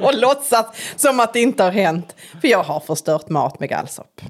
och 0.00 0.14
låtsas 0.14 0.66
som 0.96 1.20
att 1.20 1.32
det 1.32 1.40
inte 1.40 1.62
har 1.62 1.70
hänt. 1.70 2.16
För 2.40 2.48
jag 2.48 2.62
har 2.62 2.80
förstört 2.80 3.28
mat 3.28 3.60
med 3.60 3.68
gallsopp. 3.68 4.20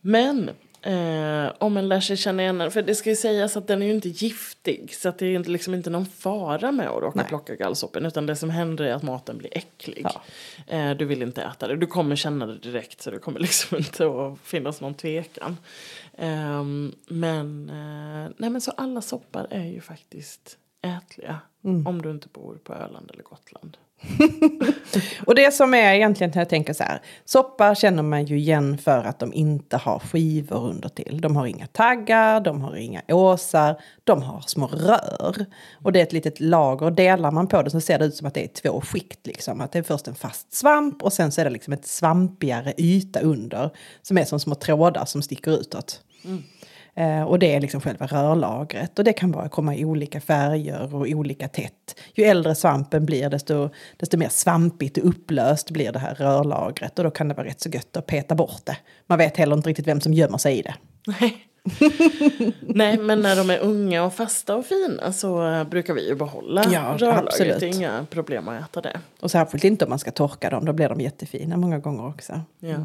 Men 0.00 0.50
eh, 0.82 1.52
om 1.58 1.74
man 1.74 1.88
lär 1.88 2.00
sig 2.00 2.16
känna 2.16 2.42
igen 2.42 2.58
den, 2.58 2.70
för 2.70 2.82
det 2.82 2.94
ska 2.94 3.10
ju 3.10 3.16
sägas 3.16 3.56
att 3.56 3.66
den 3.66 3.82
är 3.82 3.86
ju 3.86 3.92
inte 3.92 4.08
giftig. 4.08 4.94
Så 4.94 5.08
att 5.08 5.18
det 5.18 5.26
är 5.26 5.34
inte, 5.34 5.50
liksom 5.50 5.74
inte 5.74 5.90
någon 5.90 6.06
fara 6.06 6.72
med 6.72 6.88
att 6.88 7.02
råka 7.02 7.18
Nej. 7.18 7.28
plocka 7.28 7.54
gallsoppen. 7.54 8.06
Utan 8.06 8.26
det 8.26 8.36
som 8.36 8.50
händer 8.50 8.84
är 8.84 8.92
att 8.92 9.02
maten 9.02 9.38
blir 9.38 9.56
äcklig. 9.56 10.06
Ja. 10.14 10.22
Eh, 10.66 10.90
du 10.90 11.04
vill 11.04 11.22
inte 11.22 11.42
äta 11.42 11.68
det. 11.68 11.76
Du 11.76 11.86
kommer 11.86 12.16
känna 12.16 12.46
det 12.46 12.58
direkt 12.58 13.02
så 13.02 13.10
det 13.10 13.18
kommer 13.18 13.40
liksom 13.46 13.78
inte 13.78 14.06
att 14.06 14.38
finnas 14.42 14.80
någon 14.80 14.94
tvekan. 14.94 15.56
Ehm, 16.18 16.94
men, 17.06 17.68
eh, 17.68 18.32
nej 18.36 18.50
men 18.50 18.60
så 18.60 18.70
alla 18.70 19.02
soppar 19.02 19.46
är 19.50 19.64
ju 19.64 19.80
faktiskt 19.80 20.58
ätliga. 20.82 21.40
Om 21.86 22.02
du 22.02 22.10
inte 22.10 22.28
bor 22.28 22.58
på 22.64 22.74
Öland 22.74 23.10
eller 23.10 23.22
Gotland. 23.22 23.76
Och 25.26 25.34
det 25.34 25.54
som 25.54 25.74
är 25.74 25.94
egentligen, 25.94 26.32
jag 26.34 26.48
tänker 26.48 26.72
så 26.72 26.84
här, 26.84 27.02
soppa 27.24 27.74
känner 27.74 28.02
man 28.02 28.24
ju 28.24 28.38
igen 28.38 28.78
för 28.78 29.04
att 29.04 29.18
de 29.18 29.32
inte 29.32 29.76
har 29.76 29.98
skivor 29.98 30.68
under 30.68 30.88
till. 30.88 31.20
De 31.20 31.36
har 31.36 31.46
inga 31.46 31.66
taggar, 31.66 32.40
de 32.40 32.60
har 32.60 32.76
inga 32.76 33.02
åsar, 33.08 33.80
de 34.04 34.22
har 34.22 34.40
små 34.46 34.66
rör. 34.66 35.46
Och 35.82 35.92
det 35.92 35.98
är 35.98 36.02
ett 36.02 36.12
litet 36.12 36.40
lager, 36.40 36.90
delar 36.90 37.30
man 37.30 37.46
på 37.46 37.62
det 37.62 37.70
så 37.70 37.80
ser 37.80 37.98
det 37.98 38.04
ut 38.04 38.16
som 38.16 38.26
att 38.26 38.34
det 38.34 38.44
är 38.44 38.48
två 38.48 38.80
skikt. 38.80 39.26
Liksom. 39.26 39.60
Att 39.60 39.72
det 39.72 39.78
är 39.78 39.82
först 39.82 40.08
en 40.08 40.14
fast 40.14 40.54
svamp 40.54 41.02
och 41.02 41.12
sen 41.12 41.32
så 41.32 41.40
är 41.40 41.44
det 41.44 41.50
liksom 41.50 41.72
ett 41.72 41.86
svampigare 41.86 42.74
yta 42.78 43.20
under. 43.20 43.70
Som 44.02 44.18
är 44.18 44.24
som 44.24 44.40
små 44.40 44.54
trådar 44.54 45.04
som 45.04 45.22
sticker 45.22 45.50
utåt. 45.60 46.02
Eh, 46.96 47.22
och 47.22 47.38
det 47.38 47.54
är 47.54 47.60
liksom 47.60 47.80
själva 47.80 48.06
rörlagret. 48.06 48.98
Och 48.98 49.04
det 49.04 49.12
kan 49.12 49.30
bara 49.32 49.48
komma 49.48 49.74
i 49.76 49.84
olika 49.84 50.20
färger 50.20 50.94
och 50.94 51.00
olika 51.00 51.48
tätt. 51.48 52.00
Ju 52.14 52.24
äldre 52.24 52.54
svampen 52.54 53.06
blir 53.06 53.30
desto, 53.30 53.68
desto 53.96 54.16
mer 54.16 54.28
svampigt 54.28 54.98
och 54.98 55.08
upplöst 55.08 55.70
blir 55.70 55.92
det 55.92 55.98
här 55.98 56.14
rörlagret. 56.14 56.98
Och 56.98 57.04
då 57.04 57.10
kan 57.10 57.28
det 57.28 57.34
vara 57.34 57.46
rätt 57.46 57.60
så 57.60 57.68
gött 57.68 57.96
att 57.96 58.06
peta 58.06 58.34
bort 58.34 58.60
det. 58.64 58.76
Man 59.06 59.18
vet 59.18 59.36
heller 59.36 59.56
inte 59.56 59.68
riktigt 59.68 59.86
vem 59.86 60.00
som 60.00 60.14
gömmer 60.14 60.38
sig 60.38 60.58
i 60.58 60.62
det. 60.62 60.74
Nej. 61.20 61.42
Nej, 62.60 62.98
men 62.98 63.20
när 63.20 63.36
de 63.36 63.50
är 63.50 63.58
unga 63.58 64.04
och 64.04 64.14
fasta 64.14 64.56
och 64.56 64.66
fina 64.66 65.12
så 65.12 65.64
brukar 65.70 65.94
vi 65.94 66.08
ju 66.08 66.14
behålla 66.14 66.64
Ja, 66.72 66.96
rörlagret. 66.98 67.26
absolut. 67.26 67.60
Det 67.60 67.66
är 67.66 67.74
inga 67.76 68.06
problem 68.10 68.48
att 68.48 68.60
äta 68.62 68.80
det. 68.80 69.00
Och 69.20 69.30
särskilt 69.30 69.64
inte 69.64 69.84
om 69.84 69.88
man 69.88 69.98
ska 69.98 70.10
torka 70.10 70.50
dem, 70.50 70.64
då 70.64 70.72
blir 70.72 70.88
de 70.88 71.00
jättefina 71.00 71.56
många 71.56 71.78
gånger 71.78 72.06
också. 72.08 72.40
Ja. 72.60 72.76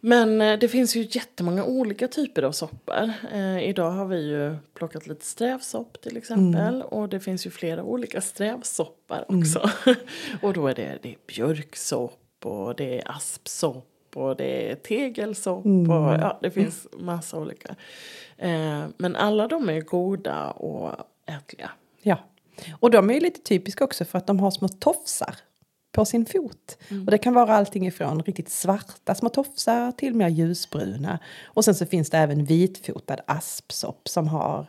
Men 0.00 0.40
eh, 0.40 0.58
det 0.58 0.68
finns 0.68 0.96
ju 0.96 1.06
jättemånga 1.10 1.64
olika 1.64 2.08
typer 2.08 2.42
av 2.42 2.52
soppar. 2.52 3.12
Eh, 3.32 3.68
idag 3.68 3.90
har 3.90 4.06
vi 4.06 4.28
ju 4.28 4.56
plockat 4.74 5.06
lite 5.06 5.24
strävsopp 5.24 6.00
till 6.00 6.16
exempel. 6.16 6.82
Och 6.82 7.08
det 7.08 7.20
finns 7.20 7.46
ju 7.46 7.50
flera 7.50 7.82
olika 7.82 8.20
strävsoppar 8.20 9.24
också. 9.28 9.70
och 10.42 10.52
då 10.52 10.66
är 10.66 10.74
det, 10.74 10.98
det 11.02 11.08
är 11.08 11.16
björksopp 11.26 12.20
och 12.44 12.76
det 12.76 12.98
är 12.98 13.10
aspsopp 13.10 13.86
och 14.14 14.36
det 14.36 14.70
är 14.70 14.74
tegelsopp. 14.74 15.66
Och, 15.66 16.14
ja, 16.20 16.38
det 16.42 16.50
finns 16.50 16.86
massa 16.98 17.38
olika. 17.38 17.76
Eh, 18.36 18.84
men 18.96 19.16
alla 19.16 19.48
de 19.48 19.68
är 19.68 19.80
goda 19.80 20.50
och 20.50 20.92
ätliga. 21.26 21.70
Ja. 22.02 22.18
Och 22.80 22.90
de 22.90 23.10
är 23.10 23.14
ju 23.14 23.20
lite 23.20 23.40
typiska 23.40 23.84
också 23.84 24.04
för 24.04 24.18
att 24.18 24.26
de 24.26 24.40
har 24.40 24.50
små 24.50 24.68
tofsar 24.68 25.34
på 25.92 26.04
sin 26.04 26.26
fot. 26.26 26.78
Och 27.06 27.10
det 27.10 27.18
kan 27.18 27.34
vara 27.34 27.54
allting 27.54 27.86
ifrån 27.86 28.22
riktigt 28.22 28.48
svarta 28.48 29.14
små 29.14 29.28
tofsar 29.28 29.92
till 29.92 30.14
mer 30.14 30.28
ljusbruna. 30.28 31.18
Och 31.44 31.64
sen 31.64 31.74
så 31.74 31.86
finns 31.86 32.10
det 32.10 32.18
även 32.18 32.44
vitfotad 32.44 33.16
aspsopp 33.26 34.08
som 34.08 34.28
har 34.28 34.66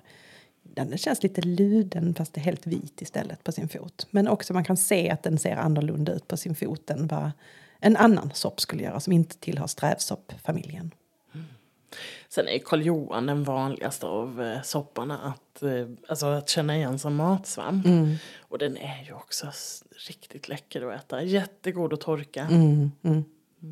den 0.76 0.98
känns 0.98 1.24
lite 1.24 1.42
luden 1.42 2.14
fast 2.14 2.34
det 2.34 2.42
är 2.42 2.44
helt 2.44 2.68
vit 2.68 3.02
istället 3.02 3.44
på 3.44 3.52
sin 3.52 3.70
fot. 3.70 4.08
Men 4.12 4.28
också 4.28 4.54
man 4.54 4.64
kan 4.64 4.78
se 4.78 5.10
att 5.10 5.24
den 5.24 5.38
ser 5.38 5.56
annorlunda 5.56 6.14
ut 6.14 6.28
på 6.28 6.38
sin 6.38 6.56
fot 6.56 6.90
än 6.90 7.08
vad 7.08 7.32
en 7.80 7.98
annan 7.98 8.32
sopp 8.34 8.62
skulle 8.62 8.84
göra 8.84 9.00
som 9.00 9.14
inte 9.14 9.38
tillhör 9.38 9.68
strävsoppfamiljen. 9.68 10.92
Sen 12.30 12.48
är 12.48 12.60
Karl 12.60 12.82
Johan 12.82 13.26
den 13.26 13.44
vanligaste 13.44 14.06
av 14.06 14.42
eh, 14.42 14.62
sopparna 14.62 15.18
att, 15.18 15.64
eh, 15.64 15.88
alltså 16.08 16.26
att 16.26 16.50
känna 16.50 16.76
igen 16.78 17.00
som 17.00 17.16
matsvamp. 17.16 17.86
Och 18.40 18.58
den 18.58 18.78
är 18.78 19.04
ju 19.08 19.14
också 19.14 19.48
riktigt 20.08 20.48
läcker 20.48 20.90
att 20.90 21.02
äta. 21.02 21.24
Jättegod 21.24 21.94
att 21.94 22.02
torka. 22.02 22.48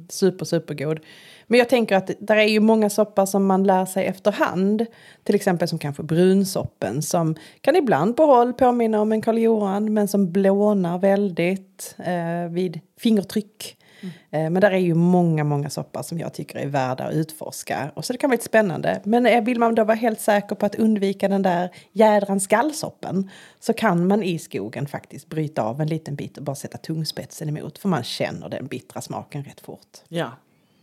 Super, 0.10 0.46
supergod. 0.46 1.00
Men 1.48 1.60
jag 1.60 1.70
tänker 1.70 1.96
att 1.96 2.12
där 2.20 2.36
är 2.36 2.44
ju 2.48 2.60
många 2.60 2.90
soppar 2.90 3.26
som 3.26 3.46
man 3.46 3.64
lär 3.64 3.86
sig 3.86 4.06
efterhand. 4.06 4.86
Till 5.24 5.36
exempel 5.36 5.68
som 5.68 5.80
kanske 5.80 6.04
brunsoppen 6.04 7.02
som 7.02 7.36
kan 7.62 7.76
ibland 7.76 8.18
på 8.18 8.24
håll 8.24 8.54
påminna 8.54 9.02
om 9.02 9.12
en 9.12 9.22
Karl 9.22 9.38
Johan 9.38 9.94
men 9.94 10.08
som 10.08 10.32
blånar 10.32 11.00
väldigt 11.00 11.96
eh, 11.98 12.52
vid 12.52 12.80
fingertryck. 13.00 13.77
Eh, 14.02 14.50
men 14.50 14.54
där 14.54 14.72
är 14.72 14.78
ju 14.78 14.94
många, 14.94 15.44
många 15.44 15.70
soppar 15.70 16.04
som 16.04 16.20
jag 16.20 16.34
tycker 16.34 16.60
är 16.60 16.68
värda 16.68 17.04
att 17.04 17.14
utforska. 17.14 17.92
Och 17.96 18.06
så 18.06 18.14
det 18.14 18.20
kan 18.20 18.30
vara 18.30 18.36
lite 18.36 18.46
spännande. 18.46 19.02
Men 19.04 19.26
eh, 19.26 19.44
vill 19.44 19.60
man 19.60 19.76
då 19.76 19.84
vara 19.84 19.96
helt 19.96 20.20
säker 20.20 20.56
på 20.56 20.66
att 20.66 20.76
undvika 20.76 21.28
den 21.28 21.42
där 21.42 21.70
jädrans 21.92 22.48
gallsoppen 22.48 23.30
så 23.60 23.74
kan 23.74 24.08
man 24.08 24.24
i 24.24 24.40
skogen 24.40 24.88
faktiskt 24.88 25.28
bryta 25.28 25.62
av 25.62 25.82
en 25.82 25.88
liten 25.88 26.16
bit 26.16 26.38
och 26.38 26.44
bara 26.44 26.56
sätta 26.56 26.78
tungspetsen 26.78 27.50
emot. 27.50 27.78
För 27.78 27.90
man 27.90 28.04
känner 28.04 28.50
den 28.50 28.68
bittra 28.68 29.02
smaken 29.02 29.44
rätt 29.44 29.60
fort. 29.60 29.98
Ja, 30.08 30.32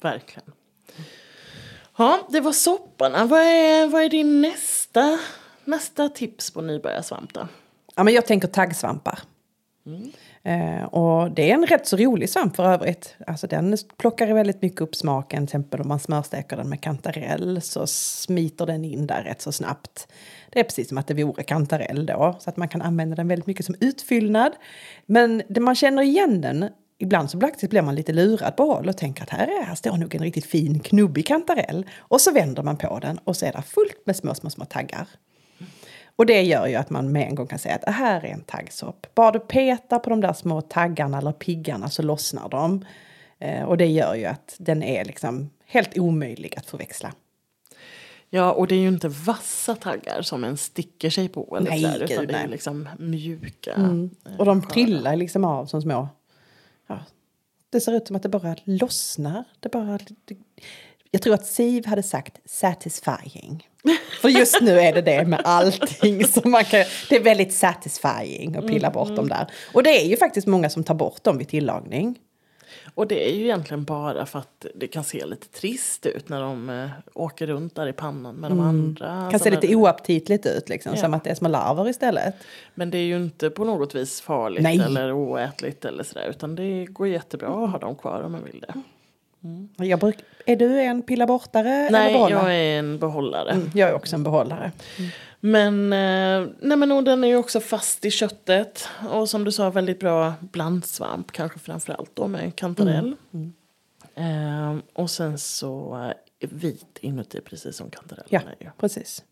verkligen. 0.01 0.53
Ja, 1.97 2.29
det 2.31 2.41
var 2.41 2.53
sopparna. 2.53 3.27
Vad 3.27 3.41
är, 3.41 3.87
vad 3.87 4.03
är 4.03 4.09
din 4.09 4.41
nästa, 4.43 5.19
nästa 5.65 6.09
tips 6.09 6.51
på 6.51 6.61
nybörjarsvamp 6.61 7.35
då? 7.35 7.49
Ja, 7.95 8.05
men 8.05 8.15
jag 8.15 8.27
tänker 8.27 8.49
taggsvampar. 8.49 9.19
Eh, 10.47 10.85
och 10.85 11.31
det 11.31 11.51
är 11.51 11.55
en 11.55 11.67
rätt 11.67 11.87
så 11.87 11.97
rolig 11.97 12.31
svamp 12.31 12.57
för 12.57 12.65
övrigt. 12.65 13.17
Alltså 13.27 13.47
den 13.47 13.77
plockar 13.97 14.35
väldigt 14.35 14.63
mycket 14.63 14.81
upp 14.81 14.95
smaken. 14.95 15.47
Till 15.47 15.57
exempel 15.57 15.81
om 15.81 15.89
man 15.89 16.01
smörsteker 16.01 16.57
den 16.57 16.69
med 16.69 16.81
kantarell 16.81 17.63
så 17.63 17.87
smiter 17.87 18.67
den 18.67 18.85
in 18.85 19.07
där 19.07 19.23
rätt 19.23 19.43
så 19.43 19.53
snabbt. 19.53 20.09
Det 20.51 20.61
är 20.61 20.65
precis 20.65 20.89
som 20.89 20.99
att 20.99 21.07
det 21.07 21.15
vore 21.15 21.43
kantarell 21.43 22.07
då. 22.07 22.37
Så 22.41 22.51
att 22.51 22.57
man 22.57 22.69
kan 22.69 22.83
använda 22.83 23.17
den 23.17 23.29
väldigt 23.29 23.47
mycket 23.47 23.67
som 23.67 23.75
utfyllnad. 23.81 24.53
Men 25.07 25.43
det 25.49 25.61
man 25.61 25.75
känner 25.75 26.03
igen 26.03 26.41
den 26.41 26.69
Ibland 26.99 27.31
så 27.31 27.39
blir 27.39 27.83
man 27.83 27.95
lite 27.95 28.13
lurad 28.13 28.57
på 28.57 28.65
håll 28.65 28.89
och 28.89 28.97
tänker 28.97 29.23
att 29.23 29.31
här, 29.31 29.47
är, 29.47 29.65
här 29.65 29.75
står 29.75 29.97
nog 29.97 30.15
en 30.15 30.23
riktigt 30.23 30.47
fin 30.47 30.81
knubbig 30.81 31.27
kantarell. 31.27 31.87
Och 31.99 32.21
så 32.21 32.33
vänder 32.33 32.63
man 32.63 32.77
på 32.77 32.99
den 32.99 33.19
och 33.19 33.37
så 33.37 33.47
är 33.47 33.53
det 33.53 33.63
fullt 33.63 34.07
med 34.07 34.17
små, 34.17 34.35
små, 34.35 34.51
små 34.51 34.65
taggar. 34.65 35.09
Och 36.17 36.27
det 36.27 36.43
gör 36.43 36.67
ju 36.67 36.75
att 36.75 36.91
man 36.91 37.13
med 37.13 37.29
en 37.29 37.35
gång 37.35 37.47
kan 37.47 37.59
säga 37.59 37.75
att 37.75 37.83
det 37.83 37.91
här 37.91 38.25
är 38.25 38.29
en 38.29 38.45
taggsopp. 38.45 39.07
Bara 39.15 39.31
du 39.31 39.41
petar 39.41 39.99
på 39.99 40.11
de 40.11 40.21
där 40.21 40.33
små 40.33 40.61
taggarna 40.61 41.19
eller 41.19 41.33
piggarna 41.33 41.91
så 41.91 42.03
lossnar 42.03 42.49
de. 42.49 42.85
Eh, 43.39 43.63
och 43.63 43.77
det 43.77 43.87
gör 43.87 44.15
ju 44.15 44.25
att 44.25 44.57
den 44.59 44.83
är 44.83 45.05
liksom 45.05 45.51
helt 45.67 45.99
omöjlig 45.99 46.55
att 46.57 46.67
förväxla. 46.67 47.13
Ja, 48.31 48.53
och 48.53 48.67
det 48.67 48.75
är 48.75 48.79
ju 48.79 48.89
inte 48.89 49.09
vassa 49.09 49.75
taggar 49.75 50.23
som 50.23 50.45
en 50.45 50.57
sticker 50.57 51.11
sig 51.11 51.29
på. 51.29 51.57
Eller 51.57 51.71
Nej, 51.71 51.83
så 51.83 51.89
här, 51.89 52.03
utan 52.03 52.17
gud, 52.17 52.29
det 52.29 52.35
är 52.35 52.49
liksom 52.49 52.89
mjuka. 52.99 53.73
Mm. 53.73 54.11
eh, 54.27 54.37
Och 54.37 54.45
de 54.45 54.63
trillar 54.63 55.17
liksom 55.17 55.45
av 55.45 55.67
som 55.67 55.83
små... 55.83 56.09
Ja, 56.87 56.99
det 57.71 57.81
ser 57.81 57.93
ut 57.93 58.07
som 58.07 58.17
att 58.17 58.23
det 58.23 58.29
bara 58.29 58.57
lossnar. 58.65 59.45
Det 59.61 59.69
bara... 59.69 59.99
Det, 60.25 60.37
jag 61.15 61.23
tror 61.23 61.35
att 61.35 61.47
Siv 61.47 61.87
hade 61.87 62.03
sagt 62.03 62.39
satisfying. 62.45 63.69
För 64.21 64.29
just 64.29 64.61
nu 64.61 64.81
är 64.81 64.93
det 64.93 65.03
det 65.03 65.25
med 65.25 65.41
allting. 65.45 66.25
Så 66.25 66.49
man 66.49 66.65
kan, 66.65 66.85
det 67.09 67.17
är 67.17 67.23
väldigt 67.23 67.53
satisfying 67.55 68.57
att 68.57 68.67
pilla 68.67 68.91
bort 68.91 69.17
dem 69.17 69.29
där. 69.29 69.47
Och 69.75 69.83
det 69.83 69.91
är 70.03 70.07
ju 70.09 70.17
faktiskt 70.17 70.47
många 70.47 70.71
som 70.71 70.85
tar 70.85 70.95
bort 70.95 71.25
dem 71.25 71.39
vid 71.39 71.49
tillagning. 71.49 72.19
Och 72.95 73.07
det 73.07 73.29
är 73.31 73.35
ju 73.35 73.43
egentligen 73.45 73.85
bara 73.85 74.27
för 74.27 74.39
att 74.39 74.67
det 74.75 74.87
kan 74.87 75.05
se 75.05 75.27
lite 75.27 75.49
trist 75.49 76.07
ut 76.07 76.29
när 76.29 76.41
de 76.41 76.71
eh, 76.71 76.89
åker 77.15 77.47
runt 77.47 77.75
där 77.75 77.87
i 77.89 77.93
pannan 77.93 78.35
med 78.35 78.51
de 78.51 78.61
andra. 78.61 79.09
Mm. 79.13 79.31
kan 79.31 79.41
se 79.41 79.45
såna 79.45 79.55
lite 79.61 79.67
där- 79.67 79.75
oaptitligt 79.77 80.47
ut, 80.47 80.69
liksom, 80.69 80.93
Ja. 80.95 81.01
som 81.01 81.15
att 81.15 81.25
det 81.25 81.31
är 81.31 81.35
små 81.35 81.49
larver 81.49 81.89
istället. 81.89 82.35
Men 82.75 82.91
det 82.91 82.99
är 82.99 83.03
ju 83.03 83.17
inte 83.17 83.51
på 83.51 83.65
något 83.65 83.95
vis 83.95 84.21
farligt 84.21 84.63
Nej. 84.63 84.81
eller 84.81 85.13
oätligt 85.19 85.85
eller 85.85 86.05
sådär. 86.05 86.27
Utan 86.31 86.55
det 86.55 86.85
går 86.85 87.09
jättebra 87.09 87.65
att 87.65 87.71
ha 87.71 87.79
dem 87.79 87.95
kvar 87.97 88.23
om 88.23 88.33
man 88.33 88.45
vill 88.45 88.65
det. 88.69 88.75
Jag 89.77 89.99
bruk, 89.99 90.17
är 90.47 90.57
du 90.57 90.81
en 90.81 91.03
pilla 91.03 91.27
bortare 91.27 91.71
eller 91.71 91.99
Nej, 91.99 92.13
behållare? 92.13 92.43
jag 92.43 92.57
är 92.57 92.79
en 92.79 92.99
behållare. 92.99 93.51
Mm, 93.51 93.71
jag 93.75 93.89
är 93.89 93.95
också 93.95 94.17
en 94.17 94.23
behållare. 94.23 94.73
Men, 95.41 95.93
eh, 95.93 96.49
nej 96.61 96.77
men 96.77 96.93
och 96.93 97.05
den 97.05 97.25
är 97.25 97.29
ju 97.29 97.37
också 97.37 97.61
fast 97.61 98.05
i 98.05 98.11
köttet. 98.11 98.89
Och 99.11 99.29
som 99.29 99.45
du 99.45 99.53
sa, 99.53 99.71
väldigt 99.71 100.01
bra 100.01 100.33
blandsvamp. 100.41 101.33
Kanske 101.33 101.59
framförallt 101.59 102.11
då 102.17 102.27
med 102.29 102.57
kantarell. 102.57 103.17
Eh, 104.15 104.77
och 104.93 105.11
sen 105.11 105.39
så 105.39 106.01
eh, 106.41 106.49
vit 106.51 106.99
inuti, 107.01 107.41
precis 107.41 107.77
som 107.77 107.91
kantarellen 107.91 108.29
Ja, 108.31 108.41
är 108.59 108.73
precis. 108.79 109.25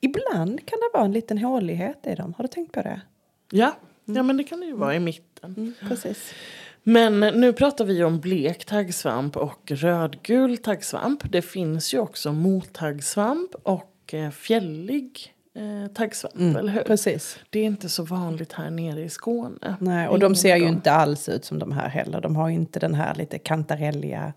Ibland 0.00 0.66
kan 0.66 0.78
det 0.78 0.90
vara 0.98 1.04
en 1.04 1.12
liten 1.12 1.38
hålighet 1.38 2.06
i 2.06 2.14
dem. 2.14 2.34
Har 2.36 2.42
du 2.44 2.48
tänkt 2.48 2.72
på 2.72 2.82
det? 2.82 3.00
Ja, 3.50 3.76
ja, 4.04 4.22
men 4.22 4.36
det 4.36 4.44
kan 4.44 4.60
det 4.60 4.66
ju 4.66 4.72
vara 4.72 4.94
i 4.94 5.00
mitten. 5.00 5.54
Mm, 5.56 5.74
precis. 5.88 6.32
Men 6.86 7.20
nu 7.20 7.52
pratar 7.52 7.84
vi 7.84 8.04
om 8.04 8.20
blek 8.20 8.64
taggsvamp 8.64 9.36
och 9.36 9.60
rödgul 9.70 10.58
taggsvamp. 10.58 11.22
Det 11.32 11.42
finns 11.42 11.94
ju 11.94 11.98
också 11.98 12.32
mottaggsvamp 12.32 13.54
och 13.62 14.14
eh, 14.14 14.30
fjällig 14.30 15.34
eh, 15.54 15.92
taggsvamp, 15.92 16.56
eller 16.56 16.72
hur? 16.72 16.82
Precis. 16.82 17.38
Det 17.50 17.58
är 17.58 17.64
inte 17.64 17.88
så 17.88 18.02
vanligt 18.02 18.52
här 18.52 18.70
nere 18.70 19.00
i 19.00 19.08
Skåne. 19.08 19.76
Nej, 19.80 20.08
och 20.08 20.18
de 20.18 20.34
ser 20.34 20.56
ju 20.56 20.68
inte 20.68 20.92
alls 20.92 21.28
ut 21.28 21.44
som 21.44 21.58
de 21.58 21.72
här 21.72 21.88
heller. 21.88 22.20
De 22.20 22.36
har 22.36 22.48
ju 22.48 22.54
inte 22.54 22.78
den 22.78 22.94
här 22.94 23.14
lite 23.14 23.38
kantarelliga, 23.38 24.32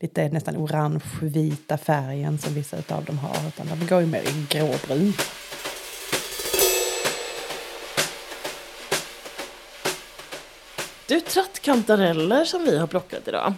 lite 0.00 0.28
nästan 0.28 0.56
orange-vita 0.56 1.78
färgen 1.78 2.38
som 2.38 2.54
vissa 2.54 2.76
av 2.88 3.04
dem 3.04 3.18
har. 3.18 3.48
Utan 3.48 3.66
de 3.78 3.86
går 3.86 4.00
ju 4.00 4.06
mer 4.06 4.22
i 4.22 4.46
gråbrun. 4.48 5.12
Du, 11.08 11.20
trattkantareller 11.20 12.44
som 12.44 12.64
vi 12.64 12.78
har 12.78 12.86
plockat 12.86 13.28
idag. 13.28 13.52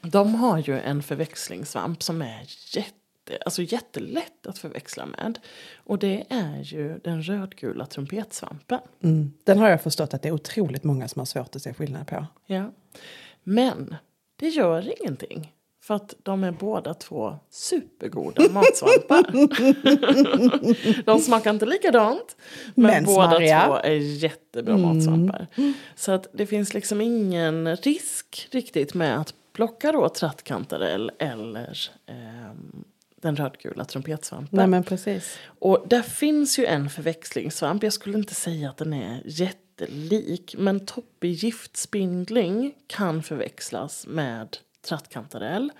De 0.00 0.34
har 0.34 0.58
ju 0.58 0.80
en 0.80 1.02
förväxlingssvamp 1.02 2.02
som 2.02 2.22
är 2.22 2.40
jätte, 2.76 3.38
alltså 3.44 3.62
jättelätt 3.62 4.46
att 4.46 4.58
förväxla 4.58 5.06
med. 5.06 5.38
Och 5.76 5.98
det 5.98 6.24
är 6.28 6.62
ju 6.62 6.98
den 6.98 7.22
rödgula 7.22 7.86
trumpetsvampen. 7.86 8.80
Mm. 9.02 9.32
Den 9.44 9.58
har 9.58 9.68
jag 9.68 9.82
förstått 9.82 10.14
att 10.14 10.22
det 10.22 10.28
är 10.28 10.32
otroligt 10.32 10.84
många 10.84 11.08
som 11.08 11.20
har 11.20 11.26
svårt 11.26 11.56
att 11.56 11.62
se 11.62 11.74
skillnad 11.74 12.06
på. 12.06 12.26
Ja. 12.46 12.72
Men 13.42 13.96
det 14.36 14.48
gör 14.48 15.00
ingenting. 15.00 15.52
För 15.88 15.94
att 15.94 16.14
de 16.22 16.44
är 16.44 16.50
båda 16.50 16.94
två 16.94 17.36
supergoda 17.50 18.48
matsvampar. 18.50 19.24
de 21.04 21.20
smakar 21.20 21.50
inte 21.50 21.66
likadant. 21.66 22.36
Men, 22.74 22.86
Men 22.86 23.04
båda 23.04 23.30
smarriga. 23.30 23.66
två 23.66 23.74
är 23.76 23.94
jättebra 23.94 24.76
matsvampar. 24.76 25.46
Så 25.96 26.12
att 26.12 26.26
det 26.32 26.46
finns 26.46 26.74
liksom 26.74 27.00
ingen 27.00 27.76
risk 27.76 28.48
riktigt 28.50 28.94
med 28.94 29.20
att 29.20 29.34
plocka 29.52 29.92
då 29.92 30.08
trattkantarell 30.08 31.10
eller 31.18 31.78
ehm, 32.06 32.84
den 33.16 33.36
rödgula 33.36 33.84
trumpetsvampen. 33.84 34.56
Nej 34.56 34.66
men 34.66 34.84
precis. 34.84 35.38
Och 35.58 35.84
där 35.86 36.02
finns 36.02 36.58
ju 36.58 36.66
en 36.66 36.90
förväxlingssvamp. 36.90 37.82
Jag 37.82 37.92
skulle 37.92 38.18
inte 38.18 38.34
säga 38.34 38.70
att 38.70 38.76
den 38.76 38.92
är 38.92 39.22
jättelik. 39.24 40.54
Men 40.58 40.86
toppig 40.86 41.32
giftspindling 41.32 42.74
kan 42.86 43.22
förväxlas 43.22 44.06
med 44.06 44.56
trattkantarell. 44.88 45.72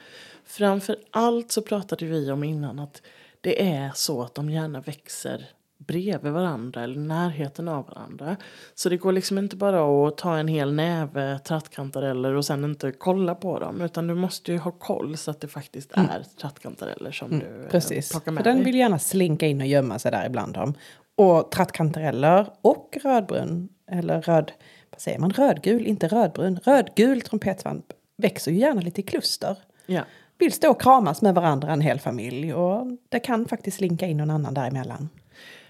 Framför 0.44 0.96
allt 1.10 1.52
så 1.52 1.62
pratade 1.62 2.04
vi 2.06 2.30
om 2.30 2.44
innan 2.44 2.78
att 2.78 3.02
det 3.40 3.68
är 3.70 3.90
så 3.94 4.22
att 4.22 4.34
de 4.34 4.50
gärna 4.50 4.80
växer 4.80 5.46
bredvid 5.78 6.32
varandra 6.32 6.84
eller 6.84 7.00
närheten 7.00 7.68
av 7.68 7.86
varandra. 7.86 8.36
Så 8.74 8.88
det 8.88 8.96
går 8.96 9.12
liksom 9.12 9.38
inte 9.38 9.56
bara 9.56 10.08
att 10.08 10.16
ta 10.18 10.36
en 10.38 10.48
hel 10.48 10.72
näve 10.72 11.38
trattkantareller 11.38 12.34
och 12.34 12.44
sen 12.44 12.64
inte 12.64 12.92
kolla 12.92 13.34
på 13.34 13.58
dem. 13.58 13.80
Utan 13.80 14.06
du 14.06 14.14
måste 14.14 14.52
ju 14.52 14.58
ha 14.58 14.70
koll 14.70 15.16
så 15.16 15.30
att 15.30 15.40
det 15.40 15.48
faktiskt 15.48 15.92
är 15.92 16.22
trattkantareller 16.40 17.10
som 17.10 17.30
du 17.30 17.46
eh, 17.64 17.70
Precis. 17.70 18.10
plockar 18.10 18.24
För 18.24 18.32
med 18.32 18.44
den 18.44 18.56
dig. 18.56 18.64
vill 18.64 18.74
gärna 18.74 18.98
slinka 18.98 19.46
in 19.46 19.60
och 19.60 19.66
gömma 19.66 19.98
sig 19.98 20.10
där 20.10 20.26
ibland 20.26 20.54
dem. 20.54 20.74
Och 21.16 21.50
trattkantareller 21.50 22.46
och 22.62 22.98
rödbrun, 23.02 23.68
eller 23.90 24.22
röd, 24.22 24.52
vad 24.90 25.00
säger 25.00 25.18
man, 25.18 25.30
rödgul, 25.30 25.86
inte 25.86 26.08
rödbrun, 26.08 26.60
rödgul 26.64 27.20
trumpetsvamp 27.20 27.84
växer 28.18 28.52
ju 28.52 28.58
gärna 28.58 28.80
lite 28.80 29.00
i 29.00 29.04
kluster. 29.04 29.56
Ja. 29.86 30.02
Vill 30.38 30.52
stå 30.52 30.70
och 30.70 30.82
kramas 30.82 31.22
med 31.22 31.34
varandra 31.34 31.72
en 31.72 31.80
hel 31.80 32.00
familj 32.00 32.54
och 32.54 32.86
det 33.08 33.20
kan 33.20 33.46
faktiskt 33.46 33.76
slinka 33.76 34.06
in 34.06 34.16
någon 34.16 34.30
annan 34.30 34.54
däremellan. 34.54 35.08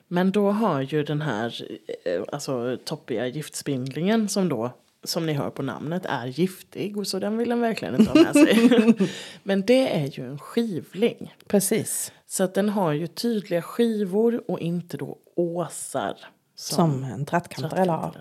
Men 0.08 0.30
då 0.30 0.50
har 0.50 0.80
ju 0.80 1.02
den 1.02 1.22
här 1.22 1.68
eh, 2.04 2.22
alltså, 2.32 2.78
toppiga 2.84 3.26
giftspindlingen 3.26 4.28
som 4.28 4.48
då 4.48 4.70
som 5.04 5.26
ni 5.26 5.32
hör 5.32 5.50
på 5.50 5.62
namnet 5.62 6.06
är 6.06 6.26
giftig 6.26 6.96
och 6.96 7.06
så 7.06 7.18
den 7.18 7.38
vill 7.38 7.48
den 7.48 7.61
verkligen 7.61 7.94
inte 7.94 8.12
ha 8.12 8.22
med 8.22 8.32
sig. 8.34 9.08
Men 9.42 9.66
det 9.66 9.96
är 9.96 10.18
ju 10.18 10.26
en 10.26 10.38
skivling. 10.38 11.34
Precis. 11.46 12.12
Så 12.26 12.44
att 12.44 12.54
den 12.54 12.68
har 12.68 12.92
ju 12.92 13.06
tydliga 13.06 13.62
skivor 13.62 14.42
och 14.50 14.61
inte 14.61 14.96
då 14.96 15.18
åsar. 15.34 16.16
Som 16.61 17.05
en 17.05 17.25
trattkantarell 17.27 17.88
har. 17.88 18.21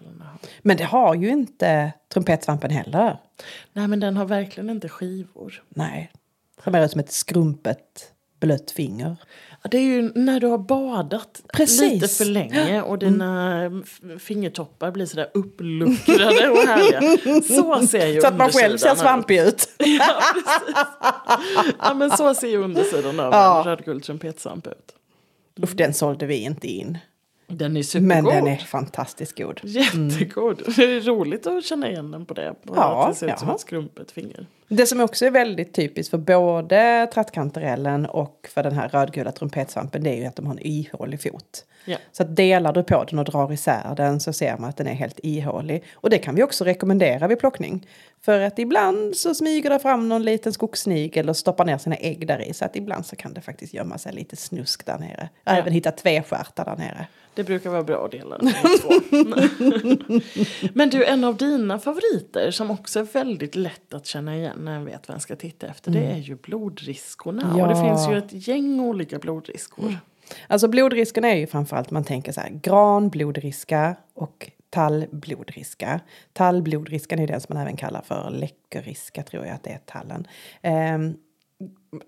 Men 0.62 0.78
det 0.78 0.84
har 0.84 1.16
ju 1.16 1.30
inte 1.30 1.92
trumpetsvampen 2.14 2.72
heller. 2.72 3.18
Nej 3.74 3.88
men 3.88 4.00
den 4.00 4.18
har 4.18 4.26
verkligen 4.26 4.70
inte 4.70 4.90
skivor. 4.90 5.64
Nej. 5.70 6.12
Mer 6.66 6.86
ut 6.86 6.92
som 6.92 7.00
ett 7.00 7.12
skrumpet 7.12 8.12
blött 8.40 8.72
finger. 8.72 9.16
Ja, 9.64 9.70
det 9.72 9.78
är 9.78 9.82
ju 9.82 10.12
när 10.16 10.40
du 10.40 10.48
har 10.48 10.58
badat 10.58 11.42
Precis. 11.54 11.82
lite 11.92 12.08
för 12.08 12.26
länge 12.26 12.82
och 12.82 13.00
dina 13.00 13.62
f- 13.84 14.02
fingertoppar 14.20 14.92
blir 14.92 15.06
sådär 15.06 15.30
uppluckrade 15.34 16.50
och 16.50 16.58
härliga. 16.58 17.42
Så 17.42 17.88
ser 17.88 18.08
ju 18.08 18.22
Så 18.22 18.28
att 18.28 18.38
man 18.38 18.50
själv 18.52 18.66
undersidan 18.66 18.80
ser 18.80 18.92
ut. 19.04 19.08
svampig 19.10 19.40
ut. 19.40 19.70
Ja, 19.80 20.22
ja, 21.80 21.94
men 21.94 22.12
så 22.12 22.34
ser 22.34 22.48
ju 22.48 22.58
undersidan 22.64 23.20
av 23.20 23.34
Ja. 23.34 23.58
en 23.60 23.64
rödguld 23.64 24.04
trumpetsvamp 24.04 24.68
ut. 24.68 24.94
Usch, 25.64 25.76
den 25.76 25.94
sålde 25.94 26.26
vi 26.26 26.36
inte 26.36 26.68
in. 26.68 26.98
Den 27.48 27.78
är 27.78 27.84
supergod. 27.84 28.08
Men 28.08 28.26
den 28.26 28.48
är 28.48 28.58
fantastiskt 28.58 29.38
god. 29.38 29.60
Jättegod. 29.64 30.64
Det 30.76 30.84
är 30.84 31.02
roligt 31.02 31.48
att 31.48 31.66
känna 31.66 31.90
igen 31.90 32.12
den 32.12 32.26
på 32.26 32.34
det. 32.34 32.56
På 32.66 32.74
Ja, 32.76 33.04
att 33.04 33.10
det 33.14 33.16
ser 33.16 33.34
ut 33.34 33.40
som 33.40 33.50
ett 33.50 33.60
skrumpet 33.60 34.12
finger. 34.12 34.48
Det 34.68 34.86
som 34.86 35.02
också 35.02 35.26
är 35.26 35.32
väldigt 35.32 35.74
typiskt 35.74 36.12
för 36.12 36.18
både 36.18 37.08
trattkantarellen 37.14 38.06
och 38.06 38.50
för 38.54 38.64
den 38.64 38.74
här 38.74 38.90
rödgula 38.90 39.32
trumpetsvampen 39.32 40.04
det 40.04 40.10
är 40.10 40.16
ju 40.16 40.26
att 40.26 40.36
de 40.36 40.46
har 40.46 40.54
en 40.54 40.68
ihålig 40.68 41.22
fot. 41.22 41.66
Ja. 41.86 41.98
Så 42.12 42.24
att 42.24 42.36
delar 42.36 42.74
du 42.74 42.84
på 42.84 43.04
den 43.04 43.20
och 43.20 43.26
drar 43.26 43.54
isär 43.54 43.94
den 43.98 44.20
så 44.20 44.34
ser 44.34 44.58
man 44.58 44.70
att 44.70 44.78
den 44.78 44.88
är 44.88 44.94
helt 44.94 45.20
ihålig. 45.24 45.84
Och 45.94 46.10
det 46.10 46.18
kan 46.18 46.36
vi 46.36 46.44
också 46.44 46.64
rekommendera 46.64 47.28
vid 47.28 47.40
plockning. 47.40 47.88
För 48.22 48.40
att 48.40 48.60
ibland 48.60 49.16
så 49.16 49.36
smyger 49.36 49.70
det 49.70 49.80
fram 49.80 50.10
någon 50.10 50.24
liten 50.24 50.54
skogssnigel 50.54 51.30
och 51.30 51.38
stoppar 51.38 51.66
ner 51.66 51.78
sina 51.78 51.96
ägg 51.96 52.28
där 52.28 52.42
i. 52.50 52.54
Så 52.54 52.66
att 52.66 52.76
ibland 52.76 53.06
så 53.06 53.16
kan 53.16 53.34
det 53.34 53.42
faktiskt 53.42 53.74
gömma 53.74 53.98
sig 53.98 54.14
lite 54.14 54.36
snusk 54.36 54.86
där 54.86 54.98
nere. 54.98 55.30
Ja. 55.44 55.52
även 55.52 55.74
hittat 55.74 55.98
tvestjärtar 55.98 56.66
där 56.66 56.76
nere. 56.76 57.08
Det 57.38 57.44
brukar 57.44 57.70
vara 57.70 57.84
bra 57.84 58.06
att 58.06 58.12
dela 58.12 58.38
den. 58.38 58.54
Men 60.74 60.90
du, 60.90 61.06
en 61.06 61.24
av 61.24 61.38
dina 61.38 61.80
favoriter 61.80 62.52
som 62.52 62.72
också 62.72 63.00
är 63.00 63.04
väldigt 63.04 63.56
lätt 63.56 63.94
att 63.94 64.06
känna 64.06 64.36
igen 64.36 64.57
när 64.58 64.76
en 64.76 64.86
vet 64.86 65.08
vad 65.08 65.16
en 65.16 65.22
ska 65.22 65.36
titta 65.36 65.68
efter. 65.68 65.92
Det 65.92 66.06
är 66.06 66.18
ju 66.18 66.36
blodriskorna. 66.36 67.52
Och 67.54 67.68
det 67.68 67.74
Ja. 67.78 67.84
finns 67.88 68.10
ju 68.10 68.18
ett 68.18 68.48
gäng 68.48 68.80
olika 68.80 69.20
blodriskor. 69.20 69.98
Alltså 70.48 70.68
blodriskerna 70.68 71.28
är 71.28 71.36
ju 71.36 71.48
framförallt 71.48 71.92
man 71.92 72.04
tänker 72.04 72.32
så 72.32 72.42
här 72.42 72.50
granblodriska 72.50 73.96
och 74.14 74.52
tallblodriska. 74.70 76.00
Tallblodriskan 76.34 77.20
är 77.20 77.28
den 77.28 77.42
som 77.42 77.54
man 77.56 77.64
även 77.64 77.78
kallar 77.78 78.02
för 78.02 78.30
läckerriska 78.32 79.24
tror 79.24 79.46
jag 79.46 79.56
att 79.56 79.64
det 79.64 79.70
är 79.70 79.80
tallen. 79.86 80.28
Ehm, 80.62 81.18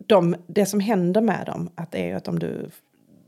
de, 0.08 0.36
det 0.48 0.66
som 0.66 0.80
händer 0.80 1.22
med 1.22 1.46
dem 1.46 1.70
att 1.76 1.96
är 1.96 2.16
att 2.16 2.28
om 2.28 2.40
du 2.40 2.70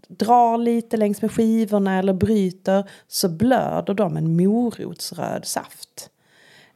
drar 0.08 0.58
lite 0.58 0.98
längs 0.98 1.22
med 1.22 1.32
skivorna 1.32 2.00
eller 2.00 2.14
bryter 2.14 2.90
så 3.08 3.30
blöder 3.30 3.94
de 3.94 4.18
en 4.18 4.36
morotsröd 4.38 5.46
saft. 5.46 6.10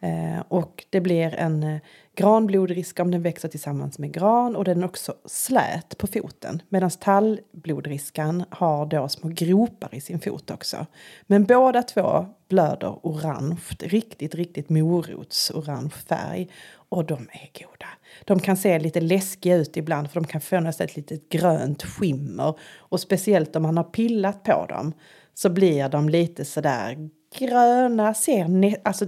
Eh, 0.05 0.43
och 0.47 0.85
det 0.89 1.01
blir 1.01 1.35
en 1.35 1.63
eh, 1.63 1.79
granblodriska 2.15 3.03
om 3.03 3.11
den 3.11 3.21
växer 3.21 3.49
tillsammans 3.49 3.99
med 3.99 4.13
gran 4.13 4.55
och 4.55 4.63
den 4.63 4.81
är 4.83 4.85
också 4.85 5.13
slät 5.25 5.97
på 5.97 6.07
foten. 6.07 6.61
Medan 6.69 6.89
tallblodriskan 6.89 8.45
har 8.49 8.85
då 8.85 9.07
små 9.07 9.29
gropar 9.29 9.95
i 9.95 10.01
sin 10.01 10.19
fot 10.19 10.51
också. 10.51 10.85
Men 11.27 11.43
båda 11.43 11.83
två 11.83 12.25
blöder 12.49 12.95
orange, 13.03 13.57
riktigt, 13.79 14.35
riktigt 14.35 14.69
morotsorange 14.69 15.89
färg. 15.89 16.49
Och 16.89 17.05
de 17.05 17.15
är 17.15 17.49
goda. 17.59 17.87
De 18.25 18.39
kan 18.39 18.57
se 18.57 18.79
lite 18.79 19.01
läskiga 19.01 19.55
ut 19.55 19.77
ibland 19.77 20.11
för 20.11 20.19
de 20.21 20.27
kan 20.27 20.41
få 20.41 20.59
nästan 20.59 20.85
ett 20.85 20.95
litet 20.95 21.29
grönt 21.29 21.83
skimmer. 21.83 22.59
Och 22.75 22.99
speciellt 22.99 23.55
om 23.55 23.63
man 23.63 23.77
har 23.77 23.83
pillat 23.83 24.43
på 24.43 24.65
dem 24.69 24.93
så 25.33 25.49
blir 25.49 25.89
de 25.89 26.09
lite 26.09 26.45
sådär 26.45 27.09
gröna, 27.39 28.13
ser 28.13 28.45
ne- 28.45 28.81
alltså 28.83 29.05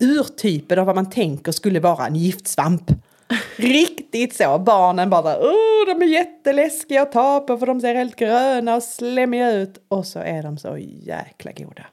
urtypen 0.00 0.78
av 0.78 0.86
vad 0.86 0.94
man 0.94 1.10
tänker 1.10 1.52
skulle 1.52 1.80
vara 1.80 2.06
en 2.06 2.16
giftsvamp. 2.16 2.90
Riktigt 3.56 4.34
så. 4.36 4.58
Barnen 4.58 5.10
bara 5.10 5.38
Åh, 5.38 5.86
de 5.86 6.02
är 6.02 6.06
jätteläskiga 6.06 7.02
att 7.02 7.12
ta 7.12 7.40
på 7.40 7.58
för 7.58 7.66
de 7.66 7.80
ser 7.80 7.94
helt 7.94 8.16
gröna 8.16 8.76
och 8.76 8.82
slemmiga 8.82 9.52
ut. 9.52 9.80
Och 9.88 10.06
så 10.06 10.18
är 10.18 10.42
de 10.42 10.58
så 10.58 10.76
jäkla 11.02 11.52
goda. 11.52 11.86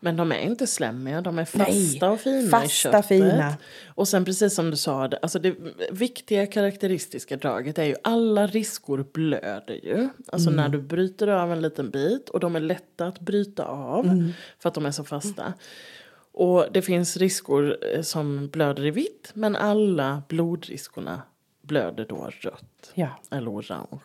Men 0.00 0.16
de 0.16 0.32
är 0.32 0.38
inte 0.38 0.66
slemmiga, 0.66 1.20
de 1.20 1.38
är 1.38 1.44
fasta 1.44 2.06
Nej, 2.06 2.12
och 2.12 2.20
fina 2.20 2.46
i 2.46 2.48
fasta, 2.50 2.68
köttet. 2.68 3.06
fina. 3.06 3.54
Och 3.94 4.08
sen 4.08 4.24
precis 4.24 4.54
som 4.54 4.70
du 4.70 4.76
sa, 4.76 5.10
alltså 5.22 5.38
det 5.38 5.54
viktiga 5.90 6.46
karaktäristiska 6.46 7.36
draget 7.36 7.78
är 7.78 7.84
ju 7.84 7.94
alla 8.04 8.46
riskor 8.46 9.06
blöder 9.12 9.80
ju. 9.84 10.08
Alltså 10.32 10.50
Mm. 10.50 10.56
när 10.62 10.68
du 10.68 10.82
bryter 10.82 11.28
av 11.28 11.52
en 11.52 11.62
liten 11.62 11.90
bit 11.90 12.28
och 12.28 12.40
de 12.40 12.56
är 12.56 12.60
lätta 12.60 13.06
att 13.06 13.20
bryta 13.20 13.64
av 13.64 14.04
Mm. 14.06 14.32
för 14.58 14.68
att 14.68 14.74
de 14.74 14.86
är 14.86 14.90
så 14.90 15.04
fasta. 15.04 15.52
Och 16.36 16.66
det 16.72 16.82
finns 16.82 17.16
riskor 17.16 17.78
eh, 17.94 18.02
som 18.02 18.48
blöder 18.48 18.86
i 18.86 18.90
vitt 18.90 19.30
men 19.34 19.56
alla 19.56 20.22
blodriskorna 20.28 21.22
blöder 21.62 22.06
då 22.08 22.30
rött 22.40 22.90
Ja, 22.94 23.08
eller 23.30 23.50
orange. 23.50 23.98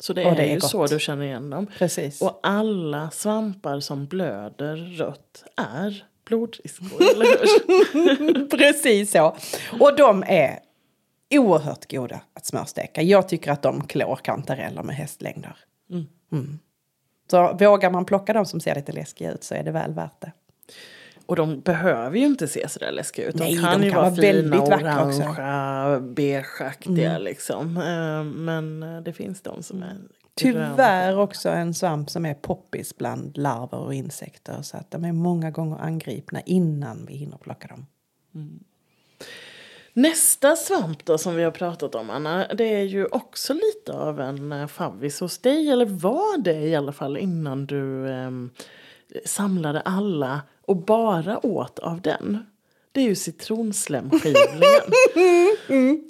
Så 0.00 0.12
det 0.12 0.24
Och 0.24 0.32
är, 0.32 0.36
det 0.36 0.42
är 0.42 0.48
ju 0.54 0.58
gott. 0.60 0.70
så 0.70 0.86
du 0.86 0.98
känner 1.00 1.24
igen 1.24 1.50
dem. 1.50 1.66
precis. 1.78 2.22
Och 2.22 2.40
alla 2.42 3.10
svampar 3.10 3.80
som 3.80 4.06
blöder 4.06 4.76
rött 4.76 5.44
är 5.56 6.04
blodriskor, 6.24 7.02
eller 7.14 7.26
hur? 7.26 8.48
Precis 8.48 9.10
så. 9.10 9.36
Och 9.80 9.96
de 9.96 10.22
är 10.26 10.58
oerhört 11.30 11.90
goda 11.90 12.20
att 12.34 12.46
smörsteka. 12.46 13.02
Jag 13.02 13.28
tycker 13.28 13.50
att 13.50 13.62
de 13.62 13.86
klår 13.86 14.16
kantareller 14.16 14.82
med 14.82 14.96
hästlängder. 14.96 15.56
Mm. 16.32 16.58
Så 17.30 17.52
vågar 17.60 17.90
man 17.90 18.04
plocka 18.04 18.32
de 18.32 18.46
som 18.46 18.60
ser 18.60 18.74
lite 18.74 18.92
läskiga 18.92 19.32
ut 19.32 19.44
så 19.44 19.54
är 19.54 19.62
det 19.62 19.70
väl 19.70 19.92
värt 19.92 20.20
det. 20.20 20.32
Och 21.26 21.36
de 21.36 21.60
behöver 21.60 22.18
ju 22.18 22.26
inte 22.26 22.48
se 22.48 22.68
så 22.68 22.78
där 22.78 22.92
läskiga 22.92 23.28
ut. 23.28 23.34
De 23.34 23.44
Nej, 23.44 23.58
kan 23.58 23.80
de 23.80 23.86
ju 23.86 23.92
kan 23.92 24.00
vara 24.00 24.10
vara 24.10 24.22
fina. 24.22 24.56
Mm. 24.56 24.62
orangea, 24.62 26.00
beigeaktiga 26.00 27.18
liksom. 27.18 27.76
Eh, 27.76 28.24
Men 28.24 28.82
eh, 28.82 29.02
det 29.02 29.12
finns 29.12 29.42
de 29.42 29.62
som 29.62 29.82
är 29.82 29.96
Tyvärr 30.34 31.18
också 31.18 31.48
en 31.48 31.74
svamp 31.74 32.10
som 32.10 32.26
är 32.26 32.34
poppis 32.34 32.96
bland 32.96 33.38
larver 33.38 33.78
och 33.78 33.94
insekter. 33.94 34.62
Så 34.62 34.76
att 34.76 34.90
de 34.90 35.04
är 35.04 35.12
många 35.12 35.50
gånger 35.50 35.78
angripna 35.78 36.40
innan 36.40 37.06
vi 37.06 37.14
hinner 37.14 37.36
plocka 37.36 37.68
dem. 37.68 37.86
Nästa 39.92 40.56
svamp 40.56 41.04
då 41.04 41.18
som 41.18 41.34
vi 41.34 41.42
har 41.42 41.50
pratat 41.50 41.94
om 41.94 42.10
Anna, 42.10 42.46
det 42.54 42.64
är 42.64 42.82
ju 42.82 43.06
också 43.06 43.54
lite 43.54 43.92
av 43.92 44.20
en 44.20 44.52
eh, 44.52 44.66
favvis 44.66 45.20
hos 45.20 45.38
dig, 45.38 45.70
eller 45.70 45.86
var 45.86 46.38
det 46.38 46.60
i 46.60 46.76
alla 46.76 46.92
fall 46.92 47.16
innan 47.16 47.66
du 47.66 48.10
ehm, 48.10 48.50
samlade 49.24 49.80
alla 49.80 50.40
och 50.66 50.76
bara 50.76 51.46
åt 51.46 51.78
av 51.78 52.00
den. 52.00 52.46
Det 52.92 53.00
är 53.00 53.04
ju 53.04 53.14
citronslemskivlingen. 53.14 54.82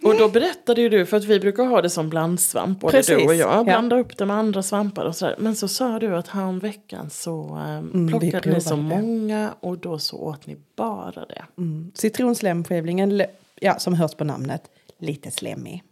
och 0.04 0.18
då 0.18 0.28
berättade 0.28 0.80
ju 0.80 0.88
du, 0.88 1.06
för 1.06 1.16
att 1.16 1.24
vi 1.24 1.40
brukar 1.40 1.64
ha 1.64 1.82
det 1.82 1.90
som 1.90 2.08
blandsvamp, 2.08 2.80
både 2.80 2.92
Precis, 2.92 3.16
du 3.18 3.24
och 3.26 3.34
jag, 3.34 3.58
ja. 3.58 3.64
blanda 3.64 3.98
upp 3.98 4.16
det 4.18 4.26
med 4.26 4.36
andra 4.36 4.62
svampar 4.62 5.04
och 5.04 5.16
sådär. 5.16 5.34
Men 5.38 5.56
så 5.56 5.68
sa 5.68 5.98
du 5.98 6.16
att 6.16 6.28
häromveckan 6.28 7.10
så 7.10 7.42
Mm, 7.66 8.06
vi 8.06 8.30
plockade 8.30 8.54
ni 8.54 8.60
så 8.60 8.74
det. 8.76 8.82
många 8.82 9.54
och 9.60 9.78
då 9.78 9.98
så 9.98 10.16
åt 10.16 10.46
ni 10.46 10.56
bara 10.76 11.26
det. 11.26 11.44
Mm. 11.58 11.92
Citronslemskivlingen, 11.94 13.16
le- 13.16 13.26
ja, 13.60 13.78
som 13.78 13.94
hörs 13.94 14.14
på 14.14 14.24
namnet, 14.24 14.62
lite 14.98 15.30
slemmig. 15.30 15.82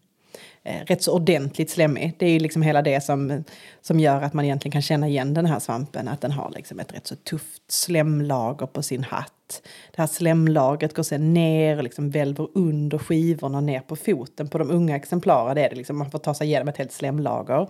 Eh, 0.67 0.85
rätt 0.87 1.03
så 1.03 1.13
ordentligt 1.13 1.71
slemmig. 1.71 2.17
Det 2.19 2.27
är 2.27 2.41
liksom 2.41 2.63
hela 2.63 2.83
det 2.83 3.01
som, 3.01 3.45
som 3.81 4.01
gör 4.01 4.23
att 4.23 4.33
man 4.33 4.45
egentligen 4.45 4.73
kan 4.73 4.83
känna 4.83 5.09
igen 5.09 5.35
den 5.35 5.47
här 5.47 5.59
svampen. 5.59 6.09
Att 6.09 6.21
den 6.21 6.33
har 6.33 6.51
liksom 6.51 6.81
ett 6.81 6.95
rätt 6.95 7.07
så 7.07 7.17
tufft 7.17 7.63
slemlager 7.73 8.67
på 8.67 8.83
sin 8.83 9.05
hatt. 9.05 9.63
Det 9.91 10.03
här 10.03 10.07
slemlagret 10.07 10.95
går 10.95 11.03
sen 11.03 11.35
ner 11.35 11.77
och 11.77 11.83
liksom 11.85 12.11
välver 12.11 12.49
under 12.55 12.99
skivorna 12.99 13.61
ner 13.61 13.81
på 13.81 13.97
foten. 13.97 14.49
På 14.49 14.59
de 14.59 14.71
unga 14.71 14.97
exemplaren 14.97 15.59
är 15.59 15.71
det 15.71 15.77
liksom, 15.77 15.99
man 15.99 16.11
får 16.11 16.19
ta 16.19 16.35
sig 16.35 16.47
igenom 16.47 16.69
ett 16.69 16.77
helt 16.77 16.93
slemlager. 16.93 17.69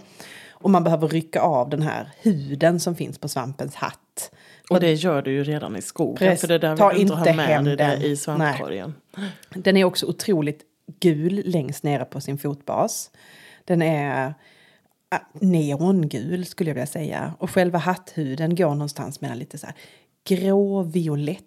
Och 0.51 0.71
man 0.71 0.85
behöver 0.85 1.09
rycka 1.09 1.41
av 1.41 1.71
den 1.71 1.83
här 1.83 2.11
huden 2.23 2.81
som 2.81 2.97
finns 2.97 3.19
på 3.19 3.29
svampens 3.29 3.75
hatt. 3.75 4.31
Och 4.71 4.81
det 4.81 4.93
gör 4.93 5.23
du 5.23 5.33
ju 5.33 5.45
redan 5.45 5.77
i 5.77 5.83
skogen. 5.83 6.17
Precis. 6.17 6.41
För 6.41 6.49
det 6.49 6.59
där 6.59 6.77
vill 6.77 6.97
du 6.97 7.03
inte 7.03 7.15
ha 7.15 7.35
med 7.35 7.79
dig 7.79 8.11
i 8.11 8.17
svampkorgen. 8.17 8.95
Den 9.55 9.77
är 9.77 9.85
också 9.85 10.07
otroligt 10.07 10.61
gul 11.01 11.43
längst 11.45 11.85
nere 11.85 12.05
på 12.05 12.21
sin 12.21 12.39
fotbas. 12.39 13.11
Den 13.65 13.83
är 13.83 14.35
neongul 15.33 16.47
skulle 16.47 16.71
jag 16.71 16.75
vilja 16.75 16.87
säga. 16.87 17.35
Och 17.39 17.51
själva 17.51 17.79
hatthuden 17.79 18.55
går 18.57 18.71
någonstans 18.71 19.21
mellan 19.21 19.39
lite 19.39 19.59
så 19.59 19.67
här 19.67 19.77
gråviolett 20.25 21.45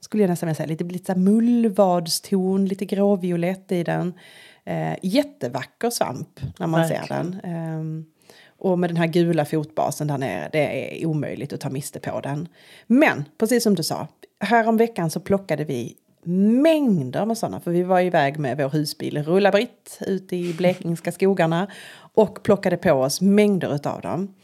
skulle 0.00 0.22
jag 0.22 0.30
nästan 0.30 0.46
vilja 0.46 0.54
säga. 0.54 0.66
Lite, 0.66 0.84
lite 0.84 1.06
så 1.06 1.12
här 1.12 1.18
mullvadston, 1.18 2.66
lite 2.66 2.84
gråviolett 2.84 3.72
i 3.72 3.82
den. 3.82 4.14
Eh, 4.64 4.96
jättevacker 5.02 5.90
svamp 5.90 6.40
när 6.58 6.66
man 6.66 6.88
ser 6.88 6.98
Verkligen. 6.98 7.40
den. 7.42 7.52
Ehm, 7.52 8.04
och 8.58 8.78
med 8.78 8.90
den 8.90 8.96
här 8.96 9.06
gula 9.06 9.44
fotbasen 9.44 10.06
där 10.06 10.18
nere, 10.18 10.48
det 10.52 10.98
är 11.00 11.06
omöjligt 11.06 11.52
att 11.52 11.60
ta 11.60 11.70
miste 11.70 12.00
på 12.00 12.20
den. 12.20 12.48
Men, 12.86 13.24
precis 13.38 13.62
som 13.62 13.74
du 13.74 13.82
sa, 13.82 14.08
häromveckan 14.40 15.10
så 15.10 15.20
plockade 15.20 15.64
vi 15.64 15.96
mängder 16.26 17.26
med 17.26 17.38
sådana. 17.38 17.60
För 17.60 17.70
vi 17.70 17.82
var 17.82 18.00
iväg 18.00 18.38
med 18.38 18.56
vår 18.56 18.68
husbil 18.68 19.22
Rulla-Britt 19.22 19.98
ute 20.06 20.36
i 20.36 20.52
blekingska 20.52 21.12
skogarna 21.12 21.66
och 22.14 22.42
plockade 22.42 22.76
på 22.76 22.92
oss 22.92 23.20
mängder 23.20 23.74
utav 23.74 24.00
dem. 24.00 24.34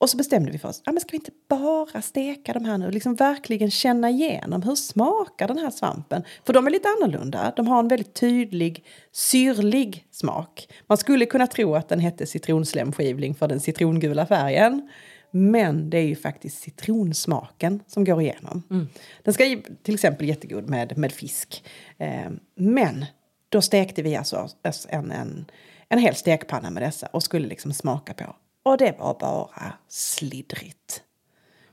Och 0.00 0.10
så 0.10 0.16
bestämde 0.16 0.50
vi 0.50 0.58
för 0.58 0.68
oss, 0.68 0.82
ja, 0.84 0.92
men 0.92 1.00
ska 1.00 1.10
vi 1.10 1.16
inte 1.16 1.30
bara 1.48 2.02
steka 2.02 2.52
de 2.52 2.64
här 2.64 2.78
nu? 2.78 2.90
Liksom 2.90 3.14
verkligen 3.14 3.70
känna 3.70 4.10
igenom 4.10 4.62
hur 4.62 4.74
smakar 4.74 5.48
den 5.48 5.58
här 5.58 5.70
svampen? 5.70 6.22
För 6.44 6.52
de 6.52 6.66
är 6.66 6.70
lite 6.70 6.88
annorlunda. 6.88 7.52
De 7.56 7.66
har 7.66 7.78
en 7.78 7.88
väldigt 7.88 8.14
tydlig 8.14 8.84
syrlig 9.12 10.06
smak. 10.10 10.68
Man 10.86 10.98
skulle 10.98 11.26
kunna 11.26 11.46
tro 11.46 11.74
att 11.74 11.88
den 11.88 12.00
hette 12.00 12.26
citronslemskivling 12.26 13.34
för 13.34 13.48
den 13.48 13.60
citrongula 13.60 14.26
färgen. 14.26 14.88
Men 15.30 15.90
det 15.90 15.98
är 15.98 16.06
ju 16.06 16.16
faktiskt 16.16 16.58
citronsmaken 16.62 17.82
som 17.86 18.04
går 18.04 18.22
igenom. 18.22 18.62
Den 19.22 19.34
ska 19.34 19.44
till 19.82 19.94
exempel 19.94 20.28
jättegod 20.28 20.68
med, 20.68 20.98
med 20.98 21.12
fisk. 21.12 21.64
Eh, 21.98 22.30
men 22.56 23.04
då 23.48 23.62
stekte 23.62 24.02
vi 24.02 24.16
alltså 24.16 24.48
en, 24.88 25.10
en, 25.12 25.46
en 25.88 25.98
hel 25.98 26.14
stekpanna 26.14 26.70
med 26.70 26.82
dessa 26.82 27.06
och 27.06 27.22
skulle 27.22 27.48
liksom 27.48 27.72
smaka 27.72 28.14
på. 28.14 28.36
Och 28.62 28.78
det 28.78 28.94
var 28.98 29.18
bara 29.20 29.72
slidrigt. 29.88 31.02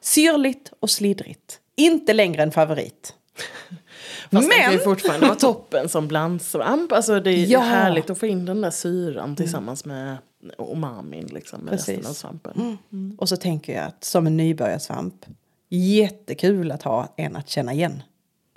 Syrligt 0.01 0.73
och 0.79 0.89
slidrigt. 0.89 1.59
Inte 1.77 2.13
längre 2.13 2.43
en 2.43 2.51
favorit. 2.51 3.13
Fast 4.31 4.49
den 4.49 4.59
kan 4.61 4.71
ju 4.71 4.77
Men- 4.77 4.83
fortfarande 4.85 5.25
vara 5.27 5.35
toppen 5.39 5.89
som 5.89 6.07
blandsvamp. 6.07 6.91
Alltså 6.91 7.19
det 7.19 7.31
är 7.31 7.45
Ja. 7.51 7.59
härligt 7.59 8.09
att 8.09 8.19
få 8.19 8.25
in 8.25 8.45
den 8.45 8.61
där 8.61 8.71
syran 8.71 9.35
tillsammans 9.35 9.85
med 9.85 10.17
umamin 10.57 11.25
liksom. 11.25 11.61
Med 11.61 11.71
Precis. 11.71 11.87
resten 11.97 12.09
av 12.09 12.13
svampen. 12.13 12.77
Och 13.17 13.29
så 13.29 13.37
tänker 13.37 13.75
jag 13.75 13.85
att 13.85 14.03
som 14.03 14.27
en 14.27 14.37
nybörjarsvamp, 14.37 15.25
jättekul 15.69 16.71
att 16.71 16.83
ha 16.83 17.13
en 17.17 17.35
att 17.35 17.49
känna 17.49 17.73
igen. 17.73 18.03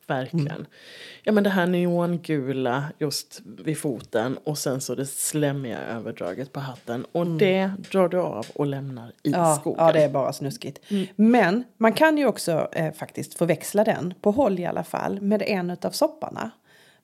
verkligen. 0.07 0.67
Ja 1.23 1.33
men 1.33 1.45
det 1.45 1.51
här 1.51 1.67
neongula 1.67 2.85
just 2.99 3.41
vid 3.45 3.79
foten 3.79 4.39
och 4.45 4.59
sen 4.59 4.81
så 4.81 4.95
det 4.95 5.07
slemmiga 5.07 5.79
överdraget 5.79 6.53
på 6.53 6.61
hatten. 6.61 7.05
Och 7.13 7.27
det 7.27 7.71
drar 7.91 8.09
du 8.09 8.19
av 8.19 8.47
och 8.55 8.67
lämnar 8.67 9.09
i 9.23 9.31
Ja, 9.31 9.57
skogen. 9.61 9.85
ja, 9.87 9.93
det 9.93 10.03
är 10.05 10.09
bara 10.09 10.33
snuskigt. 10.33 10.81
Men 11.17 11.65
man 11.77 11.93
kan 11.93 12.19
ju 12.19 12.27
också 12.27 12.69
eh, 12.73 12.93
faktiskt 12.93 13.35
förväxla 13.35 13.85
den, 13.85 14.15
på 14.21 14.31
håll 14.31 14.59
i 14.61 14.67
alla 14.67 14.85
fall, 14.85 15.21
med 15.21 15.43
en 15.43 15.71
av 15.83 15.91
sopparna. 15.91 16.51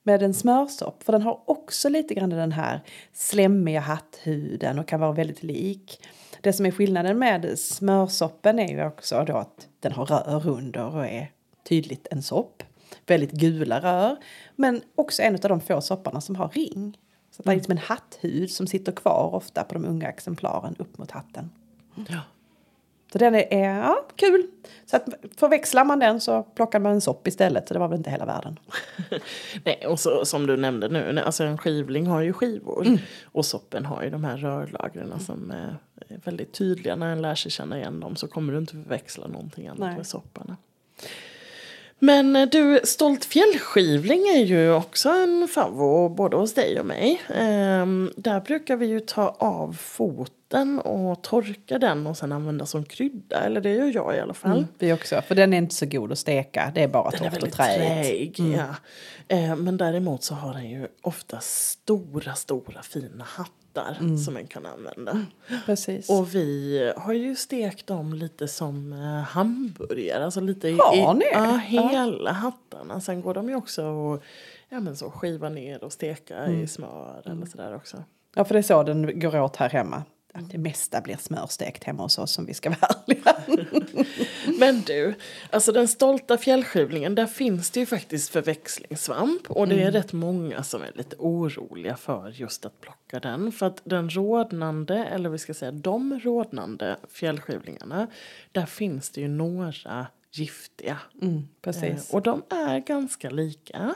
Med 0.07 0.23
en 0.23 0.33
smörsopp, 0.33 1.03
för 1.03 1.13
den 1.13 1.21
har 1.21 1.41
också 1.45 1.89
lite 1.89 2.13
grann 2.13 2.29
den 2.29 2.51
här 2.51 2.81
slemmiga 3.13 3.79
hatthuden 3.79 4.79
och 4.79 4.87
kan 4.87 4.99
vara 4.99 5.11
väldigt 5.11 5.43
lik. 5.43 5.99
Det 6.41 6.53
som 6.53 6.65
är 6.65 6.71
skillnaden 6.71 7.19
med 7.19 7.59
smörsoppen 7.59 8.59
är 8.59 8.67
ju 8.67 8.85
också 8.85 9.23
då 9.27 9.37
att 9.37 9.67
den 9.79 9.91
har 9.91 10.05
rör 10.05 10.47
under 10.47 10.95
och 10.95 11.05
är 11.05 11.31
tydligt 11.69 12.07
en 12.11 12.23
sopp. 12.23 12.63
Väldigt 13.05 13.31
gula 13.31 13.79
rör, 13.79 14.17
men 14.55 14.81
också 14.95 15.21
en 15.21 15.33
av 15.33 15.39
de 15.39 15.61
få 15.61 15.81
sopparna 15.81 16.21
som 16.21 16.35
har 16.35 16.49
ring. 16.49 16.97
Så 17.31 17.43
det 17.43 17.51
är 17.51 17.55
liksom 17.55 17.71
en 17.71 17.77
hatthud 17.77 18.51
som 18.51 18.67
sitter 18.67 18.91
kvar 18.91 19.35
ofta 19.35 19.63
på 19.63 19.73
de 19.73 19.85
unga 19.85 20.09
exemplaren 20.09 20.75
upp 20.79 20.97
mot 20.97 21.11
hatten. 21.11 21.49
Ja. 22.09 22.19
Så 23.11 23.17
den 23.17 23.35
är, 23.35 23.53
är 23.53 23.79
ja, 23.79 24.07
kul. 24.15 24.47
Så 24.85 24.95
att 24.95 25.05
förväxlar 25.37 25.85
man 25.85 25.99
den 25.99 26.21
så 26.21 26.43
plockar 26.43 26.79
man 26.79 26.91
en 26.91 27.01
sopp 27.01 27.27
istället. 27.27 27.67
Så 27.67 27.73
det 27.73 27.79
var 27.79 27.87
väl 27.87 27.97
inte 27.97 28.09
hela 28.09 28.25
världen. 28.25 28.59
Nej, 29.63 29.87
och 29.87 29.99
så, 29.99 30.25
som 30.25 30.47
du 30.47 30.57
nämnde 30.57 30.87
nu, 30.87 31.19
alltså 31.19 31.43
en 31.43 31.57
skivling 31.57 32.07
har 32.07 32.21
ju 32.21 32.33
skivor. 32.33 32.85
Mm. 32.85 32.99
Och 33.23 33.45
soppen 33.45 33.85
har 33.85 34.03
ju 34.03 34.09
de 34.09 34.23
här 34.23 34.37
rörlagren 34.37 35.19
som 35.19 35.51
är 35.51 35.77
är 36.07 36.19
väldigt 36.23 36.53
tydliga. 36.53 36.95
När 36.95 37.11
en 37.11 37.21
lär 37.21 37.35
sig 37.35 37.51
känna 37.51 37.77
igen 37.77 37.99
dem 37.99 38.15
så 38.15 38.27
kommer 38.27 38.53
du 38.53 38.59
inte 38.59 38.73
förväxla 38.73 39.27
någonting 39.27 39.67
annat 39.67 39.79
Nej. 39.79 39.95
med 39.97 40.07
sopparna. 40.07 40.57
Men 41.99 42.35
eh, 42.35 42.47
du, 42.49 42.79
stolt 42.83 43.25
fjällskivling 43.25 44.21
är 44.27 44.43
ju 44.43 44.73
också 44.73 45.09
en 45.09 45.47
favvo 45.47 46.09
både 46.09 46.37
hos 46.37 46.53
dig 46.53 46.79
och 46.79 46.85
mig. 46.85 47.21
Ehm, 47.35 48.11
där 48.17 48.39
brukar 48.39 48.75
vi 48.75 48.85
ju 48.85 48.99
ta 48.99 49.35
av 49.39 49.73
foten 49.73 50.79
och 50.79 51.23
torka 51.23 51.79
den 51.79 52.07
och 52.07 52.17
sen 52.17 52.31
använda 52.31 52.65
som 52.65 52.85
krydda. 52.85 53.41
Eller 53.41 53.61
det 53.61 53.71
gör 53.71 53.91
jag 53.93 54.15
i 54.15 54.19
alla 54.19 54.33
fall. 54.33 54.51
Mm, 54.51 54.67
vi 54.79 54.93
också. 54.93 55.21
För 55.21 55.35
den 55.35 55.53
är 55.53 55.57
inte 55.57 55.75
så 55.75 55.85
god 55.85 56.11
att 56.11 56.19
steka. 56.19 56.71
Det 56.75 56.83
är 56.83 56.87
bara 56.87 57.11
torrt 57.11 57.21
och 57.21 57.33
väldigt 57.33 57.53
träigt. 57.53 58.37
träig. 58.37 58.55
Ja. 58.57 58.75
Eh, 59.27 59.55
men 59.55 59.77
däremot 59.77 60.23
så 60.23 60.35
har 60.35 60.53
den 60.53 60.69
ju 60.69 60.87
ofta 61.01 61.39
stora, 61.39 62.35
stora 62.35 62.81
fina 62.81 63.23
hattar 63.23 64.17
som 64.25 64.33
man 64.33 64.47
kan 64.47 64.65
använda. 64.65 65.25
Precis. 65.65 66.09
Och 66.09 66.35
vi 66.35 66.93
har 66.97 67.13
ju 67.13 67.35
stekt 67.35 67.87
dem 67.87 68.13
lite 68.13 68.47
som 68.47 68.93
eh, 68.93 68.99
hamburgare. 69.23 70.25
Alltså 70.25 70.41
lite 70.41 70.69
i, 70.69 70.77
Har 70.77 71.15
i 71.15 71.17
ni? 71.17 71.25
ja, 71.31 71.57
hela 71.65 72.31
hattarna. 72.31 73.01
Sen 73.01 73.21
går 73.21 73.33
de 73.33 73.49
ju 73.49 73.55
också 73.55 73.81
att 74.13 74.21
ja, 74.69 74.79
men 74.79 74.97
så 74.97 75.11
skiva 75.11 75.49
ner 75.49 75.83
och 75.83 75.93
steka 75.93 76.47
i 76.47 76.67
smör 76.67 77.21
eller 77.25 77.45
sådär 77.45 77.75
också. 77.75 78.03
Ja, 78.35 78.45
för 78.45 78.53
det 78.53 78.59
är 78.59 78.63
så 78.63 78.83
den 78.83 79.19
går 79.19 79.39
åt 79.39 79.55
här 79.55 79.69
hemma. 79.69 80.03
Att 80.35 80.49
det 80.49 80.57
mesta 80.57 81.01
blir 81.01 81.17
smörstekt 81.17 81.83
hemma 81.83 82.03
hos 82.03 82.17
oss 82.17 82.37
om 82.37 82.45
vi 82.45 82.53
ska 82.53 82.69
vara 82.69 82.79
ärliga. 83.07 83.35
Men 84.59 84.81
du, 84.81 85.13
alltså 85.49 85.71
den 85.71 85.87
stolta 85.87 86.37
fjällskivlingen, 86.37 87.15
där 87.15 87.25
finns 87.25 87.71
det 87.71 87.79
ju 87.79 87.85
faktiskt 87.85 88.29
förväxlingssvamp. 88.29 89.51
Och 89.51 89.67
det 89.67 89.83
är 89.83 89.91
rätt 89.91 90.13
många 90.13 90.63
som 90.63 90.81
är 90.81 90.91
lite 90.95 91.15
oroliga 91.19 91.97
för 91.97 92.29
just 92.29 92.65
att 92.65 92.81
plocka 92.81 93.19
den. 93.19 93.51
För 93.51 93.65
att 93.65 93.81
den 93.83 94.09
rådnande, 94.09 95.05
eller 95.05 95.29
vi 95.29 95.37
ska 95.37 95.53
säga 95.53 95.71
de 95.71 96.19
rådnande 96.19 96.97
fjällskivlingarna, 97.09 98.07
där 98.51 98.65
finns 98.65 99.09
det 99.09 99.21
ju 99.21 99.27
några 99.27 100.07
giftiga. 100.31 100.97
Mm, 101.21 101.47
precis. 101.61 102.09
Eh, 102.09 102.15
och 102.15 102.21
de 102.21 102.43
är 102.49 102.79
ganska 102.79 103.29
lika. 103.29 103.95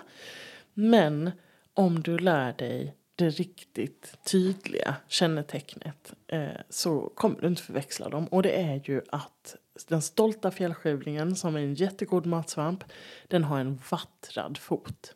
Men 0.74 1.32
om 1.74 2.02
du 2.02 2.18
lär 2.18 2.54
dig 2.54 2.96
det 3.20 3.30
riktigt 3.30 4.18
tydliga 4.24 4.96
kännetecknet 5.08 6.14
eh, 6.28 6.48
så 6.70 7.12
kommer 7.16 7.42
du 7.42 7.48
inte 7.48 7.62
förväxla 7.62 8.10
dem. 8.10 8.26
Och 8.26 8.44
det 8.44 8.62
är 8.62 8.82
ju 8.86 9.02
att 9.10 9.56
den 9.88 10.02
stolta 10.02 10.52
fjällskivlingen 10.52 11.36
som 11.36 11.56
är 11.56 11.60
en 11.60 11.74
jättegod 11.74 12.26
matsvamp 12.26 12.84
den 13.28 13.44
har 13.44 13.60
en 13.60 13.80
vattrad 13.92 14.58
fot. 14.58 15.14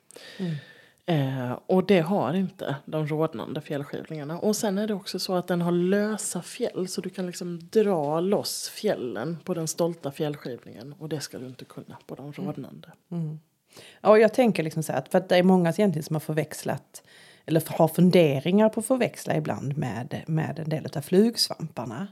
Eh, 1.05 1.51
och 1.65 1.85
det 1.85 1.99
har 1.99 2.33
inte 2.33 2.75
de 2.85 3.07
rodnande 3.07 3.61
fjällskivlingarna. 3.61 4.39
Och 4.39 4.55
sen 4.55 4.77
är 4.77 4.87
det 4.87 4.93
också 4.93 5.19
så 5.19 5.35
att 5.35 5.47
den 5.47 5.61
har 5.61 5.71
lösa 5.71 6.41
fjäll 6.41 6.87
så 6.87 7.01
du 7.01 7.09
kan 7.09 7.25
liksom 7.25 7.59
dra 7.71 8.19
loss 8.19 8.69
fjällen 8.69 9.37
på 9.43 9.53
den 9.53 9.67
stolta 9.67 10.11
fjällskivlingen 10.11 10.93
och 10.99 11.09
det 11.09 11.19
ska 11.19 11.39
du 11.39 11.47
inte 11.47 11.65
kunna 11.65 11.97
på 12.07 12.15
de 12.15 12.33
rodnande. 12.33 12.91
Ja, 14.01 14.09
och 14.09 14.19
jag 14.19 14.33
tänker 14.33 14.63
liksom 14.63 14.83
så 14.83 14.93
här, 14.93 15.03
för 15.11 15.17
att 15.17 15.29
det 15.29 15.37
är 15.37 15.43
många 15.43 15.69
egentligen 15.69 16.03
som 16.03 16.15
har 16.15 16.19
förväxlat 16.19 17.03
eller 17.45 17.63
har 17.67 17.87
funderingar 17.87 18.69
på 18.69 18.79
att 18.79 18.85
förväxla 18.85 19.35
ibland 19.35 19.77
med, 19.77 20.23
med 20.27 20.59
en 20.59 20.69
del 20.69 20.87
av 20.95 21.01
flugsvamparna. 21.01 22.07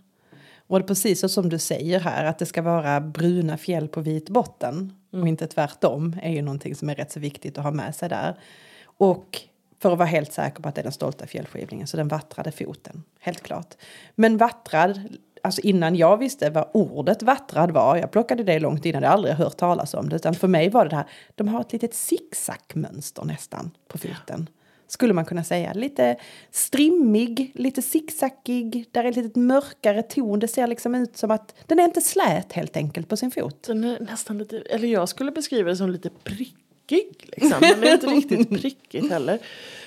Och 0.67 0.79
det 0.79 0.85
är 0.85 0.87
precis 0.87 1.19
så 1.19 1.29
som 1.29 1.49
du 1.49 1.59
säger 1.59 1.99
här, 1.99 2.25
att 2.25 2.39
det 2.39 2.45
ska 2.45 2.61
vara 2.61 3.01
bruna 3.01 3.57
fjäll 3.57 3.87
på 3.87 4.01
vit 4.01 4.29
botten 4.29 4.93
och 5.11 5.27
inte 5.27 5.47
tvärtom 5.47 6.15
är 6.21 6.31
ju 6.31 6.41
någonting 6.41 6.75
som 6.75 6.89
är 6.89 6.95
rätt 6.95 7.11
så 7.11 7.19
viktigt 7.19 7.57
att 7.57 7.63
ha 7.63 7.71
med 7.71 7.95
sig 7.95 8.09
där. 8.09 8.35
Och 8.83 9.41
för 9.81 9.91
att 9.91 9.97
vara 9.97 10.07
helt 10.07 10.33
säker 10.33 10.61
på 10.61 10.69
att 10.69 10.75
det 10.75 10.81
är 10.81 10.83
den 10.83 10.91
stolta 10.91 11.27
fjällskivlingen, 11.27 11.87
så 11.87 11.97
den 11.97 12.07
vattrade 12.07 12.51
foten, 12.51 13.03
helt 13.19 13.41
klart. 13.43 13.75
Men 14.15 14.37
vattrad, 14.37 15.17
alltså 15.43 15.61
innan 15.61 15.95
jag 15.95 16.17
visste 16.17 16.49
vad 16.49 16.69
ordet 16.73 17.23
vattrad 17.23 17.71
var, 17.71 17.97
jag 17.97 18.11
plockade 18.11 18.43
det 18.43 18.59
långt 18.59 18.85
innan, 18.85 19.03
jag 19.03 19.11
aldrig 19.11 19.35
hört 19.35 19.57
talas 19.57 19.93
om 19.93 20.09
det, 20.09 20.15
utan 20.15 20.35
för 20.35 20.47
mig 20.47 20.69
var 20.69 20.85
det 20.85 20.89
det 20.89 20.95
här, 20.95 21.09
de 21.35 21.47
har 21.47 21.61
ett 21.61 21.73
litet 21.73 21.93
zigzagmönster 21.93 23.25
nästan 23.25 23.71
på 23.87 23.97
foten. 23.97 24.49
Skulle 24.91 25.13
man 25.13 25.25
kunna 25.25 25.43
säga. 25.43 25.73
Lite 25.73 26.15
strimmig, 26.51 27.51
lite 27.55 27.81
zigzackig, 27.81 28.85
där 28.91 29.03
är 29.03 29.09
ett 29.09 29.15
litet 29.15 29.35
mörkare 29.35 30.01
ton. 30.03 30.39
Det 30.39 30.47
ser 30.47 30.67
liksom 30.67 30.95
ut 30.95 31.17
som 31.17 31.31
att 31.31 31.55
den 31.67 31.79
är 31.79 31.83
inte 31.83 32.01
slät 32.01 32.53
helt 32.53 32.77
enkelt 32.77 33.09
på 33.09 33.17
sin 33.17 33.31
fot. 33.31 33.63
Den 33.67 33.83
är 33.83 33.99
nästan 33.99 34.37
lite, 34.37 34.57
eller 34.59 34.87
jag 34.87 35.09
skulle 35.09 35.31
beskriva 35.31 35.69
det 35.69 35.75
som 35.75 35.89
lite 35.89 36.09
prickig. 36.23 37.29
Liksom. 37.37 37.61
Den 37.61 37.83
är 37.83 37.93
inte 37.93 38.07
riktigt 38.07 38.49
prickigt 38.61 39.09
heller. 39.11 39.39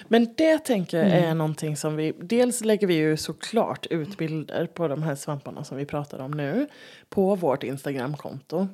Men 0.09 0.34
det 0.36 0.59
tänker 0.59 0.98
jag 0.98 1.09
är 1.09 1.34
någonting 1.34 1.76
som 1.76 1.96
vi, 1.96 2.12
dels 2.20 2.64
lägger 2.64 2.86
vi 2.86 2.94
ju 2.94 3.16
såklart 3.16 3.86
ut 3.86 4.18
bilder 4.18 4.66
på 4.66 4.88
de 4.88 5.02
här 5.02 5.14
svamparna 5.14 5.64
som 5.64 5.76
vi 5.76 5.86
pratar 5.86 6.18
om 6.18 6.30
nu. 6.30 6.66
På 7.09 7.34
vårt 7.34 7.62
Instagramkonto. 7.62 8.68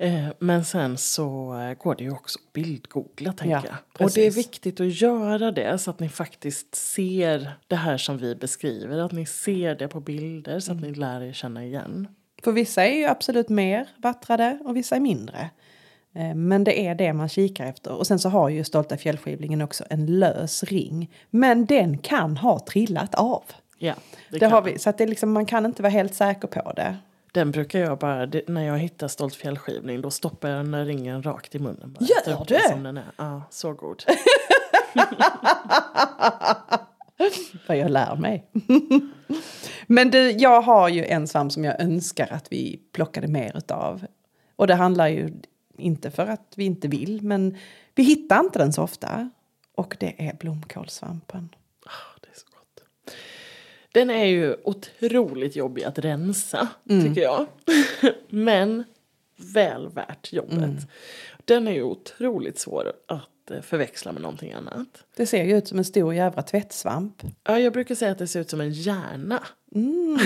Eh, 0.00 0.28
men 0.38 0.64
sen 0.64 0.98
så 0.98 1.58
eh, 1.58 1.74
går 1.74 1.94
det 1.94 2.04
ju 2.04 2.10
också 2.10 2.38
att 2.38 2.52
bildgoogla 2.52 3.32
tänker 3.32 3.54
Ja, 3.54 3.62
jag. 3.98 4.06
Och 4.06 4.12
det 4.14 4.26
är 4.26 4.30
viktigt 4.30 4.80
att 4.80 5.00
göra 5.00 5.50
det 5.50 5.78
så 5.78 5.90
att 5.90 6.00
ni 6.00 6.08
faktiskt 6.08 6.74
ser 6.74 7.52
det 7.68 7.76
här 7.76 7.96
som 7.96 8.18
vi 8.18 8.34
beskriver. 8.34 8.98
Att 8.98 9.12
ni 9.12 9.26
ser 9.26 9.74
det 9.74 9.88
på 9.88 10.00
bilder 10.00 10.60
så 10.60 10.72
att 10.72 10.80
ni 10.80 10.94
lär 10.94 11.20
er 11.22 11.32
känna 11.32 11.64
igen. 11.64 12.08
För 12.44 12.52
vissa 12.52 12.86
är 12.86 12.94
ju 12.94 13.04
absolut 13.04 13.48
mer 13.48 13.88
vattrade 13.96 14.58
och 14.64 14.76
vissa 14.76 14.96
är 14.96 15.00
mindre. 15.00 15.50
Eh, 16.14 16.34
Men 16.34 16.64
det 16.64 16.86
är 16.86 16.94
det 16.94 17.12
man 17.12 17.28
kikar 17.28 17.66
efter. 17.66 17.92
Och 17.92 18.06
sen 18.06 18.18
så 18.18 18.28
har 18.28 18.48
ju 18.48 18.64
Stolta 18.64 18.96
fjällskivlingen 18.96 19.62
också 19.62 19.84
en 19.90 20.06
lös 20.06 20.64
ring. 20.64 21.10
Men 21.30 21.66
den 21.66 21.98
kan 21.98 22.36
ha 22.36 22.58
trillat 22.58 23.14
av. 23.14 23.42
Ja, 23.78 23.94
Det, 24.30 24.38
kan 24.38 24.52
har 24.52 24.62
vi. 24.62 24.78
Så 24.78 24.90
att 24.90 24.98
det 24.98 25.06
liksom, 25.06 25.32
man 25.32 25.46
kan 25.46 25.66
inte 25.66 25.82
vara 25.82 25.90
helt 25.92 26.14
säker 26.14 26.48
på 26.48 26.72
det. 26.72 26.96
Den 27.32 27.50
brukar 27.50 27.78
jag 27.78 27.98
bara, 27.98 28.26
det, 28.26 28.48
när 28.48 28.66
jag 28.66 28.78
hittar 28.78 29.08
stolt 29.08 29.34
fjällskivling 29.34 30.00
då 30.00 30.10
stoppar 30.10 30.48
jag 30.48 30.58
den 30.58 30.70
där 30.70 30.84
ringen 30.84 31.22
rakt 31.22 31.54
i 31.54 31.58
munnen. 31.58 31.92
Bara. 31.92 32.04
Gör 32.04 32.24
den 32.24 32.44
du? 32.46 32.58
Som 32.68 32.82
den 32.82 32.96
är. 32.96 33.12
Ja, 33.16 33.42
så 33.50 33.72
god. 33.72 34.02
För 37.66 37.74
jag 37.74 37.90
lär 37.90 38.16
mig. 38.16 38.50
Men 39.86 40.10
du, 40.10 40.30
jag 40.30 40.60
har 40.60 40.88
ju 40.88 41.04
en 41.04 41.28
svamp 41.28 41.52
som 41.52 41.64
jag 41.64 41.80
önskar 41.80 42.28
att 42.32 42.52
vi 42.52 42.80
plockade 42.92 43.28
mer 43.28 43.56
utav. 43.56 44.06
Och 44.56 44.66
det 44.66 44.74
handlar 44.74 45.08
ju 45.08 45.32
inte 45.78 46.10
för 46.10 46.26
att 46.26 46.52
vi 46.56 46.64
inte 46.64 46.88
vill, 46.88 47.22
men 47.22 47.56
vi 47.94 48.02
hittar 48.02 48.40
inte 48.40 48.58
den 48.58 48.72
så 48.72 48.82
ofta. 48.82 49.30
Och 49.74 49.96
det 50.00 50.28
är 50.28 50.34
blomkålssvampen. 50.36 51.48
Ah, 51.86 52.18
det 52.20 52.28
är 52.28 52.34
så 52.34 52.46
gott. 52.50 52.84
Den 53.92 54.10
är 54.10 54.24
ju 54.24 54.56
otroligt 54.64 55.56
jobbig 55.56 55.84
att 55.84 55.98
rensa, 55.98 56.68
Mm. 56.90 57.04
tycker 57.08 57.22
jag. 57.22 57.46
Men 58.28 58.84
väl 59.36 59.88
värt 59.88 60.32
jobbet. 60.32 60.52
Mm. 60.52 60.76
Den 61.44 61.68
är 61.68 61.72
ju 61.72 61.82
otroligt 61.82 62.58
svår 62.58 62.92
att 63.08 63.50
eh, 63.50 63.60
förväxla 63.60 64.12
med 64.12 64.22
någonting 64.22 64.52
annat. 64.52 64.86
Det 65.16 65.26
ser 65.26 65.44
ju 65.44 65.58
ut 65.58 65.68
som 65.68 65.78
en 65.78 65.84
stor 65.84 66.14
jävla 66.14 66.42
tvättsvamp. 66.42 67.22
Ja, 67.44 67.58
jag 67.58 67.72
brukar 67.72 67.94
säga 67.94 68.12
att 68.12 68.18
det 68.18 68.26
ser 68.26 68.40
ut 68.40 68.50
som 68.50 68.60
en 68.60 68.72
hjärna. 68.72 69.42
Mm. 69.74 70.18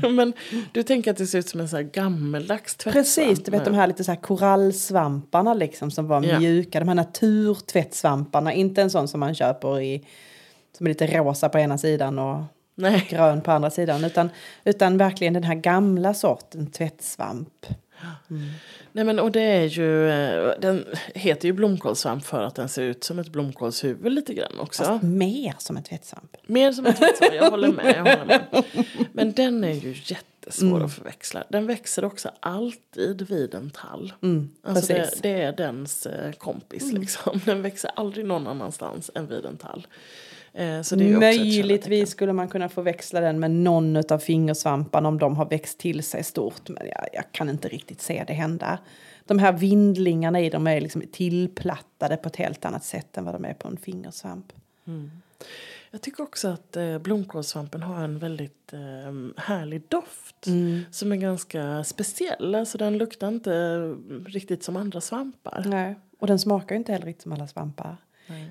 Men 0.16 0.32
du 0.72 0.82
tänker 0.82 1.10
att 1.10 1.16
det 1.16 1.26
ser 1.26 1.38
ut 1.38 1.48
som 1.48 1.60
en 1.60 1.68
sån 1.68 1.76
här 1.76 1.82
gammeldags 1.84 2.74
tvättsvamp. 2.76 2.94
Precis, 3.06 3.44
du 3.44 3.50
vet 3.50 3.64
de 3.64 3.74
här 3.74 3.86
lite 3.86 4.04
så 4.04 4.10
här 4.12 4.20
korallsvamparna 4.20 5.54
liksom 5.54 5.90
som 5.90 6.06
var 6.08 6.22
Ja. 6.24 6.38
mjuka. 6.38 6.78
De 6.80 6.88
här 6.88 6.94
naturtvättsvamparna, 6.94 8.52
inte 8.52 8.82
en 8.82 8.90
sån 8.90 9.08
som 9.08 9.20
man 9.20 9.34
köper 9.34 9.80
i 9.80 10.06
som 10.76 10.86
är 10.86 10.88
lite 10.90 11.06
rosa 11.06 11.48
på 11.48 11.58
ena 11.58 11.78
sidan 11.78 12.18
och 12.18 12.42
Nej. 12.74 13.06
grön 13.10 13.40
på 13.40 13.52
andra 13.52 13.70
sidan. 13.70 14.04
Utan, 14.04 14.30
utan 14.64 14.98
verkligen 14.98 15.34
den 15.34 15.44
här 15.44 15.54
gamla 15.54 16.14
sorten 16.14 16.70
tvättsvamp. 16.70 17.66
Nej 18.92 19.04
men 19.04 19.18
och 19.18 19.32
det 19.32 19.42
är 19.42 19.64
ju, 19.64 20.10
eh, 20.10 20.54
den 20.58 20.84
heter 21.14 21.48
ju 21.48 21.52
blomkålssvamp 21.52 22.24
för 22.24 22.42
att 22.42 22.54
den 22.54 22.68
ser 22.68 22.82
ut 22.82 23.04
som 23.04 23.18
ett 23.18 23.28
blomkålshuvud 23.28 24.12
lite 24.12 24.34
grann 24.34 24.60
också. 24.60 24.84
Fast 24.84 25.02
mer 25.02 25.54
som 25.58 25.76
en 25.76 25.82
tvättsvamp. 25.82 26.36
Mer 26.46 26.72
som 26.72 26.86
en 26.86 26.94
tvättsvamp, 26.94 27.34
jag 27.34 27.50
håller 27.50 27.72
med. 27.72 27.94
Jag 27.96 28.16
håller 28.16 28.26
med. 28.26 28.64
Men 29.12 29.32
den 29.32 29.64
är 29.64 29.72
ju 29.72 29.94
jättesvår 30.04 30.84
att 30.84 30.94
förväxla. 30.94 31.44
Den 31.48 31.66
växer 31.66 32.04
också 32.04 32.30
alltid 32.40 33.22
vid 33.22 33.54
en 33.54 33.70
tall. 33.70 34.12
alltså 34.62 34.92
det, 34.92 35.22
det 35.22 35.42
är 35.42 35.52
dens 35.52 36.06
eh, 36.06 36.32
kompis 36.32 36.92
liksom. 36.92 37.40
Den 37.44 37.62
växer 37.62 37.90
aldrig 37.96 38.26
någon 38.26 38.46
annanstans 38.46 39.10
än 39.14 39.26
vid 39.26 39.44
en 39.44 39.56
tall. 39.56 39.86
Eh, 40.54 40.82
så 40.82 40.96
det 40.96 41.12
är 41.12 41.18
Möjligtvis 41.18 42.10
skulle 42.10 42.32
man 42.32 42.48
kunna 42.48 42.68
förväxla 42.68 43.20
den 43.20 43.40
med 43.40 43.50
någon 43.50 43.96
av 43.96 44.18
fingersvamparna 44.18 45.08
om 45.08 45.18
de 45.18 45.36
har 45.36 45.46
växt 45.46 45.78
till 45.78 46.02
sig 46.02 46.24
stort. 46.24 46.68
Men 46.68 46.86
jag, 46.86 47.06
jag 47.12 47.24
kan 47.32 47.48
inte 47.48 47.68
riktigt 47.68 48.02
se 48.02 48.24
det 48.26 48.32
hända. 48.32 48.78
De 49.24 49.38
här 49.38 49.52
vindlingarna 49.52 50.40
i 50.40 50.50
dem 50.50 50.66
är 50.66 50.80
liksom 50.80 51.02
tillplattade 51.12 52.16
på 52.16 52.28
ett 52.28 52.36
helt 52.36 52.64
annat 52.64 52.84
sätt 52.84 53.16
än 53.16 53.24
vad 53.24 53.34
de 53.34 53.44
är 53.44 53.54
på 53.54 53.68
en 53.68 53.76
fingersvamp. 53.76 54.52
Jag 55.90 56.00
tycker 56.00 56.22
också 56.22 56.48
att 56.48 56.76
eh, 56.76 56.98
blomkålssvampen 56.98 57.82
har 57.82 58.04
en 58.04 58.18
väldigt 58.18 58.72
eh, 58.72 59.42
härlig 59.42 59.82
doft. 59.88 60.46
Som 60.90 61.12
är 61.12 61.16
ganska 61.16 61.84
speciell. 61.84 62.54
Alltså 62.54 62.78
den 62.78 62.98
luktar 62.98 63.28
inte 63.28 63.78
riktigt 64.26 64.64
som 64.64 64.76
andra 64.76 65.00
svampar. 65.00 65.64
Nej. 65.66 65.94
Och 66.18 66.26
den 66.26 66.38
smakar 66.38 66.76
inte 66.76 66.92
heller 66.92 67.06
riktigt 67.06 67.22
som 67.22 67.32
alla 67.32 67.46
svampar. 67.46 67.96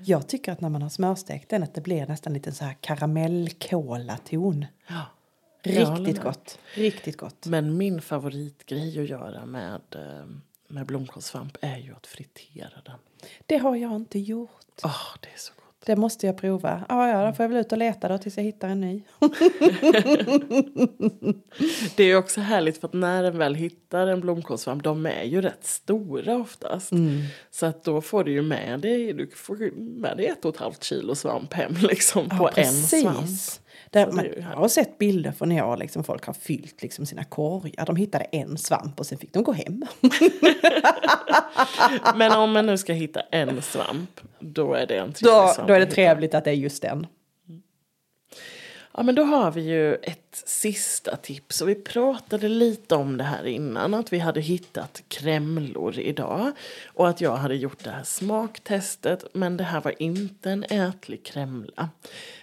Jag 0.04 0.28
tycker 0.28 0.52
att 0.52 0.60
när 0.60 0.68
man 0.68 0.82
har 0.82 0.88
smörstekt 0.88 1.48
den 1.48 1.62
att 1.62 1.74
det 1.74 1.80
blir 1.80 2.06
nästan 2.06 2.32
lite 2.32 2.52
så 2.52 2.64
här 2.64 2.76
karamellkolaton. 2.80 4.66
Ja. 4.86 5.06
Riktigt 5.62 6.22
gott. 6.22 6.58
Riktigt 6.74 7.16
gott. 7.16 7.46
Men 7.46 7.76
min 7.76 8.02
favoritgrej 8.02 9.00
att 9.00 9.08
göra 9.08 9.46
med, 9.46 9.80
eh, 9.90 10.26
med 10.68 10.86
blomkålssvamp 10.86 11.56
är 11.60 11.76
ju 11.76 11.94
att 11.94 12.06
fritera 12.06 12.82
den. 12.84 12.98
Det 13.46 13.56
har 13.56 13.76
jag 13.76 13.96
inte 13.96 14.18
gjort. 14.18 14.50
Åh, 14.84 15.14
det 15.20 15.28
är 15.28 15.38
så 15.38 15.52
gott. 15.52 15.61
Det 15.86 15.96
måste 15.96 16.26
jag 16.26 16.36
prova. 16.36 16.84
Ja, 16.88 17.08
ja, 17.08 17.26
då 17.26 17.32
får 17.32 17.44
jag 17.44 17.48
väl 17.48 17.60
ut 17.60 17.72
och 17.72 17.78
leta 17.78 18.08
då 18.08 18.18
tills 18.18 18.36
jag 18.36 18.44
hittar 18.44 18.68
en 18.68 18.80
ny. 18.80 19.02
Det 21.96 22.04
är 22.04 22.16
också 22.16 22.40
härligt 22.40 22.80
för 22.80 22.88
att 22.88 22.94
när 22.94 23.24
en 23.24 23.38
väl 23.38 23.54
hittar 23.54 24.06
en 24.06 24.20
blomkålssvamp, 24.20 24.84
de 24.84 25.06
är 25.06 25.24
ju 25.24 25.40
rätt 25.40 25.64
stora 25.64 26.36
oftast. 26.36 26.90
Så 27.50 27.66
att 27.66 27.84
då 27.84 28.00
får 28.00 28.24
du 28.24 28.32
ju 28.32 28.42
med 28.42 28.80
dig, 28.80 29.12
du 29.12 29.30
får 29.34 29.70
med 30.00 30.16
dig 30.16 30.26
ett 30.26 30.44
och 30.44 30.54
ett 30.54 30.60
halvt 30.60 30.84
kilo 30.84 31.14
svamp 31.14 31.52
hem 31.52 31.74
liksom 31.80 32.28
på 32.28 32.50
en 32.54 32.72
svamp. 32.72 33.28
Där, 33.90 34.12
man, 34.12 34.26
jag 34.36 34.42
har 34.42 34.68
sett 34.68 34.98
bilder 34.98 35.32
från 35.32 35.48
när 35.48 35.56
jag 35.56 35.78
liksom, 35.78 36.04
folk 36.04 36.26
har 36.26 36.34
fyllt 36.34 36.82
liksom, 36.82 37.06
sina 37.06 37.24
korgar. 37.24 37.86
De 37.86 37.96
hittade 37.96 38.24
en 38.24 38.58
svamp 38.58 39.00
och 39.00 39.06
sen 39.06 39.18
fick 39.18 39.32
de 39.32 39.42
gå 39.42 39.52
hem. 39.52 39.84
Men 42.14 42.32
om 42.32 42.52
man 42.52 42.66
nu 42.66 42.78
ska 42.78 42.92
hitta 42.92 43.20
en 43.20 43.62
svamp, 43.62 44.20
då 44.38 44.74
är 44.74 44.86
det 44.86 44.96
en 44.96 45.12
trevlig 45.12 45.34
Då, 45.34 45.52
svamp 45.54 45.68
då 45.68 45.74
är 45.74 45.80
det 45.80 45.86
trevligt 45.86 46.34
att 46.34 46.44
det 46.44 46.50
är 46.50 46.54
just 46.54 46.82
den. 46.82 47.06
Ja 48.94 49.02
men 49.02 49.14
då 49.14 49.22
har 49.22 49.50
vi 49.50 49.60
ju 49.60 49.94
ett 49.94 50.42
sista 50.46 51.16
tips 51.16 51.60
och 51.60 51.68
vi 51.68 51.74
pratade 51.74 52.48
lite 52.48 52.94
om 52.94 53.16
det 53.16 53.24
här 53.24 53.46
innan 53.46 53.94
att 53.94 54.12
vi 54.12 54.18
hade 54.18 54.40
hittat 54.40 55.02
kremlor 55.08 55.98
idag 55.98 56.52
och 56.86 57.08
att 57.08 57.20
jag 57.20 57.36
hade 57.36 57.56
gjort 57.56 57.84
det 57.84 57.90
här 57.90 58.02
smaktestet 58.02 59.24
men 59.32 59.56
det 59.56 59.64
här 59.64 59.80
var 59.80 60.02
inte 60.02 60.50
en 60.50 60.64
ätlig 60.64 61.24
kremla. 61.24 61.88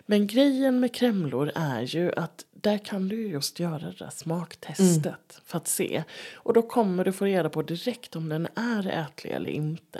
Men 0.06 0.28
grejen 0.28 0.80
med 0.80 0.94
kremlor 0.94 1.52
är 1.56 1.82
ju 1.82 2.12
att 2.12 2.46
där 2.62 2.78
kan 2.78 3.08
du 3.10 3.16
ju 3.16 3.28
just 3.28 3.60
göra 3.60 3.80
det 3.80 3.96
där 4.00 4.10
smaktestet 4.10 5.42
för 5.46 5.58
att 5.58 5.68
se. 5.68 6.04
Och 6.36 6.54
då 6.54 6.62
kommer 6.62 7.06
du 7.06 7.12
få 7.12 7.26
reda 7.26 7.50
på 7.50 7.62
direkt 7.62 8.16
om 8.16 8.30
den 8.30 8.48
är 8.56 8.88
ätlig 8.88 9.32
eller 9.32 9.50
inte. 9.50 10.00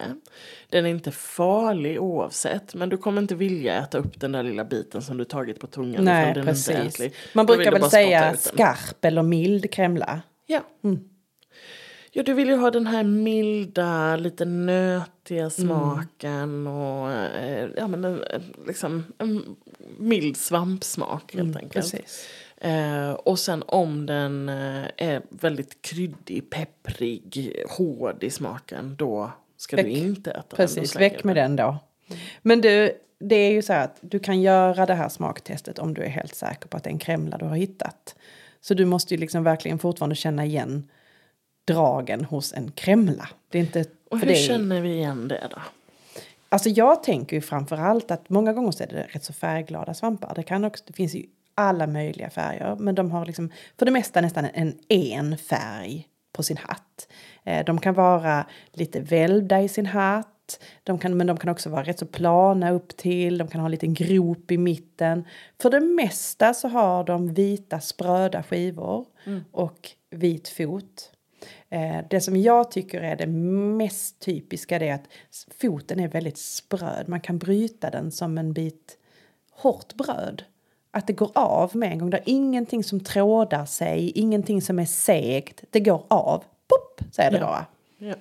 Den 0.70 0.86
är 0.86 0.90
inte 0.90 1.12
farlig 1.12 2.02
oavsett 2.02 2.76
men 2.76 2.90
du 2.90 2.98
kommer 2.98 3.22
inte 3.22 3.36
vilja 3.36 3.76
äta 3.84 3.98
upp 3.98 4.20
den 4.20 4.32
där 4.32 4.44
lilla 4.44 4.64
biten 4.66 5.02
som 5.02 5.18
du 5.18 5.26
tagit 5.26 5.60
på 5.60 5.68
tungan 5.68 6.04
Nej, 6.04 6.34
den 6.34 6.38
inte 6.38 6.42
är 6.42 6.54
precis. 6.54 6.96
ätlig. 6.96 7.14
Man 7.34 7.46
Då 7.46 7.56
brukar 7.56 7.72
väl 7.72 7.90
säga 7.90 8.38
skarp 8.38 9.06
eller 9.06 9.24
mild 9.24 9.72
kremla. 9.72 10.22
Ja. 10.46 10.62
Ja, 12.12 12.24
du 12.24 12.34
vill 12.34 12.48
ju 12.48 12.56
ha 12.56 12.72
den 12.72 12.88
här 12.88 13.04
milda, 13.04 14.16
lite 14.16 14.46
nötiga 14.46 15.50
smaken 15.50 16.68
och 16.68 17.12
eh, 17.12 17.70
ja, 17.78 17.88
men 17.88 18.06
en, 18.06 18.24
en- 18.24 18.54
liksom 18.68 19.04
en 19.18 19.56
mild 19.98 20.38
svampsmak 20.38 21.34
helt 21.34 21.56
enkelt. 21.58 21.74
Precis. 21.74 22.28
Eh, 22.62 23.12
och 23.12 23.40
sen 23.40 23.64
om 23.68 24.06
den 24.06 24.50
eh, 24.50 24.86
är 24.98 25.22
väldigt 25.30 25.82
kryddig, 25.82 26.50
pepprig, 26.50 27.56
hård 27.70 28.24
i 28.24 28.30
smaken, 28.30 28.96
då 28.96 29.32
ska 29.58 29.76
du 29.76 29.84
Väck. 29.84 29.92
inte 29.92 30.32
äta 30.32 30.40
den. 30.40 30.46
Då 30.50 30.56
Precis, 30.56 30.96
väck 30.96 31.22
du 31.22 31.28
med 31.28 31.36
den 31.36 31.56
då. 31.56 31.78
Men 32.42 32.62
du, 32.62 32.92
det 33.20 33.36
är 33.36 33.52
ju 33.52 33.62
så 33.62 33.74
att 33.74 33.98
du 34.02 34.20
kan 34.20 34.42
göra 34.42 34.86
det 34.86 34.94
här 34.94 35.10
smaktestet 35.10 35.80
om 35.80 35.94
du 35.94 36.02
är 36.02 36.10
helt 36.10 36.36
säker 36.36 36.68
på 36.68 36.78
att 36.78 36.84
det 36.84 36.90
är 36.90 36.92
en 36.92 37.00
kremla 37.00 37.38
du 37.38 37.46
har 37.46 37.56
hittat. 37.56 38.16
Så 38.62 38.74
du 38.74 38.86
måste 38.86 39.14
ju 39.14 39.20
liksom 39.20 39.44
verkligen 39.44 39.80
fortfarande 39.80 40.16
känna 40.16 40.46
igen 40.46 40.90
dragen 41.68 42.26
hos 42.26 42.54
en 42.54 42.72
kremla. 42.72 43.30
Det 43.50 43.58
är 43.58 43.62
inte... 43.62 43.86
Och 44.10 44.20
hur 44.20 44.28
det 44.28 44.36
känner 44.36 44.82
vi 44.82 44.94
igen 44.94 45.28
det 45.28 45.48
då? 45.52 45.62
Alltså 46.50 46.70
jag 46.70 47.04
tänker 47.04 47.36
ju 47.36 47.42
framför 47.42 47.78
allt 47.78 48.12
att 48.12 48.30
många 48.30 48.54
gånger 48.54 48.72
så 48.72 48.84
är 48.84 48.88
det 48.88 49.08
rätt 49.10 49.24
så 49.24 49.34
färgglada 49.34 49.94
svampar. 49.94 50.34
Det, 50.36 50.44
kan 50.44 50.66
också, 50.66 50.84
det 50.88 50.94
finns 50.94 51.16
ju 51.16 51.26
alla 51.60 51.88
möjliga 51.88 52.30
färger. 52.30 52.76
Men 52.76 52.96
de 52.96 53.12
har 53.12 53.26
liksom 53.26 53.52
för 53.78 53.86
det 53.86 53.92
mesta 53.92 54.22
nästan 54.22 54.46
en 54.54 54.80
en 54.90 55.38
färg 55.38 56.08
på 56.34 56.44
sin 56.44 56.58
hatt. 56.58 57.08
Eh, 57.44 57.66
de 57.66 57.80
kan 57.80 57.94
vara 57.94 58.46
lite 58.74 59.00
välvda 59.00 59.62
i 59.62 59.68
sin 59.68 59.86
hatt. 59.86 60.60
De 60.84 61.00
kan, 61.00 61.18
men 61.18 61.28
de 61.28 61.38
kan 61.38 61.50
också 61.50 61.70
vara 61.70 61.84
rätt 61.84 62.00
så 62.00 62.06
plana 62.06 62.72
upp 62.72 62.98
till. 62.98 63.38
De 63.38 63.48
kan 63.48 63.62
ha 63.62 63.68
en 63.68 63.72
liten 63.72 63.94
grop 63.94 64.52
i 64.52 64.58
mitten. 64.58 65.26
För 65.62 65.70
det 65.70 65.80
mesta 65.80 66.54
så 66.54 66.68
har 66.68 67.04
de 67.04 67.34
vita 67.34 67.80
spröda 67.80 68.44
skivor 68.44 69.06
och 69.52 69.90
vit 70.10 70.50
fot. 70.50 71.12
Eh, 71.70 71.98
det 72.10 72.22
som 72.22 72.38
jag 72.38 72.72
tycker 72.72 73.02
är 73.02 73.16
det 73.16 73.28
mest 73.78 74.20
typiska 74.20 74.80
det 74.80 74.88
är 74.88 74.94
att 74.94 75.08
foten 75.62 76.00
är 76.00 76.08
väldigt 76.08 76.38
spröd. 76.38 77.08
Man 77.08 77.22
kan 77.22 77.38
bryta 77.38 77.90
den 77.90 78.12
som 78.12 78.38
en 78.38 78.54
bit 78.54 78.98
hårt 79.52 79.94
bröd. 79.94 80.44
Att 80.92 81.08
det 81.08 81.14
går 81.14 81.32
av 81.36 81.76
med 81.76 81.92
en 81.92 82.00
gång. 82.00 82.10
Det 82.10 82.18
är 82.18 82.24
ingenting 82.26 82.84
som 82.84 83.00
trådar 83.00 83.66
sig, 83.66 84.12
ingenting 84.16 84.62
som 84.62 84.80
är 84.80 84.86
segt. 84.86 85.64
Det 85.70 85.80
går 85.80 86.04
av. 86.08 86.40
Pop, 86.68 87.14
säger 87.14 87.32
det 87.32 87.38
Ja. 87.38 87.46
bara. 87.46 87.66
Ja. 88.10 88.16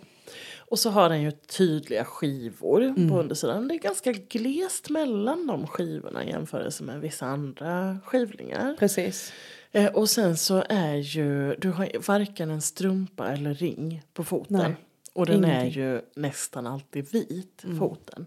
Och 0.59 0.79
så 0.79 0.91
har 0.91 1.09
den 1.09 1.23
ju 1.23 1.31
tydliga 1.31 2.05
skivor 2.05 2.83
Mm. 2.83 3.11
på 3.11 3.19
undersidan. 3.19 3.69
Det 3.69 3.75
är 3.75 3.79
ganska 3.79 4.13
glest 4.13 4.91
mellan 4.91 5.47
de 5.47 5.67
skivorna 5.67 6.25
i 6.25 6.29
jämförelse 6.31 6.85
med 6.85 7.01
vissa 7.01 7.27
andra 7.27 7.99
skivlingar. 8.05 8.77
Precis. 8.79 9.33
Eh, 9.73 9.87
och 9.95 10.11
sen 10.11 10.37
så 10.37 10.65
är 10.69 10.95
ju, 10.95 11.55
du 11.55 11.71
har 11.71 12.07
varken 12.09 12.51
en 12.51 12.63
strumpa 12.63 13.29
eller 13.33 13.55
ring 13.55 14.03
på 14.15 14.25
foten. 14.25 14.57
Nej, 14.57 14.75
och 15.19 15.27
den 15.27 15.45
är 15.45 15.61
ingenting. 15.61 15.83
ju 15.83 16.01
nästan 16.17 16.67
alltid 16.67 17.13
vit, 17.13 17.65
Mm. 17.65 17.79
foten. 17.79 18.27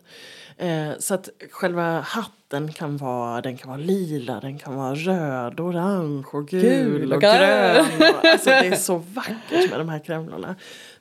Eh, 0.58 0.89
så 1.00 1.14
att 1.14 1.30
själva 1.52 2.00
hatten 2.00 2.74
kan 2.74 2.98
vara, 2.98 3.42
den 3.42 3.58
kan 3.58 3.70
vara 3.70 3.78
lila, 3.82 4.39
den 4.39 4.60
kan 4.60 4.76
vara 4.76 4.96
röd, 4.96 5.60
orange 5.60 6.26
och 6.34 6.48
gul, 6.48 6.62
Gul 6.62 7.14
och 7.14 7.22
grön. 7.22 7.86
Och, 8.00 8.26
alltså 8.26 8.50
det 8.50 8.68
är 8.68 8.76
så 8.76 8.98
vackert 8.98 9.70
med 9.70 9.80
de 9.80 9.89
här 9.89 10.00
kremlorna. 10.00 10.56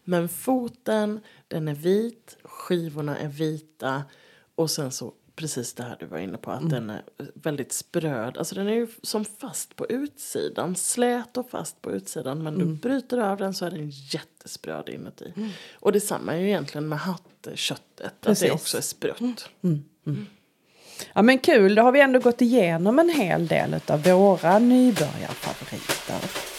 Men 0.05 0.29
foten, 0.29 1.21
den 1.49 1.69
är 1.69 1.75
vit, 1.75 2.37
skivorna 2.45 3.19
är 3.19 3.29
vita 3.29 4.03
och 4.55 4.71
sen 4.71 4.91
så 4.91 5.13
precis 5.41 5.75
det 5.75 5.83
här 5.83 5.97
du 6.01 6.07
var 6.07 6.19
inne 6.19 6.39
på 6.39 6.51
att 6.51 6.71
den 6.71 6.91
är 6.91 7.03
väldigt 7.35 7.73
spröd. 7.73 8.39
Alltså 8.39 8.55
den 8.55 8.69
är 8.69 8.75
ju 8.75 8.87
som 9.03 9.25
fast 9.25 9.77
på 9.77 9.87
utsidan, 9.87 10.77
slät 10.77 11.37
och 11.37 11.51
fast 11.51 11.83
på 11.83 11.93
utsidan 11.93 12.43
men 12.43 12.59
du 12.59 12.65
bryter 12.65 13.19
av 13.19 13.39
den 13.39 13.55
så 13.55 13.67
är 13.67 13.71
den 13.71 13.91
jättespröd 13.91 14.89
inuti. 14.89 15.33
Och 15.73 15.93
detsamma 15.93 16.35
är 16.35 16.39
ju 16.39 16.47
egentligen 16.47 16.89
med 16.89 16.99
hattköttet, 16.99 18.07
att 18.07 18.21
Precis. 18.21 18.49
det 18.49 18.55
också 18.55 18.77
är 18.79 18.83
sprött. 18.83 19.49
Ja 21.15 21.23
men 21.23 21.39
kul, 21.39 21.75
då 21.75 21.83
har 21.83 21.93
vi 21.93 22.01
ändå 22.01 22.19
gått 22.19 22.41
igenom 22.41 22.99
en 22.99 23.09
hel 23.09 23.47
del 23.47 23.81
av 23.87 24.03
våra 24.03 24.59
nybörjarfavoriter. 24.59 26.50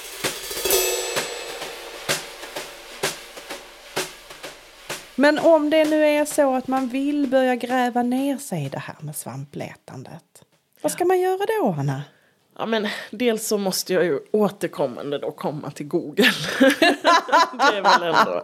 Men 5.22 5.40
om 5.40 5.70
det 5.70 5.90
nu 5.90 6.06
är 6.06 6.26
så 6.26 6.56
att 6.56 6.68
man 6.68 6.88
vill 6.88 7.28
börja 7.28 7.56
gräva 7.56 8.04
ner 8.04 8.38
sig 8.38 8.66
i 8.66 8.70
det 8.70 8.80
här 8.80 8.96
med 9.00 9.16
svampletandet. 9.16 10.44
Vad 10.82 10.92
ska 10.92 11.06
man 11.06 11.20
göra 11.20 11.46
då, 11.60 11.76
Anna? 11.80 12.04
Ja, 12.58 12.66
men 12.66 12.88
dels 13.12 13.48
så 13.48 13.58
måste 13.58 13.94
jag 13.94 14.06
ju 14.06 14.20
återkommande 14.32 15.18
då 15.18 15.32
komma 15.32 15.72
till 15.72 15.88
Google. 15.88 16.24
det 17.54 17.78
är 17.78 17.82
väl 17.82 18.16
ändå... 18.16 18.44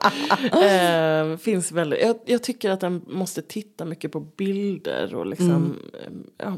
Eh, 0.66 1.38
finns 1.38 1.72
väldigt, 1.72 2.02
jag, 2.02 2.20
jag 2.26 2.44
tycker 2.44 2.70
att 2.72 2.80
den 2.80 3.02
måste 3.08 3.42
titta 3.42 3.86
mycket 3.86 4.12
på 4.12 4.20
bilder 4.20 5.16
och 5.16 5.26
liksom... 5.26 5.80
eh, 6.04 6.12
Ja, 6.38 6.58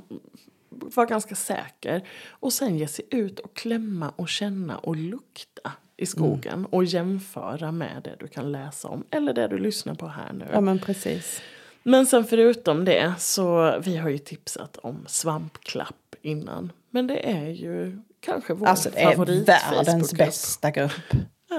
vara 0.69 1.05
ganska 1.05 1.35
säker. 1.35 2.07
Och 2.29 2.53
sen 2.53 2.77
ge 2.77 2.87
sig 2.87 3.05
ut 3.09 3.39
och 3.39 3.55
klämma 3.55 4.13
och 4.15 4.29
känna 4.29 4.77
och 4.77 4.95
lukta 4.95 5.71
i 5.99 6.05
skogen 6.05 6.65
och 6.65 6.85
jämföra 6.85 7.71
med 7.71 8.01
det 8.03 8.15
du 8.19 8.27
kan 8.27 8.51
läsa 8.51 8.87
om 8.87 9.03
eller 9.11 9.33
det 9.33 9.47
du 9.47 9.57
lyssnar 9.57 9.95
på 9.95 10.07
här 10.07 10.33
nu. 10.33 10.45
Ja 10.51 10.61
men 10.61 10.79
precis. 10.79 11.41
Men 11.83 12.05
sen 12.05 12.25
förutom 12.25 12.85
det 12.85 13.13
så 13.17 13.75
vi 13.79 13.97
har 13.97 14.09
ju 14.09 14.17
tipsat 14.17 14.77
om 14.77 15.05
svampklapp 15.07 16.15
innan. 16.21 16.71
Men 16.89 17.07
det 17.07 17.31
är 17.31 17.47
ju 17.47 18.01
kanske 18.19 18.53
vår 18.53 18.67
Alltså 18.67 18.89
det 18.89 19.01
är 19.01 19.11
favorit 19.11 19.49
världens 19.49 20.13
bästa 20.13 20.71
grupp. 20.71 20.91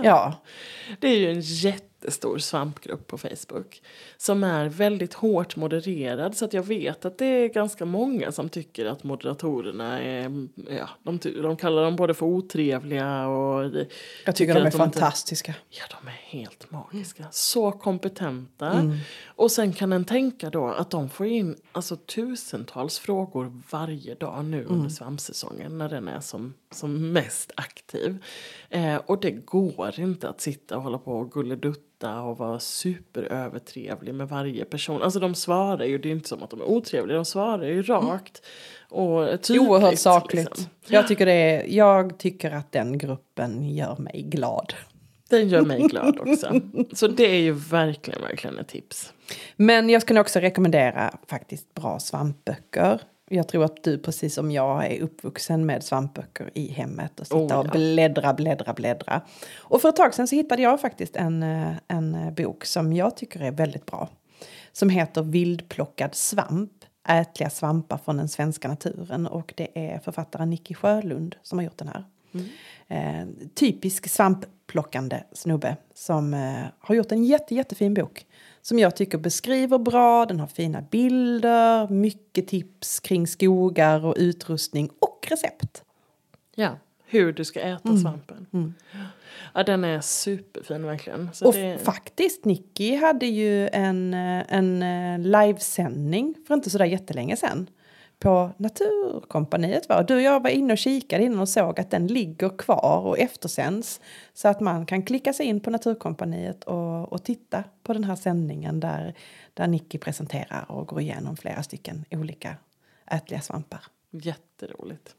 Ja. 0.03 0.34
Det 1.01 1.09
är 1.09 1.16
ju 1.16 1.30
en 1.30 1.43
jättestor 2.01 2.38
svampgrupp 2.38 3.07
på 3.07 3.18
Facebook. 3.18 3.82
Som 4.16 4.44
är 4.44 4.68
väldigt 4.68 5.14
hårt 5.14 5.57
modererad. 5.57 6.36
Så 6.36 6.44
att 6.44 6.53
jag 6.53 6.62
vet 6.62 7.05
att 7.05 7.18
det 7.18 7.24
är 7.26 7.48
ganska 7.48 7.84
många 7.84 8.32
som 8.32 8.48
tycker 8.48 8.86
att 8.86 9.05
moderatorerna 9.05 10.03
är... 10.03 10.48
Ja, 10.70 10.88
de, 11.03 11.18
de 11.42 11.57
kallar 11.57 11.82
dem 11.84 11.96
både 11.96 12.14
för 12.14 12.26
otrevliga 12.26 13.26
och... 13.28 13.70
Jag 14.24 14.36
tycker 14.36 14.55
de 14.55 14.61
är 14.61 14.64
inte- 14.66 14.78
fantastiska. 14.78 15.55
Ja, 15.70 15.84
de 16.03 16.09
är 16.09 16.12
helt 16.12 16.70
magiska. 16.70 17.24
Så 17.30 17.72
kompetenta. 17.72 18.70
Mm. 18.72 18.96
Och 19.26 19.51
sen 19.51 19.72
kan 19.72 19.92
en 19.92 20.05
tänka 20.05 20.51
då 20.51 20.66
att 20.68 20.90
de 20.90 21.09
får 21.11 21.26
in 21.26 21.57
alltså, 21.72 21.96
tusentals 21.96 22.98
frågor 22.98 23.61
varje 23.70 24.14
dag 24.14 24.44
nu 24.44 24.61
Mm. 24.61 24.72
under 24.72 24.88
svampsäsongen 24.88 25.78
när 25.78 25.88
den 25.88 26.09
är 26.09 26.20
som, 26.20 26.55
som 26.71 27.12
mest 27.12 27.53
aktiv. 27.55 28.25
Eh, 28.71 28.97
och 28.97 29.21
det 29.21 29.31
går 29.31 30.01
inte 30.01 30.29
att 30.29 30.41
sitta 30.41 30.77
och 30.77 30.83
hålla 30.83 30.99
på 30.99 31.12
och 31.12 31.33
gulledutta 31.33 32.21
och 32.21 32.39
vara 32.39 32.61
superövertrevlig 32.61 34.14
med 34.14 34.29
varje 34.29 34.64
person. 34.64 35.03
Alltså 35.03 35.21
de 35.21 35.35
svarar 35.35 35.85
ju, 35.85 35.99
det 35.99 36.09
är 36.09 36.12
inte 36.12 36.29
som 36.29 36.43
att 36.43 36.51
de 36.51 36.61
är 36.61 36.64
otrevliga, 36.64 37.16
de 37.16 37.25
svarar 37.25 37.64
ju 37.64 37.83
rakt. 37.83 38.43
Och 38.89 39.27
tydligt. 39.27 39.51
Mm. 39.51 39.71
Oerhört 39.71 39.99
sakligt. 39.99 40.49
liksom. 40.49 40.66
Jag, 40.87 41.09
tycker 41.09 41.27
det 41.27 41.33
är, 41.33 41.64
jag 41.68 42.18
tycker 42.18 42.51
att 42.51 42.73
den 42.73 42.99
gruppen 42.99 43.75
gör 43.75 43.97
mig 43.97 44.23
glad. 44.23 44.75
Den 45.29 45.49
gör 45.49 45.62
mig 45.62 45.81
glad 45.81 46.18
också. 46.21 46.61
Så 46.93 47.09
det 47.09 47.27
är 47.27 47.41
ju 47.41 47.53
verkligen, 47.53 48.23
verkligen 48.23 48.59
ett 48.59 48.68
tips. 48.68 49.12
Men 49.57 49.91
jag 49.91 50.03
skulle 50.03 50.21
också 50.21 50.39
rekommendera 50.39 51.18
faktiskt 51.27 51.75
bra 51.75 51.99
svampböcker. 51.99 53.01
Jag 53.33 53.49
tror 53.49 53.64
att 53.64 53.85
du 53.85 53.99
precis 53.99 54.35
som 54.35 54.51
jag 54.51 54.87
är 54.87 55.01
uppvuxen 55.01 55.66
med 55.66 55.85
svampböcker 55.85 56.51
i 56.55 56.72
hemmet 56.72 57.20
och 57.20 57.26
sitta 57.26 57.37
Oh, 57.39 57.47
ja. 57.51 57.59
och 57.59 57.68
bläddra, 57.68 58.35
bläddra, 58.35 58.72
bläddra. 58.72 59.20
Och 59.57 59.83
för 59.83 59.89
ett 59.89 59.97
tag 59.97 60.14
sedan 60.14 60.28
så 60.28 60.37
hittade 60.37 60.62
jag 60.62 60.81
faktiskt 60.81 61.16
en, 61.16 61.43
eh, 61.43 61.72
en 61.89 62.14
eh, 62.14 62.31
bok 62.31 62.64
som 62.64 62.93
jag 62.93 63.16
tycker 63.16 63.41
är 63.41 63.51
väldigt 63.51 63.87
bra. 63.87 64.09
Som 64.72 64.91
heter 64.91 65.22
Vildplockad 65.22 66.14
svamp. 66.14 66.72
Ätliga 67.09 67.51
svampar 67.51 67.99
från 67.99 68.16
den 68.16 68.28
svenska 68.28 68.68
naturen. 68.68 69.26
Och 69.26 69.55
det 69.57 69.93
är 69.93 69.99
författaren 69.99 70.51
Nicky 70.51 70.74
Sjölund 70.74 71.37
som 71.43 71.59
har 71.59 71.64
gjort 71.64 71.78
den 71.78 71.89
här. 71.89 72.05
Eh, 72.89 73.26
typisk 73.55 74.09
svampplockande 74.09 75.22
snubbe 75.33 75.76
som 75.95 76.35
eh, 76.35 76.64
har 76.78 76.95
gjort 76.95 77.12
en 77.12 77.24
jätte, 77.24 77.55
jättefin 77.55 77.95
bok. 77.95 78.26
Som 78.62 78.78
jag 78.78 78.96
tycker 78.96 79.18
beskriver 79.18 79.78
bra, 79.78 80.26
den 80.26 80.40
har 80.40 80.46
fina 80.46 80.80
bilder, 80.80 81.88
mycket 81.88 82.48
tips 82.48 83.00
kring 83.00 83.26
skogar 83.26 84.04
och 84.06 84.14
utrustning 84.18 84.90
och 84.98 85.26
recept. 85.30 85.84
Ja, 86.54 86.76
hur 87.06 87.32
du 87.32 87.44
ska 87.44 87.61
äta 87.61 87.88
Mm. 87.88 88.00
svampen. 88.00 88.74
Ja, 89.54 89.62
den 89.62 89.84
är 89.84 90.00
superfin 90.00 90.86
verkligen. 90.86 91.30
Så 91.32 91.46
Och 91.46 91.54
det, 91.54 91.78
faktiskt, 91.84 92.44
Nicky 92.44 92.96
hade 92.96 93.26
ju 93.26 93.68
en, 93.68 94.14
eh, 94.14 94.42
en 94.48 94.82
eh, 94.82 95.18
livesändning 95.18 96.34
för 96.46 96.54
inte 96.54 96.70
sådär 96.70 96.84
jättelänge 96.84 97.36
sedan. 97.36 97.66
På 98.21 98.51
Naturkompaniet 98.57 99.89
var. 99.89 100.05
Du 100.05 100.14
och 100.14 100.23
jag 100.23 100.43
var 100.43 100.51
inne 100.51 100.73
och 100.73 100.79
kikade 100.79 101.25
innan 101.25 101.41
och 101.41 101.49
såg 101.49 101.81
att 101.81 101.91
den 101.91 102.07
ligger 102.07 102.59
kvar 102.59 103.01
och 103.07 103.18
eftersänds. 103.18 104.01
Så 104.35 104.49
att 104.49 104.61
man 104.61 104.87
kan 104.87 105.03
klicka 105.03 105.33
sig 105.33 105.47
in 105.47 105.61
på 105.61 105.71
Naturkompaniet 105.71 106.64
och, 106.64 107.12
och 107.12 107.25
titta 107.25 107.64
på 107.83 107.93
den 107.93 108.05
här 108.05 108.16
sändningen 108.16 108.81
där, 108.81 109.14
där 109.55 109.66
Nicky 109.66 109.99
presenterar 109.99 110.64
och 110.68 110.87
går 110.87 111.01
igenom 111.01 111.37
flera 111.37 111.62
stycken 111.62 112.05
olika 112.11 112.57
ätliga 113.11 113.41
svampar. 113.41 113.81
Jätteroligt. 114.11 115.14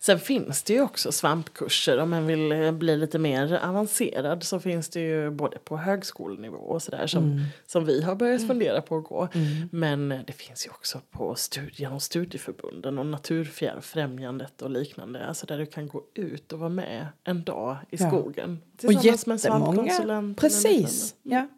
Sen 0.00 0.18
finns 0.18 0.62
det 0.62 0.72
ju 0.72 0.80
också 0.82 1.12
svampkurser 1.12 1.98
om 1.98 2.10
man 2.10 2.26
vill 2.26 2.52
eh, 2.52 2.72
bli 2.72 2.96
lite 2.96 3.18
mer 3.18 3.60
avancerad. 3.64 4.42
Så 4.42 4.60
finns 4.60 4.88
det 4.88 5.00
ju 5.00 5.30
både 5.30 5.58
på 5.58 5.76
högskolenivå 5.76 6.56
och 6.56 6.82
sådär 6.82 7.06
som, 7.06 7.24
Mm. 7.24 7.44
som 7.66 7.84
vi 7.84 8.02
har 8.02 8.14
börjat 8.14 8.46
fundera 8.46 8.82
på 8.82 8.96
att 8.98 9.04
gå. 9.04 9.28
Men 9.70 10.12
eh, 10.12 10.20
det 10.26 10.32
finns 10.32 10.66
ju 10.66 10.70
också 10.70 11.00
på 11.10 11.34
studien 11.34 11.92
och 11.92 12.02
studieförbunden 12.02 12.98
och 12.98 13.06
Naturfrämjandet 13.06 14.62
och 14.62 14.70
liknande. 14.70 15.26
Alltså 15.26 15.46
där 15.46 15.58
du 15.58 15.66
kan 15.66 15.88
gå 15.88 16.02
ut 16.14 16.52
och 16.52 16.58
vara 16.58 16.68
med 16.70 17.06
en 17.24 17.44
dag 17.44 17.76
i 17.90 17.96
Ja. 18.02 18.08
skogen. 18.10 18.58
Och 18.72 18.78
Tillsammans 18.78 19.26
med 19.26 19.34
en 19.34 19.60
jättemånga. 19.60 19.74
svampkonsulent. 19.92 20.00
eller 20.04 20.34
Precis. 20.34 21.14
Ja. 21.22 21.48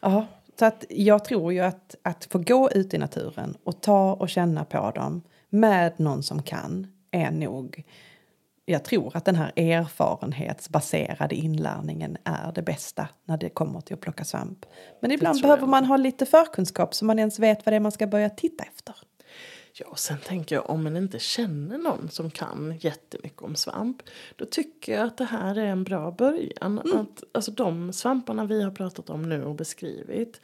ja. 0.00 0.26
Så 0.58 0.64
att 0.64 0.84
jag 0.88 1.24
tror 1.24 1.52
ju 1.52 1.60
att, 1.60 1.94
att 2.02 2.24
få 2.30 2.38
gå 2.38 2.70
ut 2.70 2.94
i 2.94 2.98
naturen 2.98 3.56
och 3.64 3.80
ta 3.80 4.12
och 4.12 4.28
känna 4.28 4.64
på 4.64 4.90
dem 4.94 5.22
med 5.50 5.92
någon 6.00 6.22
som 6.22 6.42
kan 6.42 6.86
är 7.10 7.30
nog... 7.30 7.84
Jag 8.64 8.84
tror 8.84 9.16
att 9.16 9.24
den 9.24 9.36
här 9.36 9.52
erfarenhetsbaserade 9.56 11.34
inlärningen 11.34 12.16
är 12.24 12.52
det 12.52 12.62
bästa 12.62 13.08
när 13.24 13.36
det 13.36 13.48
kommer 13.48 13.80
till 13.80 13.94
att 13.94 14.00
plocka 14.00 14.24
svamp. 14.24 14.66
Men 15.00 15.10
ibland 15.10 15.42
behöver 15.42 15.66
man 15.66 15.84
ha 15.84 15.96
lite 15.96 16.26
förkunskap 16.26 16.94
så 16.94 17.04
man 17.04 17.18
ens 17.18 17.38
vet 17.38 17.66
vad 17.66 17.72
det 17.72 17.76
är 17.76 17.80
man 17.80 17.92
ska 17.92 18.06
börja 18.06 18.30
titta 18.30 18.64
efter. 18.64 18.94
Ja, 19.80 19.86
och 19.86 19.98
sen 19.98 20.18
tänker 20.18 20.54
jag 20.54 20.70
om 20.70 20.84
man 20.84 20.96
inte 20.96 21.18
känner 21.18 21.78
någon 21.78 22.08
som 22.10 22.30
kan 22.30 22.78
jättemycket 22.80 23.42
om 23.42 23.56
svamp. 23.56 24.02
Då 24.36 24.44
tycker 24.44 24.92
jag 24.92 25.06
att 25.06 25.16
det 25.16 25.24
här 25.24 25.58
är 25.58 25.66
en 25.66 25.84
bra 25.84 26.10
början. 26.10 26.78
Att, 26.78 27.24
alltså 27.32 27.50
de 27.50 27.92
svamparna 27.92 28.44
vi 28.44 28.62
har 28.62 28.70
pratat 28.70 29.10
om 29.10 29.28
nu 29.28 29.44
och 29.44 29.54
beskrivit. 29.54 30.40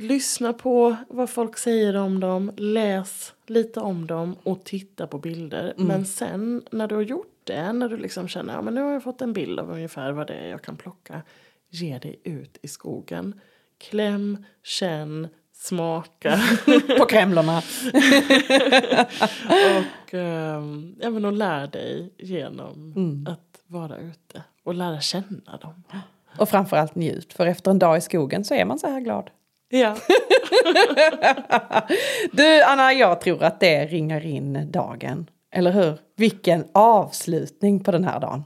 Lyssna 0.00 0.52
på 0.52 0.96
vad 1.08 1.30
folk 1.30 1.58
säger 1.58 1.96
om 1.96 2.20
dem. 2.20 2.52
Läs 2.56 3.34
lite 3.46 3.80
om 3.80 4.06
dem 4.06 4.36
och 4.42 4.64
titta 4.64 5.06
på 5.06 5.18
bilder. 5.18 5.74
Men 5.76 6.06
sen 6.06 6.62
när 6.70 6.86
du 6.88 6.94
har 6.94 7.02
gjort 7.02 7.40
det, 7.44 7.72
när 7.72 7.88
du 7.88 7.96
liksom 7.96 8.28
känner 8.28 8.58
att 8.58 8.64
ja, 8.64 8.70
nu 8.70 8.80
har 8.80 8.92
jag 8.92 9.02
fått 9.02 9.22
en 9.22 9.32
bild 9.32 9.60
av 9.60 9.70
ungefär 9.70 10.12
vad 10.12 10.26
det 10.26 10.34
är 10.34 10.48
jag 10.48 10.62
kan 10.62 10.76
plocka. 10.76 11.22
Ge 11.70 11.98
dig 11.98 12.20
ut 12.24 12.58
i 12.62 12.68
skogen. 12.68 13.40
Kläm, 13.78 14.44
känn, 14.62 15.28
smaka. 15.52 16.40
På 16.98 17.04
kremlorna. 17.06 17.58
och 19.76 20.14
um, 20.14 20.96
ja, 21.00 21.10
men 21.10 21.24
och 21.24 21.32
lär 21.32 21.66
dig 21.66 22.12
genom 22.18 22.92
Mm. 22.96 23.26
att 23.26 23.60
vara 23.66 23.96
ute 23.98 24.42
och 24.64 24.74
lära 24.74 25.00
känna 25.00 25.56
dem. 25.62 25.82
Och 26.38 26.48
framförallt 26.48 26.94
njut, 26.94 27.32
för 27.32 27.46
efter 27.46 27.70
en 27.70 27.78
dag 27.78 27.98
i 27.98 28.00
skogen 28.00 28.44
så 28.44 28.54
är 28.54 28.64
man 28.64 28.78
så 28.78 28.86
här 28.86 29.00
glad. 29.00 29.30
Ja, 29.72 29.96
Du 32.32 32.62
Anna, 32.62 32.92
jag 32.92 33.20
tror 33.20 33.42
att 33.42 33.60
det 33.60 33.86
ringar 33.86 34.26
in 34.26 34.68
dagen. 34.72 35.26
Eller 35.52 35.72
hur? 35.72 35.98
Vilken 36.16 36.64
avslutning 36.72 37.84
på 37.84 37.90
den 37.90 38.04
här 38.04 38.20
dagen. 38.20 38.44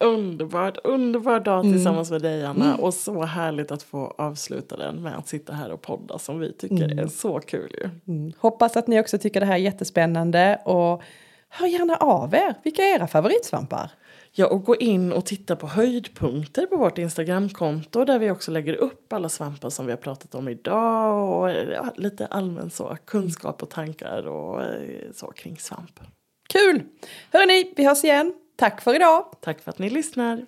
underbart, 0.00 0.78
underbar 0.84 1.40
dag 1.40 1.60
Mm. 1.60 1.72
tillsammans 1.72 2.10
med 2.10 2.22
dig 2.22 2.44
Anna. 2.46 2.76
Och 2.76 2.94
så 2.94 3.22
härligt 3.22 3.70
att 3.70 3.82
få 3.82 4.14
avsluta 4.18 4.76
den 4.76 5.02
med 5.02 5.18
att 5.18 5.28
sitta 5.28 5.52
här 5.52 5.72
och 5.72 5.82
podda 5.82 6.18
som 6.18 6.38
vi 6.38 6.52
tycker 6.52 6.84
Mm. 6.84 6.98
är 6.98 7.06
så 7.06 7.40
kul 7.40 7.70
ju. 7.82 7.90
Mm. 8.14 8.32
Hoppas 8.38 8.76
att 8.76 8.86
ni 8.86 9.00
också 9.00 9.18
tycker 9.18 9.40
det 9.40 9.46
här 9.46 9.54
är 9.54 9.58
jättespännande 9.58 10.60
och 10.64 11.02
hör 11.48 11.66
gärna 11.66 11.96
av 11.96 12.34
er. 12.34 12.54
Vilka 12.62 12.82
är 12.82 12.94
era 12.96 13.06
favoritsvampar? 13.06 13.90
Ja, 14.38 14.46
och 14.46 14.64
gå 14.64 14.76
in 14.76 15.12
och 15.12 15.26
titta 15.26 15.56
på 15.56 15.66
höjdpunkter 15.66 16.66
på 16.66 16.76
vårt 16.76 16.98
Instagramkonto 16.98 18.04
där 18.04 18.18
vi 18.18 18.30
också 18.30 18.50
lägger 18.50 18.74
upp 18.74 19.12
alla 19.12 19.28
svampar 19.28 19.70
som 19.70 19.86
vi 19.86 19.92
har 19.92 19.96
pratat 19.96 20.34
om 20.34 20.48
idag 20.48 21.38
och 21.38 21.50
ja, 21.50 21.92
lite 21.96 22.26
allmän 22.26 22.70
så 22.70 22.96
kunskap 23.04 23.62
och 23.62 23.70
tankar 23.70 24.26
och 24.26 24.62
eh, 24.62 25.12
så 25.14 25.26
kring 25.26 25.56
svamp. 25.56 26.00
Kul! 26.48 26.82
Hörrni, 27.32 27.72
vi 27.76 27.86
hörs 27.86 28.04
igen. 28.04 28.34
Tack 28.56 28.80
för 28.80 28.94
idag! 28.94 29.24
Tack 29.40 29.60
för 29.60 29.70
att 29.70 29.78
ni 29.78 29.90
lyssnar. 29.90 30.46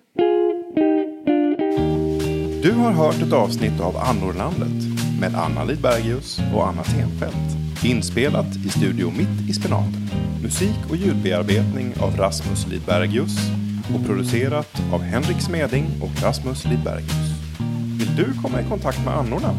Du 2.63 2.71
har 2.71 2.91
hört 2.91 3.21
ett 3.21 3.33
avsnitt 3.33 3.81
av 3.81 3.97
Annorlandet 3.97 4.99
med 5.21 5.35
Anna 5.35 5.63
Lidbergius 5.63 6.39
och 6.55 6.67
Anna 6.67 6.83
Tenfelt. 6.83 7.85
Inspelat 7.85 8.55
i 8.65 8.69
Studio 8.69 9.11
Mitt 9.17 9.49
i 9.49 9.53
Spenaten. 9.53 10.09
Musik 10.43 10.89
och 10.89 10.95
ljudbearbetning 10.95 11.93
av 12.01 12.17
Rasmus 12.17 12.67
Lidbergius 12.67 13.59
och 13.95 14.05
producerat 14.05 14.81
av 14.93 15.01
Henrik 15.01 15.41
Smeding 15.41 15.85
och 16.01 16.23
Rasmus 16.23 16.65
Lidbergius. 16.65 17.29
Vill 17.99 18.15
du 18.15 18.41
komma 18.41 18.61
i 18.61 18.65
kontakt 18.69 19.05
med 19.05 19.13
annorna? 19.13 19.55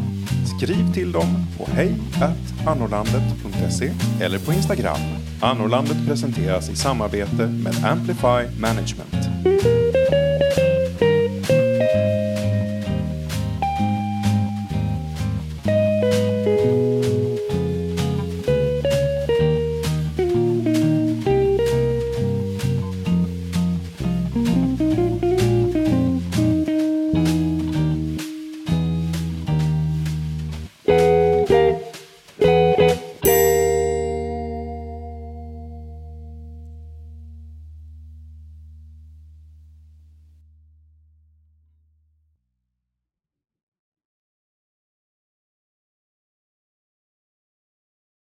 Skriv 0.57 0.93
till 0.93 1.11
dem 1.11 1.45
på 1.57 1.67
hej 1.73 1.95
annorlandet.se 2.65 3.91
eller 4.21 4.39
på 4.39 4.53
Instagram. 4.53 4.99
Annorlandet 5.41 6.07
presenteras 6.07 6.69
i 6.69 6.75
samarbete 6.75 7.47
med 7.47 7.85
Amplify 7.85 8.59
Management. 8.59 9.80